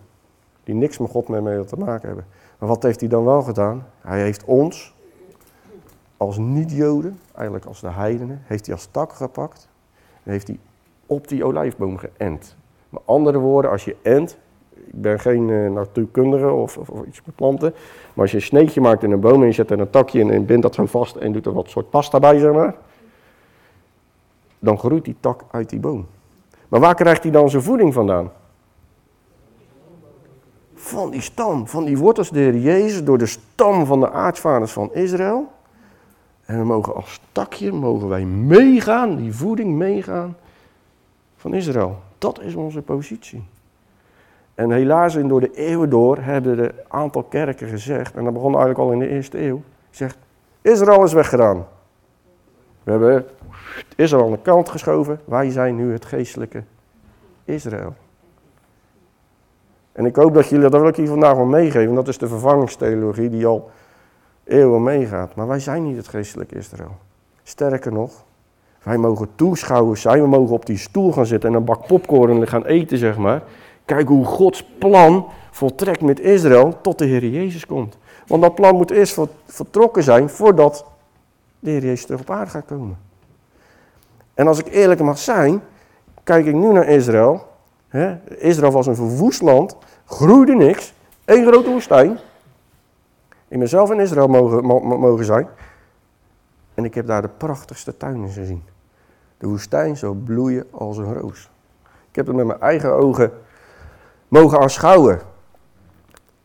Die 0.65 0.75
niks 0.75 0.99
met 0.99 1.11
God 1.11 1.29
mee 1.29 1.65
te 1.65 1.77
maken 1.77 2.07
hebben. 2.07 2.27
Maar 2.59 2.69
wat 2.69 2.83
heeft 2.83 3.01
hij 3.01 3.09
dan 3.09 3.25
wel 3.25 3.43
gedaan? 3.43 3.87
Hij 4.01 4.23
heeft 4.23 4.45
ons, 4.45 4.95
als 6.17 6.39
niet-Joden, 6.39 7.21
eigenlijk 7.35 7.67
als 7.67 7.81
de 7.81 7.91
heidenen, 7.91 8.43
heeft 8.45 8.67
hij 8.67 8.75
als 8.75 8.89
tak 8.91 9.13
gepakt. 9.13 9.69
En 10.23 10.31
heeft 10.31 10.47
hij 10.47 10.59
op 11.07 11.29
die 11.29 11.45
olijfboom 11.45 11.97
geënt. 11.97 12.56
Met 12.89 13.03
andere 13.05 13.39
woorden, 13.39 13.71
als 13.71 13.85
je 13.85 13.97
ent, 14.03 14.39
ik 14.87 15.03
ben 15.03 15.21
geen 15.21 15.49
uh, 15.49 15.71
natuurkundige 15.71 16.51
of, 16.51 16.77
of, 16.77 16.89
iets 17.07 17.21
met 17.25 17.35
planten, 17.35 17.75
maar 18.13 18.23
als 18.23 18.31
je 18.31 18.37
een 18.37 18.43
sneetje 18.43 18.81
maakt 18.81 19.03
in 19.03 19.11
een 19.11 19.21
boom 19.21 19.41
en 19.41 19.47
je 19.47 19.53
zet 19.53 19.71
er 19.71 19.81
een 19.81 19.91
takje 19.91 20.21
in 20.21 20.31
en 20.31 20.47
bindt 20.47 20.63
dat 20.63 20.75
zo 20.75 20.87
vast 20.87 21.17
en 21.17 21.33
doet 21.33 21.47
er 21.47 21.53
wat 21.53 21.71
soort 21.71 21.91
pasta 21.91 22.19
bij, 22.19 22.39
zeg 22.39 22.53
maar, 22.53 22.75
dan 24.59 24.79
groeit 24.79 25.05
die 25.05 25.17
tak 25.21 25.45
uit 25.51 25.71
die 25.71 25.81
boom. 25.81 26.07
Maar 26.69 26.81
waar 26.81 26.95
krijgt 26.95 27.23
hij 27.23 27.33
dan 27.33 27.51
zijn 27.51 27.63
voeding 27.63 27.93
vandaan? 27.93 28.31
Van 30.75 31.11
die 31.11 31.21
stam, 31.21 31.67
van 31.67 31.85
die 31.85 31.99
wortels 31.99 32.31
de 32.31 32.39
Heer 32.39 32.57
Jezus, 32.57 33.05
door 33.05 33.19
de 33.19 33.27
stam 33.27 33.87
van 33.87 34.01
de 34.01 34.11
aartsvaders 34.11 34.73
van 34.73 34.95
Israël. 34.95 35.53
En 36.45 36.59
we 36.59 36.65
mogen 36.65 36.95
als 36.95 37.21
takje, 37.33 37.73
mogen 37.73 38.09
wij 38.09 38.25
meegaan, 38.25 39.17
die 39.17 39.35
voeding 39.35 39.75
meegaan 39.75 40.37
van 41.37 41.55
Israël. 41.55 41.99
Dat 42.27 42.41
is 42.41 42.55
onze 42.55 42.83
positie. 42.83 43.45
En 44.55 44.71
helaas, 44.71 45.15
in 45.15 45.29
door 45.29 45.41
de 45.41 45.55
eeuwen 45.55 45.91
door, 45.91 46.19
hebben 46.19 46.59
een 46.59 46.73
aantal 46.89 47.23
kerken 47.23 47.69
gezegd, 47.69 48.15
en 48.15 48.25
dat 48.25 48.33
begon 48.33 48.51
eigenlijk 48.51 48.79
al 48.79 48.93
in 48.93 48.99
de 48.99 49.09
eerste 49.09 49.47
eeuw, 49.47 49.63
zegt, 49.91 50.19
Israël 50.63 51.05
is 51.05 51.13
weggedaan. 51.13 51.67
We 52.83 52.91
hebben 52.91 53.27
Israël 53.97 54.25
aan 54.25 54.31
de 54.31 54.39
kant 54.43 54.69
geschoven, 54.69 55.21
wij 55.25 55.51
zijn 55.51 55.77
nu 55.77 55.93
het 55.93 56.05
geestelijke 56.05 56.63
Israël. 57.45 57.95
En 59.93 60.07
ik 60.07 60.17
hoop 60.17 60.35
dat 60.35 60.49
jullie, 60.49 60.69
dat 60.69 60.81
wil 60.81 60.89
ik 60.89 60.97
hier 60.97 61.09
vandaag 61.09 61.35
wel 61.35 61.45
meegeven, 61.45 61.95
dat 61.95 62.09
is 62.09 62.19
de 62.19 62.29
vervangingstheologie 62.29 63.31
die 63.31 63.47
al 63.47 63.71
eeuwen 64.45 64.83
meegaat. 64.83 65.35
Maar 65.35 65.47
wij 65.47 65.61
zijn 65.61 65.83
niet 65.83 65.97
het 65.97 66.09
geestelijke 66.09 66.55
Israël. 66.55 66.97
Sterker 67.43 67.93
nog, 67.93 68.25
wij 68.87 68.97
mogen 68.97 69.29
toeschouwers 69.35 70.01
zijn, 70.01 70.21
we 70.21 70.29
mogen 70.29 70.55
op 70.55 70.67
die 70.67 70.79
stoel 70.79 71.13
gaan 71.13 71.27
zitten 71.27 71.51
en 71.51 71.57
een 71.57 71.65
bak 71.65 71.87
popcorn 71.87 72.49
gaan 72.49 72.65
eten, 72.65 72.99
zeg 72.99 73.17
maar. 73.17 73.43
Kijk 73.85 74.09
hoe 74.09 74.25
Gods 74.25 74.65
plan 74.79 75.27
voltrekt 75.51 76.01
met 76.01 76.21
Israël 76.21 76.81
tot 76.81 76.99
de 76.99 77.05
Heer 77.05 77.27
Jezus 77.27 77.67
komt. 77.67 77.99
Want 78.27 78.43
dat 78.43 78.55
plan 78.55 78.77
moet 78.77 78.91
eerst 78.91 79.21
vertrokken 79.47 80.03
zijn 80.03 80.29
voordat 80.29 80.85
de 81.59 81.71
Heer 81.71 81.85
Jezus 81.85 82.05
terug 82.05 82.21
op 82.21 82.31
aarde 82.31 82.51
gaat 82.51 82.67
komen. 82.67 82.99
En 84.35 84.47
als 84.47 84.59
ik 84.59 84.67
eerlijk 84.67 85.01
mag 85.01 85.19
zijn, 85.19 85.63
kijk 86.23 86.47
ik 86.47 86.55
nu 86.55 86.73
naar 86.73 86.89
Israël. 86.89 87.47
Israël 88.39 88.73
was 88.73 88.87
een 88.87 88.97
verwoest 88.97 89.43
land, 89.43 89.77
groeide 90.05 90.55
niks, 90.55 90.95
één 91.25 91.47
grote 91.47 91.71
woestijn. 91.71 92.19
Ik 93.49 93.59
ben 93.59 93.69
zelf 93.69 93.91
in 93.91 94.01
Israël 94.01 94.29
mogen, 94.29 94.65
mogen 94.99 95.25
zijn. 95.25 95.49
En 96.75 96.85
ik 96.85 96.95
heb 96.95 97.07
daar 97.07 97.23
de 97.23 97.29
prachtigste 97.29 97.97
tuinen 97.97 98.31
gezien. 98.31 98.75
De 99.39 99.47
woestijn 99.47 99.97
zou 99.97 100.17
bloeien 100.17 100.67
als 100.71 100.99
een 100.99 101.15
roos. 101.15 101.51
Ik 102.11 102.17
heb 102.17 102.27
het 102.27 102.37
met 102.37 102.47
mijn 102.47 102.61
eigen 102.61 102.93
ogen 102.93 103.33
mogen 104.29 104.59
aanschouwen. 104.59 105.21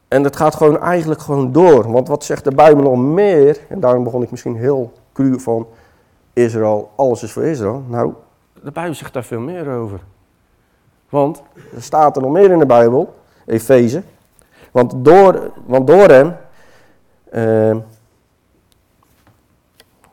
En 0.08 0.24
het 0.24 0.36
gaat 0.36 0.56
gewoon 0.56 0.80
eigenlijk 0.80 1.22
gewoon 1.22 1.52
door. 1.52 1.92
Want 1.92 2.08
wat 2.08 2.24
zegt 2.24 2.44
de 2.44 2.56
Bijbel 2.56 2.84
nog 2.84 2.98
meer? 2.98 3.60
En 3.70 3.80
daarom 3.80 4.04
begon 4.04 4.24
ik 4.24 4.32
misschien 4.32 4.56
heel 4.56 4.94
cru 5.14 5.40
van 5.40 5.68
Israël, 6.34 6.92
alles 6.96 7.24
is 7.24 7.32
voor 7.32 7.44
Israël. 7.44 7.84
Nou, 7.88 8.14
de 8.64 8.72
Bijbel 8.72 8.94
zegt 8.94 9.14
daar 9.14 9.24
veel 9.24 9.40
meer 9.40 9.70
over. 9.70 10.00
Want 11.10 11.44
er 11.76 11.82
staat 11.82 12.16
er 12.16 12.22
nog 12.22 12.32
meer 12.32 12.52
in 12.52 12.60
de 12.60 12.66
Bijbel, 12.66 13.14
Efeze. 13.46 14.04
Want 14.72 14.94
door, 14.98 15.52
want 15.66 15.88
door 15.88 16.08
hem 16.08 16.36
uh, 17.34 17.78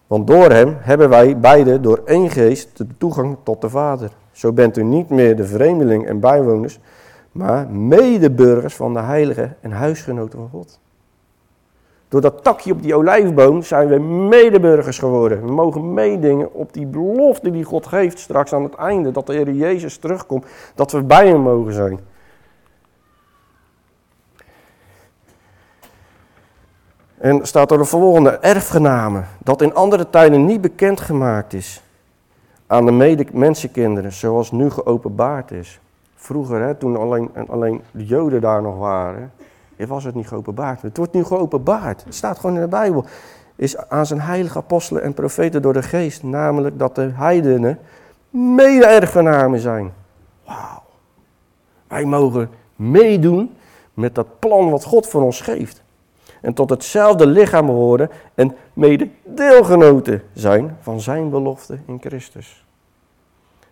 want 0.08 0.26
door 0.26 0.50
hem 0.50 0.76
hebben 0.78 1.08
wij 1.08 1.38
beide 1.38 1.80
door 1.80 2.02
één 2.04 2.30
geest 2.30 2.76
de 2.76 2.86
toegang 2.98 3.36
tot 3.42 3.60
de 3.60 3.68
Vader. 3.68 4.10
Zo 4.32 4.52
bent 4.52 4.76
u 4.76 4.82
niet 4.82 5.08
meer 5.08 5.36
de 5.36 5.44
vreemdeling 5.44 6.06
en 6.06 6.20
bijwoners, 6.20 6.80
maar 7.32 7.68
medeburgers 7.70 8.74
van 8.74 8.94
de 8.94 9.00
Heilige 9.00 9.54
en 9.60 9.70
huisgenoten 9.70 10.38
van 10.38 10.48
God. 10.48 10.80
Door 12.08 12.20
dat 12.20 12.42
takje 12.44 12.72
op 12.72 12.82
die 12.82 12.94
olijfboom 12.94 13.62
zijn 13.62 13.88
we 13.88 13.98
medeburgers 13.98 14.98
geworden. 14.98 15.44
We 15.44 15.52
mogen 15.52 15.94
meedingen 15.94 16.54
op 16.54 16.72
die 16.72 16.86
belofte 16.86 17.50
die 17.50 17.64
God 17.64 17.86
geeft 17.86 18.18
straks 18.18 18.52
aan 18.52 18.62
het 18.62 18.74
einde, 18.74 19.10
dat 19.10 19.26
de 19.26 19.32
Heer 19.32 19.52
Jezus 19.52 19.96
terugkomt, 19.96 20.46
dat 20.74 20.92
we 20.92 21.02
bij 21.02 21.28
hem 21.28 21.40
mogen 21.40 21.72
zijn. 21.72 21.98
En 27.20 27.46
staat 27.46 27.70
er 27.70 27.78
de 27.78 27.84
volgende, 27.84 28.30
erfgenamen, 28.30 29.26
dat 29.42 29.62
in 29.62 29.74
andere 29.74 30.10
tijden 30.10 30.44
niet 30.44 30.60
bekendgemaakt 30.60 31.52
is 31.52 31.82
aan 32.66 32.84
de 32.84 32.92
mede-mensenkinderen, 32.92 34.12
zoals 34.12 34.50
nu 34.50 34.70
geopenbaard 34.70 35.50
is. 35.50 35.80
Vroeger, 36.14 36.60
hè, 36.60 36.74
toen 36.74 36.96
alleen, 36.96 37.30
alleen 37.48 37.82
de 37.90 38.06
Joden 38.06 38.40
daar 38.40 38.62
nog 38.62 38.78
waren, 38.78 39.32
was 39.76 40.04
het 40.04 40.14
niet 40.14 40.28
geopenbaard. 40.28 40.82
Het 40.82 40.96
wordt 40.96 41.12
nu 41.12 41.24
geopenbaard. 41.24 42.04
Het 42.04 42.14
staat 42.14 42.38
gewoon 42.38 42.54
in 42.54 42.62
de 42.62 42.68
Bijbel. 42.68 43.04
Is 43.56 43.76
aan 43.76 44.06
zijn 44.06 44.20
heilige 44.20 44.58
apostelen 44.58 45.02
en 45.02 45.14
profeten 45.14 45.62
door 45.62 45.72
de 45.72 45.82
geest, 45.82 46.22
namelijk 46.22 46.78
dat 46.78 46.94
de 46.94 47.10
heidenen 47.14 47.78
mede-erfgenamen 48.30 49.60
zijn. 49.60 49.92
Wauw. 50.44 50.82
Wij 51.88 52.04
mogen 52.04 52.50
meedoen 52.76 53.56
met 53.94 54.14
dat 54.14 54.38
plan 54.38 54.70
wat 54.70 54.84
God 54.84 55.06
voor 55.06 55.22
ons 55.22 55.40
geeft 55.40 55.82
en 56.40 56.54
tot 56.54 56.70
hetzelfde 56.70 57.26
lichaam 57.26 57.66
behoren 57.66 58.10
en 58.34 58.56
mede 58.72 59.08
deelgenoten 59.24 60.22
zijn 60.32 60.76
van 60.80 61.00
zijn 61.00 61.30
belofte 61.30 61.78
in 61.86 62.00
Christus. 62.00 62.66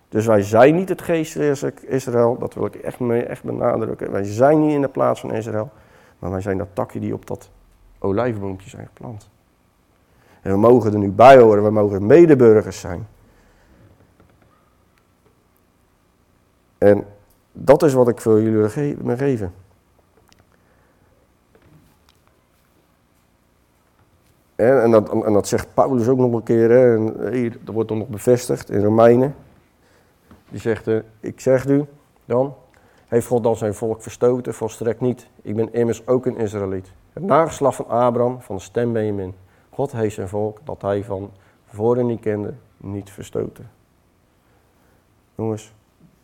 Dus 0.08 0.26
wij 0.26 0.42
zijn 0.42 0.74
niet 0.74 0.88
het 0.88 1.02
geestelijke 1.02 1.86
Israël, 1.86 2.38
dat 2.38 2.54
wil 2.54 2.66
ik 2.66 2.74
echt, 2.74 3.00
echt 3.26 3.44
benadrukken. 3.44 4.10
Wij 4.10 4.24
zijn 4.24 4.60
niet 4.60 4.74
in 4.74 4.80
de 4.80 4.88
plaats 4.88 5.20
van 5.20 5.32
Israël, 5.32 5.70
maar 6.18 6.30
wij 6.30 6.40
zijn 6.40 6.58
dat 6.58 6.68
takje 6.72 7.00
die 7.00 7.14
op 7.14 7.26
dat 7.26 7.50
olijfboompje 7.98 8.68
zijn 8.68 8.86
geplant. 8.86 9.28
En 10.42 10.50
we 10.50 10.58
mogen 10.58 10.92
er 10.92 10.98
nu 10.98 11.10
bij 11.10 11.38
horen, 11.38 11.62
we 11.62 11.70
mogen 11.70 12.06
medeburgers 12.06 12.80
zijn. 12.80 13.06
En 16.78 17.04
dat 17.52 17.82
is 17.82 17.92
wat 17.92 18.08
ik 18.08 18.20
voor 18.20 18.42
jullie 18.42 18.68
geven. 19.16 19.52
En, 24.56 24.82
en, 24.82 24.90
dat, 24.90 25.24
en 25.24 25.32
dat 25.32 25.48
zegt 25.48 25.74
Paulus 25.74 26.08
ook 26.08 26.18
nog 26.18 26.32
een 26.32 26.42
keer, 26.42 26.70
hè, 26.70 26.94
en 26.94 27.32
hier, 27.32 27.58
dat 27.64 27.74
wordt 27.74 27.88
dan 27.88 27.98
nog 27.98 28.08
bevestigd 28.08 28.70
in 28.70 28.82
Romeinen. 28.82 29.34
Die 30.48 30.60
zegt, 30.60 30.88
uh, 30.88 31.00
ik 31.20 31.40
zeg 31.40 31.66
u 31.66 31.84
dan, 32.24 32.54
heeft 33.06 33.26
God 33.26 33.42
dan 33.42 33.56
zijn 33.56 33.74
volk 33.74 34.02
verstoten? 34.02 34.54
Volstrekt 34.54 35.00
niet. 35.00 35.28
Ik 35.42 35.56
ben 35.56 35.72
immers 35.72 36.06
ook 36.06 36.26
een 36.26 36.36
Israëliet. 36.36 36.92
Het 37.12 37.22
nageslacht 37.22 37.76
van 37.76 37.88
Abraham, 37.88 38.40
van 38.40 38.56
de 38.56 38.62
stem 38.62 38.92
Benjamin. 38.92 39.34
God 39.70 39.92
heeft 39.92 40.14
zijn 40.14 40.28
volk, 40.28 40.58
dat 40.64 40.82
hij 40.82 41.04
van 41.04 41.30
voren 41.66 42.06
niet 42.06 42.20
kende, 42.20 42.54
niet 42.76 43.10
verstoten. 43.10 43.70
Jongens, 45.34 45.74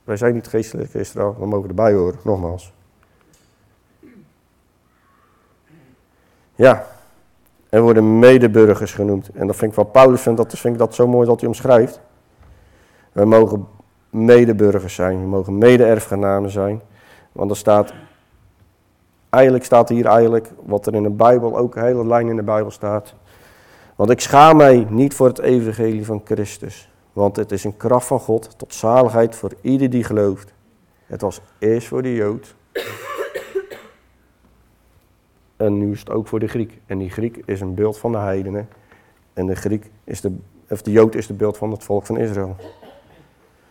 wij 0.05 0.17
zijn 0.17 0.35
niet 0.35 0.47
geestelijk 0.47 0.95
Israël, 0.95 1.37
we 1.39 1.47
mogen 1.47 1.69
erbij 1.69 1.93
horen, 1.93 2.19
nogmaals. 2.25 2.73
Ja, 6.55 6.87
en 7.73 7.83
worden 7.83 8.19
medeburgers 8.19 8.93
genoemd. 8.95 9.31
En 9.35 9.47
dat 9.47 9.57
vind 9.57 9.71
ik 9.71 9.77
van 9.77 9.91
Paulus, 9.91 10.21
vind, 10.21 10.37
dat 10.37 10.59
vind 10.59 10.73
ik 10.73 10.79
dat 10.79 10.95
zo 10.95 11.07
mooi 11.07 11.27
dat 11.27 11.41
hij 11.41 11.49
omschrijft. 11.49 12.01
We 13.13 13.25
mogen 13.25 13.67
medeburgers 14.11 14.95
zijn, 14.95 15.21
we 15.21 15.27
mogen 15.27 15.59
mede-erfgenamen 15.59 16.51
zijn. 16.51 16.83
Want 17.33 17.51
er 17.51 17.57
staat, 17.57 17.93
eigenlijk 19.31 19.65
staat 19.65 19.89
hier 19.89 20.07
eigenlijk 20.07 20.51
wat 20.65 20.87
er 20.87 20.95
in 20.95 21.03
de 21.03 21.11
Bijbel, 21.11 21.57
ook 21.57 21.77
een 21.77 21.83
hele 21.83 22.07
lijn 22.07 22.29
in 22.29 22.37
de 22.37 22.43
Bijbel 22.43 22.71
staat. 22.71 23.15
Want 23.97 24.11
ik 24.11 24.21
schaam 24.21 24.57
mij 24.57 24.87
niet 24.89 25.15
voor 25.15 25.27
het 25.27 25.39
evangelie 25.39 26.05
van 26.05 26.21
Christus. 26.25 26.91
Want 27.13 27.37
het 27.37 27.53
is 27.53 27.65
een 27.65 27.77
kracht 27.77 28.07
van 28.07 28.21
God 28.21 28.59
tot 28.59 28.75
zaligheid 28.75 29.37
voor 29.37 29.53
ieder 29.61 29.91
die 29.91 30.05
gelooft. 30.05 30.53
Het 31.07 31.21
was 31.21 31.41
eerst 31.59 31.89
voor 31.89 32.03
de 32.03 32.15
Jood. 32.15 32.55
En 35.63 35.79
nu 35.79 35.93
is 35.93 36.01
het 36.01 36.11
ook 36.11 36.29
voor 36.29 36.41
de 36.41 36.47
Griek. 36.47 36.81
En 36.87 36.99
die 36.99 37.11
Griek 37.11 37.43
is 37.45 37.61
een 37.61 37.75
beeld 37.75 37.99
van 37.99 38.13
de 38.13 38.19
heidenen. 38.19 38.69
En 39.33 39.47
de, 39.47 39.55
Griek 39.55 39.91
is 40.05 40.21
de, 40.21 40.33
of 40.69 40.83
de 40.83 40.91
Jood 40.91 41.15
is 41.15 41.29
het 41.29 41.37
beeld 41.37 41.57
van 41.57 41.71
het 41.71 41.85
volk 41.85 42.07
van 42.07 42.19
Israël. 42.19 42.57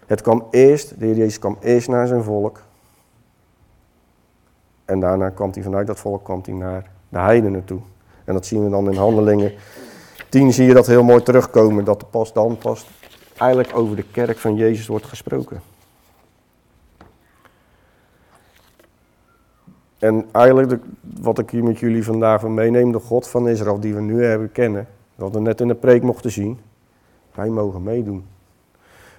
Het 0.06 0.22
kwam 0.22 0.48
eerst, 0.52 1.00
de 1.00 1.06
Heer 1.06 1.16
Jezus 1.16 1.40
kwam 1.40 1.58
eerst 1.62 1.88
naar 1.88 2.08
zijn 2.08 2.24
volk. 2.24 2.62
En 4.86 5.00
daarna 5.00 5.30
kwam 5.30 5.50
hij 5.54 5.64
vanuit 5.64 5.88
dat 5.88 6.00
volk 6.00 6.24
kwam 6.24 6.42
hij 6.46 6.54
naar 6.54 6.90
de 7.10 7.20
heidenen 7.20 7.66
toe. 7.66 7.80
En 8.24 8.34
dat 8.34 8.46
zien 8.46 8.64
we 8.64 8.70
dan 8.70 8.92
in 8.92 8.98
handelingen. 8.98 9.54
10 10.30 10.54
zie 10.54 10.66
je 10.66 10.74
dat 10.74 10.88
heel 10.88 11.04
mooi 11.04 11.24
terugkomen. 11.24 11.86
Dat 11.86 12.10
pas 12.10 12.34
dan 12.34 12.58
pas 12.58 12.88
eigenlijk 13.38 13.78
over 13.78 13.96
de 13.96 14.06
kerk 14.12 14.38
van 14.38 14.56
Jezus 14.56 14.88
wordt 14.88 15.06
gesproken. 15.06 15.71
En 20.02 20.26
eigenlijk 20.32 20.84
wat 21.22 21.40
ik 21.40 21.50
hier 21.50 21.64
met 21.64 21.80
jullie 21.80 22.04
vandaag 22.04 22.42
van 22.42 22.54
meeneem, 22.54 22.92
de 22.92 23.00
God 23.00 23.28
van 23.28 23.48
Israël 23.48 23.80
die 23.80 23.94
we 23.94 24.02
nu 24.02 24.26
hebben 24.26 24.52
kennen, 24.52 24.88
wat 25.16 25.34
we 25.34 25.40
net 25.40 25.62
in 25.62 25.68
de 25.68 25.76
preek 25.76 26.04
mochten 26.04 26.32
zien, 26.32 26.60
wij 27.36 27.50
mogen 27.50 27.84
meedoen. 27.84 28.26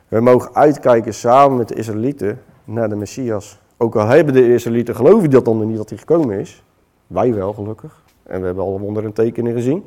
We 0.09 0.21
mogen 0.21 0.55
uitkijken 0.55 1.15
samen 1.15 1.57
met 1.57 1.69
de 1.69 1.75
Israëlieten 1.75 2.43
naar 2.65 2.89
de 2.89 2.97
Messias. 2.97 3.61
Ook 3.77 3.97
al 3.97 4.07
hebben 4.07 4.35
de 4.35 4.55
Israëlieten, 4.55 4.97
geloven 4.97 5.31
dat 5.31 5.45
dan 5.45 5.67
niet 5.67 5.77
dat 5.77 5.89
hij 5.89 5.99
gekomen 5.99 6.39
is. 6.39 6.65
Wij 7.07 7.35
wel, 7.35 7.53
gelukkig. 7.53 8.03
En 8.23 8.41
we 8.41 8.47
hebben 8.47 8.65
alle 8.65 8.79
wonderen 8.79 9.09
en 9.09 9.15
tekenen 9.15 9.53
gezien. 9.53 9.85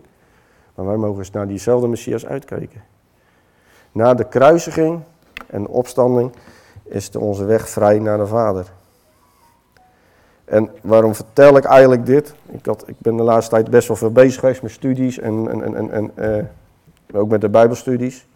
Maar 0.75 0.85
wij 0.85 0.95
mogen 0.95 1.17
eens 1.17 1.31
naar 1.31 1.47
diezelfde 1.47 1.87
Messias 1.87 2.25
uitkijken. 2.25 2.83
Na 3.91 4.13
de 4.13 4.27
kruisiging 4.27 4.99
en 5.47 5.63
de 5.63 5.69
opstanding 5.69 6.31
is 6.83 7.15
onze 7.15 7.45
weg 7.45 7.69
vrij 7.69 7.99
naar 7.99 8.17
de 8.17 8.27
Vader. 8.27 8.71
En 10.45 10.69
waarom 10.81 11.15
vertel 11.15 11.57
ik 11.57 11.63
eigenlijk 11.63 12.05
dit? 12.05 12.35
Ik, 12.45 12.65
had, 12.65 12.83
ik 12.87 12.95
ben 12.97 13.17
de 13.17 13.23
laatste 13.23 13.51
tijd 13.51 13.69
best 13.69 13.87
wel 13.87 13.97
veel 13.97 14.11
bezig 14.11 14.39
geweest 14.39 14.61
met 14.61 14.71
studies 14.71 15.19
en, 15.19 15.49
en, 15.49 15.75
en, 15.75 15.91
en 15.91 16.11
uh, 16.15 17.19
ook 17.19 17.29
met 17.29 17.41
de 17.41 17.49
Bijbelstudies. 17.49 18.27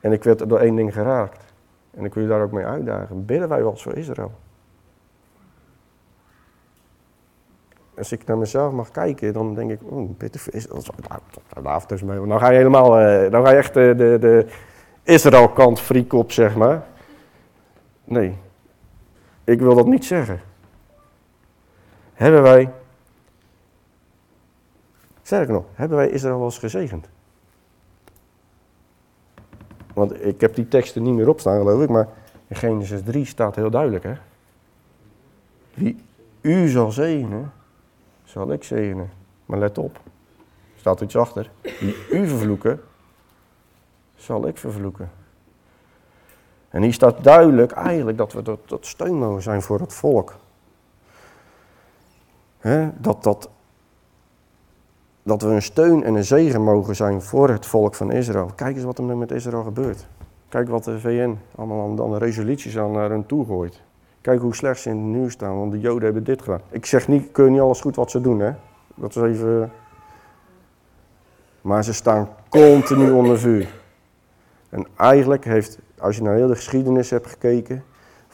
En 0.00 0.12
ik 0.12 0.24
werd 0.24 0.48
door 0.48 0.58
één 0.58 0.76
ding 0.76 0.92
geraakt. 0.92 1.44
En 1.90 2.04
ik 2.04 2.14
wil 2.14 2.22
je 2.22 2.28
daar 2.28 2.42
ook 2.42 2.52
mee 2.52 2.64
uitdagen. 2.64 3.24
Bidden 3.24 3.48
wij 3.48 3.62
wel 3.62 3.76
voor 3.76 3.94
Israël? 3.94 4.32
Als 7.98 8.12
ik 8.12 8.26
naar 8.26 8.38
mezelf 8.38 8.72
mag 8.72 8.90
kijken, 8.90 9.32
dan 9.32 9.54
denk 9.54 9.70
ik, 9.70 9.80
oh, 9.82 10.10
bidden 10.18 10.40
voor 10.40 10.54
Israël. 10.54 10.82
Nou, 11.62 11.82
dus 11.86 12.02
mee. 12.02 12.26
Dan 12.26 12.38
ga 12.38 12.50
je 12.50 12.56
helemaal, 12.56 13.00
uh, 13.00 13.30
dan 13.30 13.44
ga 13.44 13.50
je 13.50 13.56
echt 13.56 13.74
de, 13.74 13.94
de, 13.96 14.16
de 14.20 14.46
Israël-kant 15.02 15.80
friek 15.80 16.12
op, 16.12 16.32
zeg 16.32 16.56
maar. 16.56 16.86
Nee, 18.04 18.34
ik 19.44 19.60
wil 19.60 19.74
dat 19.74 19.86
niet 19.86 20.04
zeggen. 20.04 20.40
Hebben 22.16 22.42
wij, 22.42 22.72
sterker 25.22 25.52
nog, 25.52 25.64
hebben 25.74 25.96
wij 25.96 26.10
Israël 26.10 26.36
wel 26.36 26.44
eens 26.44 26.58
gezegend? 26.58 27.08
Want 29.94 30.24
ik 30.24 30.40
heb 30.40 30.54
die 30.54 30.68
teksten 30.68 31.02
niet 31.02 31.14
meer 31.14 31.28
opstaan, 31.28 31.58
geloof 31.58 31.82
ik, 31.82 31.88
maar 31.88 32.08
in 32.46 32.56
Genesis 32.56 33.02
3 33.04 33.24
staat 33.24 33.54
heel 33.54 33.70
duidelijk, 33.70 34.04
hè. 34.04 34.14
Wie 35.74 36.04
u 36.40 36.68
zal 36.68 36.90
zegenen, 36.90 37.52
zal 38.24 38.52
ik 38.52 38.64
zegenen. 38.64 39.10
Maar 39.46 39.58
let 39.58 39.78
op, 39.78 39.94
er 39.94 40.80
staat 40.80 41.00
iets 41.00 41.16
achter. 41.16 41.50
Wie 41.62 41.96
u 42.10 42.28
vervloeken, 42.28 42.80
zal 44.14 44.46
ik 44.46 44.58
vervloeken. 44.58 45.10
En 46.68 46.82
hier 46.82 46.92
staat 46.92 47.24
duidelijk 47.24 47.72
eigenlijk 47.72 48.18
dat 48.18 48.32
we 48.32 48.42
tot, 48.42 48.60
tot 48.64 48.86
steun 48.86 49.14
mogen 49.14 49.42
zijn 49.42 49.62
voor 49.62 49.80
het 49.80 49.92
volk 49.92 50.34
dat, 52.98 53.22
dat, 53.22 53.50
dat 55.22 55.42
we 55.42 55.48
een 55.48 55.62
steun 55.62 56.04
en 56.04 56.14
een 56.14 56.24
zegen 56.24 56.62
mogen 56.62 56.96
zijn 56.96 57.22
voor 57.22 57.48
het 57.48 57.66
volk 57.66 57.94
van 57.94 58.12
Israël. 58.12 58.50
Kijk 58.54 58.76
eens 58.76 58.84
wat 58.84 58.98
er 58.98 59.16
met 59.16 59.30
Israël 59.30 59.62
gebeurt. 59.62 60.06
Kijk 60.48 60.68
wat 60.68 60.84
de 60.84 61.00
VN 61.00 61.38
allemaal 61.54 61.94
dan 61.94 62.10
de 62.10 62.18
resoluties 62.18 62.78
aan 62.78 62.92
naar 62.92 63.10
hen 63.10 63.26
toe 63.26 63.46
gooit. 63.46 63.82
Kijk 64.20 64.40
hoe 64.40 64.54
slecht 64.54 64.80
ze 64.80 64.88
in 64.88 64.96
het 64.96 65.04
nieuws 65.04 65.32
staan, 65.32 65.58
want 65.58 65.72
de 65.72 65.80
Joden 65.80 66.04
hebben 66.04 66.24
dit 66.24 66.42
gedaan. 66.42 66.60
Ik 66.70 66.86
zeg 66.86 67.08
niet, 67.08 67.32
kun 67.32 67.44
je 67.44 67.50
niet 67.50 67.60
alles 67.60 67.80
goed 67.80 67.96
wat 67.96 68.10
ze 68.10 68.20
doen, 68.20 68.40
hè. 68.40 68.52
Dat 68.94 69.16
is 69.16 69.22
even... 69.22 69.72
Maar 71.60 71.84
ze 71.84 71.92
staan 71.92 72.28
continu 72.48 73.10
onder 73.10 73.38
vuur. 73.38 73.68
En 74.68 74.86
eigenlijk 74.96 75.44
heeft, 75.44 75.78
als 75.98 76.16
je 76.16 76.22
naar 76.22 76.34
heel 76.34 76.46
de 76.46 76.54
geschiedenis 76.54 77.10
hebt 77.10 77.26
gekeken, 77.26 77.84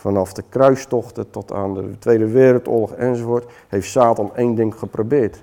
Vanaf 0.02 0.32
de 0.32 0.44
kruistochten 0.48 1.30
tot 1.30 1.52
aan 1.52 1.74
de 1.74 1.98
Tweede 1.98 2.26
Wereldoorlog 2.26 2.92
enzovoort, 2.92 3.52
heeft 3.68 3.90
Satan 3.90 4.36
één 4.36 4.54
ding 4.54 4.74
geprobeerd. 4.74 5.42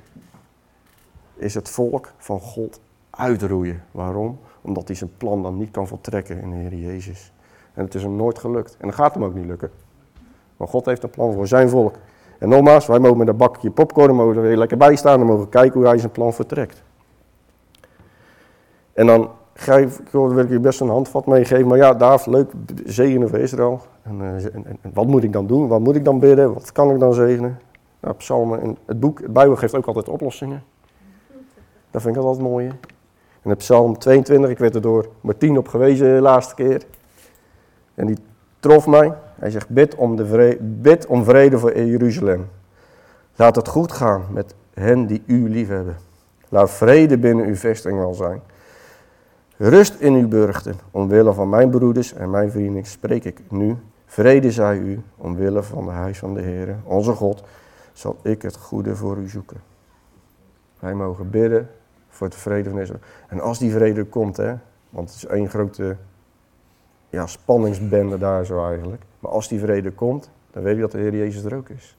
Is 1.36 1.53
het 1.53 1.70
volk 1.70 2.12
van 2.18 2.39
God 2.39 2.80
uitroeien. 3.10 3.84
Waarom? 3.91 4.39
Omdat 4.62 4.88
hij 4.88 4.95
zijn 4.95 5.18
plan 5.18 5.43
dan 5.43 5.57
niet 5.57 5.72
kan 5.72 5.88
voltrekken 5.88 6.41
in 6.41 6.49
de 6.49 6.55
Heer 6.55 6.74
Jezus. 6.74 7.34
En 7.74 7.84
het 7.84 7.95
is 7.95 8.03
hem 8.03 8.16
nooit 8.16 8.39
gelukt. 8.39 8.76
En 8.80 8.88
dat 8.88 8.95
gaat 8.95 9.14
hem 9.14 9.24
ook 9.24 9.34
niet 9.34 9.45
lukken. 9.45 9.72
Maar 10.57 10.68
God 10.68 10.86
heeft 10.86 11.03
een 11.03 11.10
plan 11.10 11.34
voor 11.34 11.47
zijn 11.47 11.70
volk. 11.70 11.95
En 12.38 12.49
nogmaals, 12.49 12.88
wij 12.88 12.99
mogen 12.99 13.18
met 13.18 13.28
een 13.28 13.38
bakje 13.38 13.72
popcorn 13.72 14.16
mogen 14.16 14.36
er 14.36 14.41
weer 14.41 14.57
lekker 14.57 14.78
bij 14.78 14.95
staan 14.95 15.20
en 15.20 15.26
mogen 15.26 15.49
kijken 15.49 15.80
hoe 15.80 15.88
hij 15.88 15.97
zijn 15.97 16.12
plan 16.12 16.34
vertrekt. 16.34 16.84
En 18.93 19.05
dan 19.05 19.30
geef, 19.60 19.99
wil 20.12 20.39
ik 20.39 20.49
je 20.49 20.60
best 20.60 20.82
een 20.82 20.89
handvat 20.89 21.26
meegeven. 21.26 21.68
Maar 21.68 21.78
ja, 21.78 21.93
Daaf, 21.93 22.26
leuk, 22.26 22.51
zegenen 22.86 23.30
voor 23.30 23.39
Israël. 23.39 23.82
En, 24.01 24.20
uh, 24.20 24.55
en, 24.55 24.66
en, 24.66 24.78
wat 24.93 25.07
moet 25.07 25.24
ik 25.24 25.34
dan 25.34 25.47
doen? 25.47 25.68
Wat 25.68 25.80
moet 25.80 25.95
ik 25.95 26.05
dan 26.05 26.20
bidden? 26.20 26.53
Wat 26.53 26.72
kan 26.72 26.91
ik 26.91 26.99
dan 26.99 27.14
zegenen? 27.14 27.60
Nou, 27.99 28.16
psalmen 28.16 28.62
en 28.62 28.78
het 28.86 28.99
boek, 28.99 29.20
het 29.22 29.34
Bijbel 29.34 29.55
geeft 29.55 29.76
ook 29.76 29.86
altijd 29.86 30.10
oplossingen. 30.10 30.64
Dat 31.91 32.01
vind 32.01 32.16
ik 32.16 32.22
altijd 32.22 32.47
mooi. 32.47 32.72
En 33.41 33.51
op 33.51 33.57
psalm 33.57 33.97
22, 33.97 34.49
ik 34.49 34.57
werd 34.57 34.76
er 34.76 34.82
door 34.82 35.10
Martien 35.22 35.57
op 35.57 35.68
gewezen 35.68 36.16
de 36.16 36.22
laatste 36.22 36.55
keer. 36.55 36.84
En 37.95 38.07
die 38.07 38.18
trof 38.60 38.88
mij. 38.88 39.14
Hij 39.36 39.49
zegt, 39.49 39.70
bid 39.70 39.95
om, 39.95 40.16
de 40.16 40.57
bid 40.62 41.07
om 41.07 41.24
vrede 41.24 41.60
voor 41.60 41.78
Jeruzalem. 41.78 42.47
Laat 43.36 43.55
het 43.55 43.68
goed 43.68 43.91
gaan 43.91 44.26
met 44.32 44.55
hen 44.74 45.05
die 45.05 45.24
u 45.26 45.49
lief 45.49 45.68
hebben. 45.68 45.97
Laat 46.49 46.72
vrede 46.72 47.18
binnen 47.18 47.45
uw 47.45 47.55
vesting 47.55 47.97
wel 47.97 48.14
zijn. 48.14 48.41
Rust 49.62 49.95
in 49.99 50.14
uw 50.14 50.28
burchten, 50.28 50.76
omwille 50.91 51.34
van 51.34 51.49
mijn 51.49 51.70
broeders 51.70 52.14
en 52.14 52.30
mijn 52.30 52.51
vrienden 52.51 52.86
spreek 52.86 53.24
ik 53.24 53.41
nu. 53.49 53.76
Vrede 54.05 54.51
zij 54.51 54.78
u, 54.78 55.01
omwille 55.18 55.64
van 55.64 55.86
de 55.86 55.91
huis 55.91 56.20
van 56.20 56.34
de 56.34 56.41
Heer, 56.41 56.76
onze 56.84 57.12
God, 57.12 57.43
zal 57.93 58.18
ik 58.22 58.41
het 58.41 58.55
goede 58.55 58.95
voor 58.95 59.18
u 59.18 59.28
zoeken. 59.28 59.62
Wij 60.80 60.93
mogen 60.93 61.30
bidden 61.30 61.70
voor 62.10 62.30
de 62.30 62.38
vrede 62.38 62.70
van 62.70 62.80
Israël. 62.80 63.01
En 63.28 63.39
als 63.39 63.60
die 63.60 63.72
vrede 63.72 64.03
komt, 64.03 64.38
hè, 64.38 64.55
want 64.89 65.10
het 65.10 65.18
is 65.18 65.26
één 65.26 65.49
grote 65.49 65.95
ja, 67.10 67.28
spanningsbende 67.28 68.18
daar 68.18 68.45
zo 68.45 68.66
eigenlijk. 68.68 69.01
Maar 69.20 69.32
als 69.32 69.47
die 69.47 69.60
vrede 69.60 69.91
komt, 69.91 70.30
dan 70.51 70.64
weet 70.64 70.76
je 70.76 70.82
dat 70.82 70.91
de 70.91 70.97
Heer 70.97 71.16
Jezus 71.16 71.43
er 71.43 71.55
ook 71.55 71.70
is. 71.70 71.97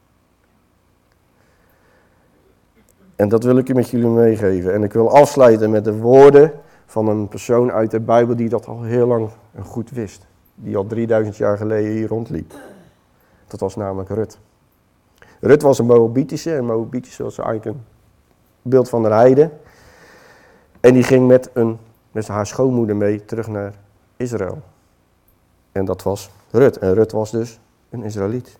En 3.16 3.28
dat 3.28 3.44
wil 3.44 3.56
ik 3.56 3.68
u 3.68 3.74
met 3.74 3.90
jullie 3.90 4.08
meegeven. 4.08 4.72
En 4.72 4.82
ik 4.82 4.92
wil 4.92 5.10
afsluiten 5.10 5.70
met 5.70 5.84
de 5.84 5.96
woorden 5.96 6.52
van 6.90 7.08
een 7.08 7.28
persoon 7.28 7.72
uit 7.72 7.90
de 7.90 8.00
Bijbel 8.00 8.36
die 8.36 8.48
dat 8.48 8.66
al 8.66 8.82
heel 8.82 9.06
lang 9.06 9.30
goed 9.62 9.90
wist. 9.90 10.26
Die 10.54 10.76
al 10.76 10.86
3000 10.86 11.36
jaar 11.36 11.56
geleden 11.56 11.90
hier 11.90 12.08
rondliep. 12.08 12.54
Dat 13.46 13.60
was 13.60 13.76
namelijk 13.76 14.08
Rut. 14.08 14.38
Rut 15.40 15.62
was 15.62 15.78
een 15.78 15.86
Moabitische 15.86 16.54
en 16.56 16.64
Moabitische 16.64 17.22
was 17.22 17.38
eigenlijk 17.38 17.76
een 17.76 17.84
beeld 18.62 18.88
van 18.88 19.02
de 19.02 19.08
heide. 19.08 19.50
En 20.80 20.94
die 20.94 21.02
ging 21.02 21.26
met, 21.26 21.50
een, 21.52 21.78
met 22.12 22.28
haar 22.28 22.46
schoonmoeder 22.46 22.96
mee 22.96 23.24
terug 23.24 23.48
naar 23.48 23.74
Israël. 24.16 24.58
En 25.72 25.84
dat 25.84 26.02
was 26.02 26.30
Rut. 26.50 26.78
En 26.78 26.94
Rut 26.94 27.12
was 27.12 27.30
dus 27.30 27.60
een 27.90 28.02
Israëliet. 28.02 28.58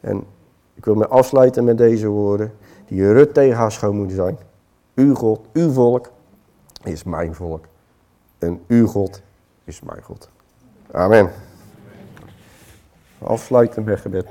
En 0.00 0.24
ik 0.74 0.84
wil 0.84 0.94
me 0.94 1.08
afsluiten 1.08 1.64
met 1.64 1.78
deze 1.78 2.08
woorden. 2.08 2.52
Die 2.86 3.12
Rut 3.12 3.34
tegen 3.34 3.56
haar 3.56 3.72
schoonmoeder 3.72 4.16
zijn. 4.16 4.38
Uw 4.94 5.14
God, 5.14 5.40
uw 5.52 5.70
volk 5.70 6.12
is 6.84 7.04
mijn 7.04 7.34
volk. 7.34 7.64
En 8.38 8.60
uw 8.68 8.86
God 8.86 9.22
is 9.64 9.80
mijn 9.80 10.02
God. 10.02 10.28
Amen. 10.90 11.30
Afsluiten 13.18 13.84
met 13.84 14.00
gebed. 14.00 14.26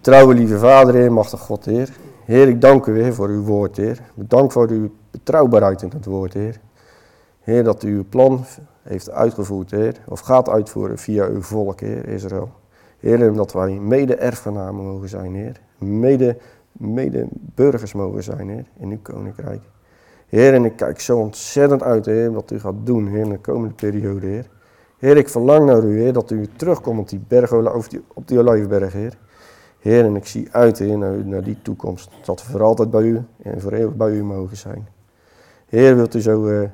Trouwe 0.00 0.34
lieve 0.34 0.58
Vader, 0.58 0.94
Heer, 0.94 1.12
machtig 1.12 1.40
God, 1.40 1.64
Heer. 1.64 1.96
Heer, 2.24 2.48
ik 2.48 2.60
dank 2.60 2.86
u 2.86 2.92
weer 2.92 3.14
voor 3.14 3.28
uw 3.28 3.42
woord, 3.42 3.76
Heer. 3.76 4.00
Bedankt 4.14 4.52
voor 4.52 4.68
uw 4.68 4.90
betrouwbaarheid 5.10 5.82
in 5.82 5.90
het 5.94 6.04
woord, 6.04 6.32
Heer. 6.32 6.60
Heer, 7.40 7.64
dat 7.64 7.82
u 7.82 7.94
uw 7.94 8.04
plan 8.08 8.44
heeft 8.82 9.10
uitgevoerd, 9.10 9.70
Heer, 9.70 9.96
of 10.08 10.20
gaat 10.20 10.48
uitvoeren 10.48 10.98
via 10.98 11.26
uw 11.26 11.42
volk, 11.42 11.80
Heer, 11.80 12.08
Israël. 12.08 12.50
Heer, 12.98 13.32
dat 13.32 13.52
wij 13.52 13.70
mede-erfgenamen 13.72 14.84
mogen 14.84 15.08
zijn, 15.08 15.34
Heer. 15.34 15.60
Mede, 15.78 16.36
mede-burgers 16.72 17.92
mogen 17.92 18.22
zijn, 18.22 18.48
Heer, 18.48 18.64
in 18.78 18.90
uw 18.90 18.98
koninkrijk. 19.02 19.62
Heer, 20.32 20.54
en 20.54 20.64
ik 20.64 20.76
kijk 20.76 21.00
zo 21.00 21.18
ontzettend 21.18 21.82
uit, 21.82 22.06
Heer, 22.06 22.32
wat 22.32 22.50
u 22.50 22.60
gaat 22.60 22.74
doen, 22.84 23.06
Heer, 23.06 23.20
in 23.20 23.28
de 23.28 23.38
komende 23.38 23.74
periode, 23.74 24.26
Heer. 24.26 24.46
Heer, 24.98 25.16
ik 25.16 25.28
verlang 25.28 25.66
naar 25.66 25.84
u, 25.84 25.98
Heer, 25.98 26.12
dat 26.12 26.30
u 26.30 26.48
terugkomt 26.56 26.98
op 26.98 27.08
die 27.08 27.22
berg, 27.28 27.52
op 27.52 27.90
die, 27.90 28.04
op 28.14 28.28
die 28.28 28.38
Olijfberg, 28.38 28.92
Heer. 28.92 29.18
Heer, 29.78 30.04
en 30.04 30.16
ik 30.16 30.26
zie 30.26 30.48
uit, 30.52 30.78
Heer, 30.78 30.98
naar, 30.98 31.24
naar 31.24 31.42
die 31.42 31.58
toekomst. 31.62 32.10
Dat 32.24 32.46
we 32.46 32.52
voor 32.52 32.62
altijd 32.62 32.90
bij 32.90 33.02
u 33.02 33.22
en 33.42 33.60
voor 33.60 33.72
eeuwig 33.72 33.94
bij 33.94 34.10
u 34.10 34.24
mogen 34.24 34.56
zijn. 34.56 34.88
Heer, 35.66 35.96
wilt 35.96 36.14
u 36.14 36.20
zo 36.20 36.46
uh, 36.46 36.68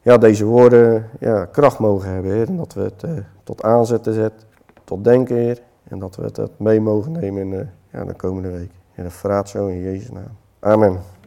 ja, 0.00 0.18
deze 0.18 0.44
woorden 0.44 1.08
ja, 1.20 1.44
kracht 1.44 1.78
mogen 1.78 2.10
hebben, 2.10 2.32
Heer. 2.32 2.48
En 2.48 2.56
dat 2.56 2.74
we 2.74 2.80
het 2.80 3.02
uh, 3.02 3.10
tot 3.44 3.62
aanzetten 3.62 4.14
zet, 4.14 4.32
tot 4.84 5.04
denken, 5.04 5.36
Heer. 5.36 5.62
En 5.84 5.98
dat 5.98 6.16
we 6.16 6.22
het 6.22 6.58
mee 6.58 6.80
mogen 6.80 7.12
nemen 7.12 7.52
in 7.52 7.68
ja, 7.92 8.04
de 8.04 8.14
komende 8.14 8.50
week. 8.50 8.70
En 8.94 9.02
dat 9.02 9.12
verraad 9.12 9.48
zo 9.48 9.66
in 9.66 9.82
Jezus' 9.82 10.10
naam. 10.10 10.36
Amen. 10.58 11.19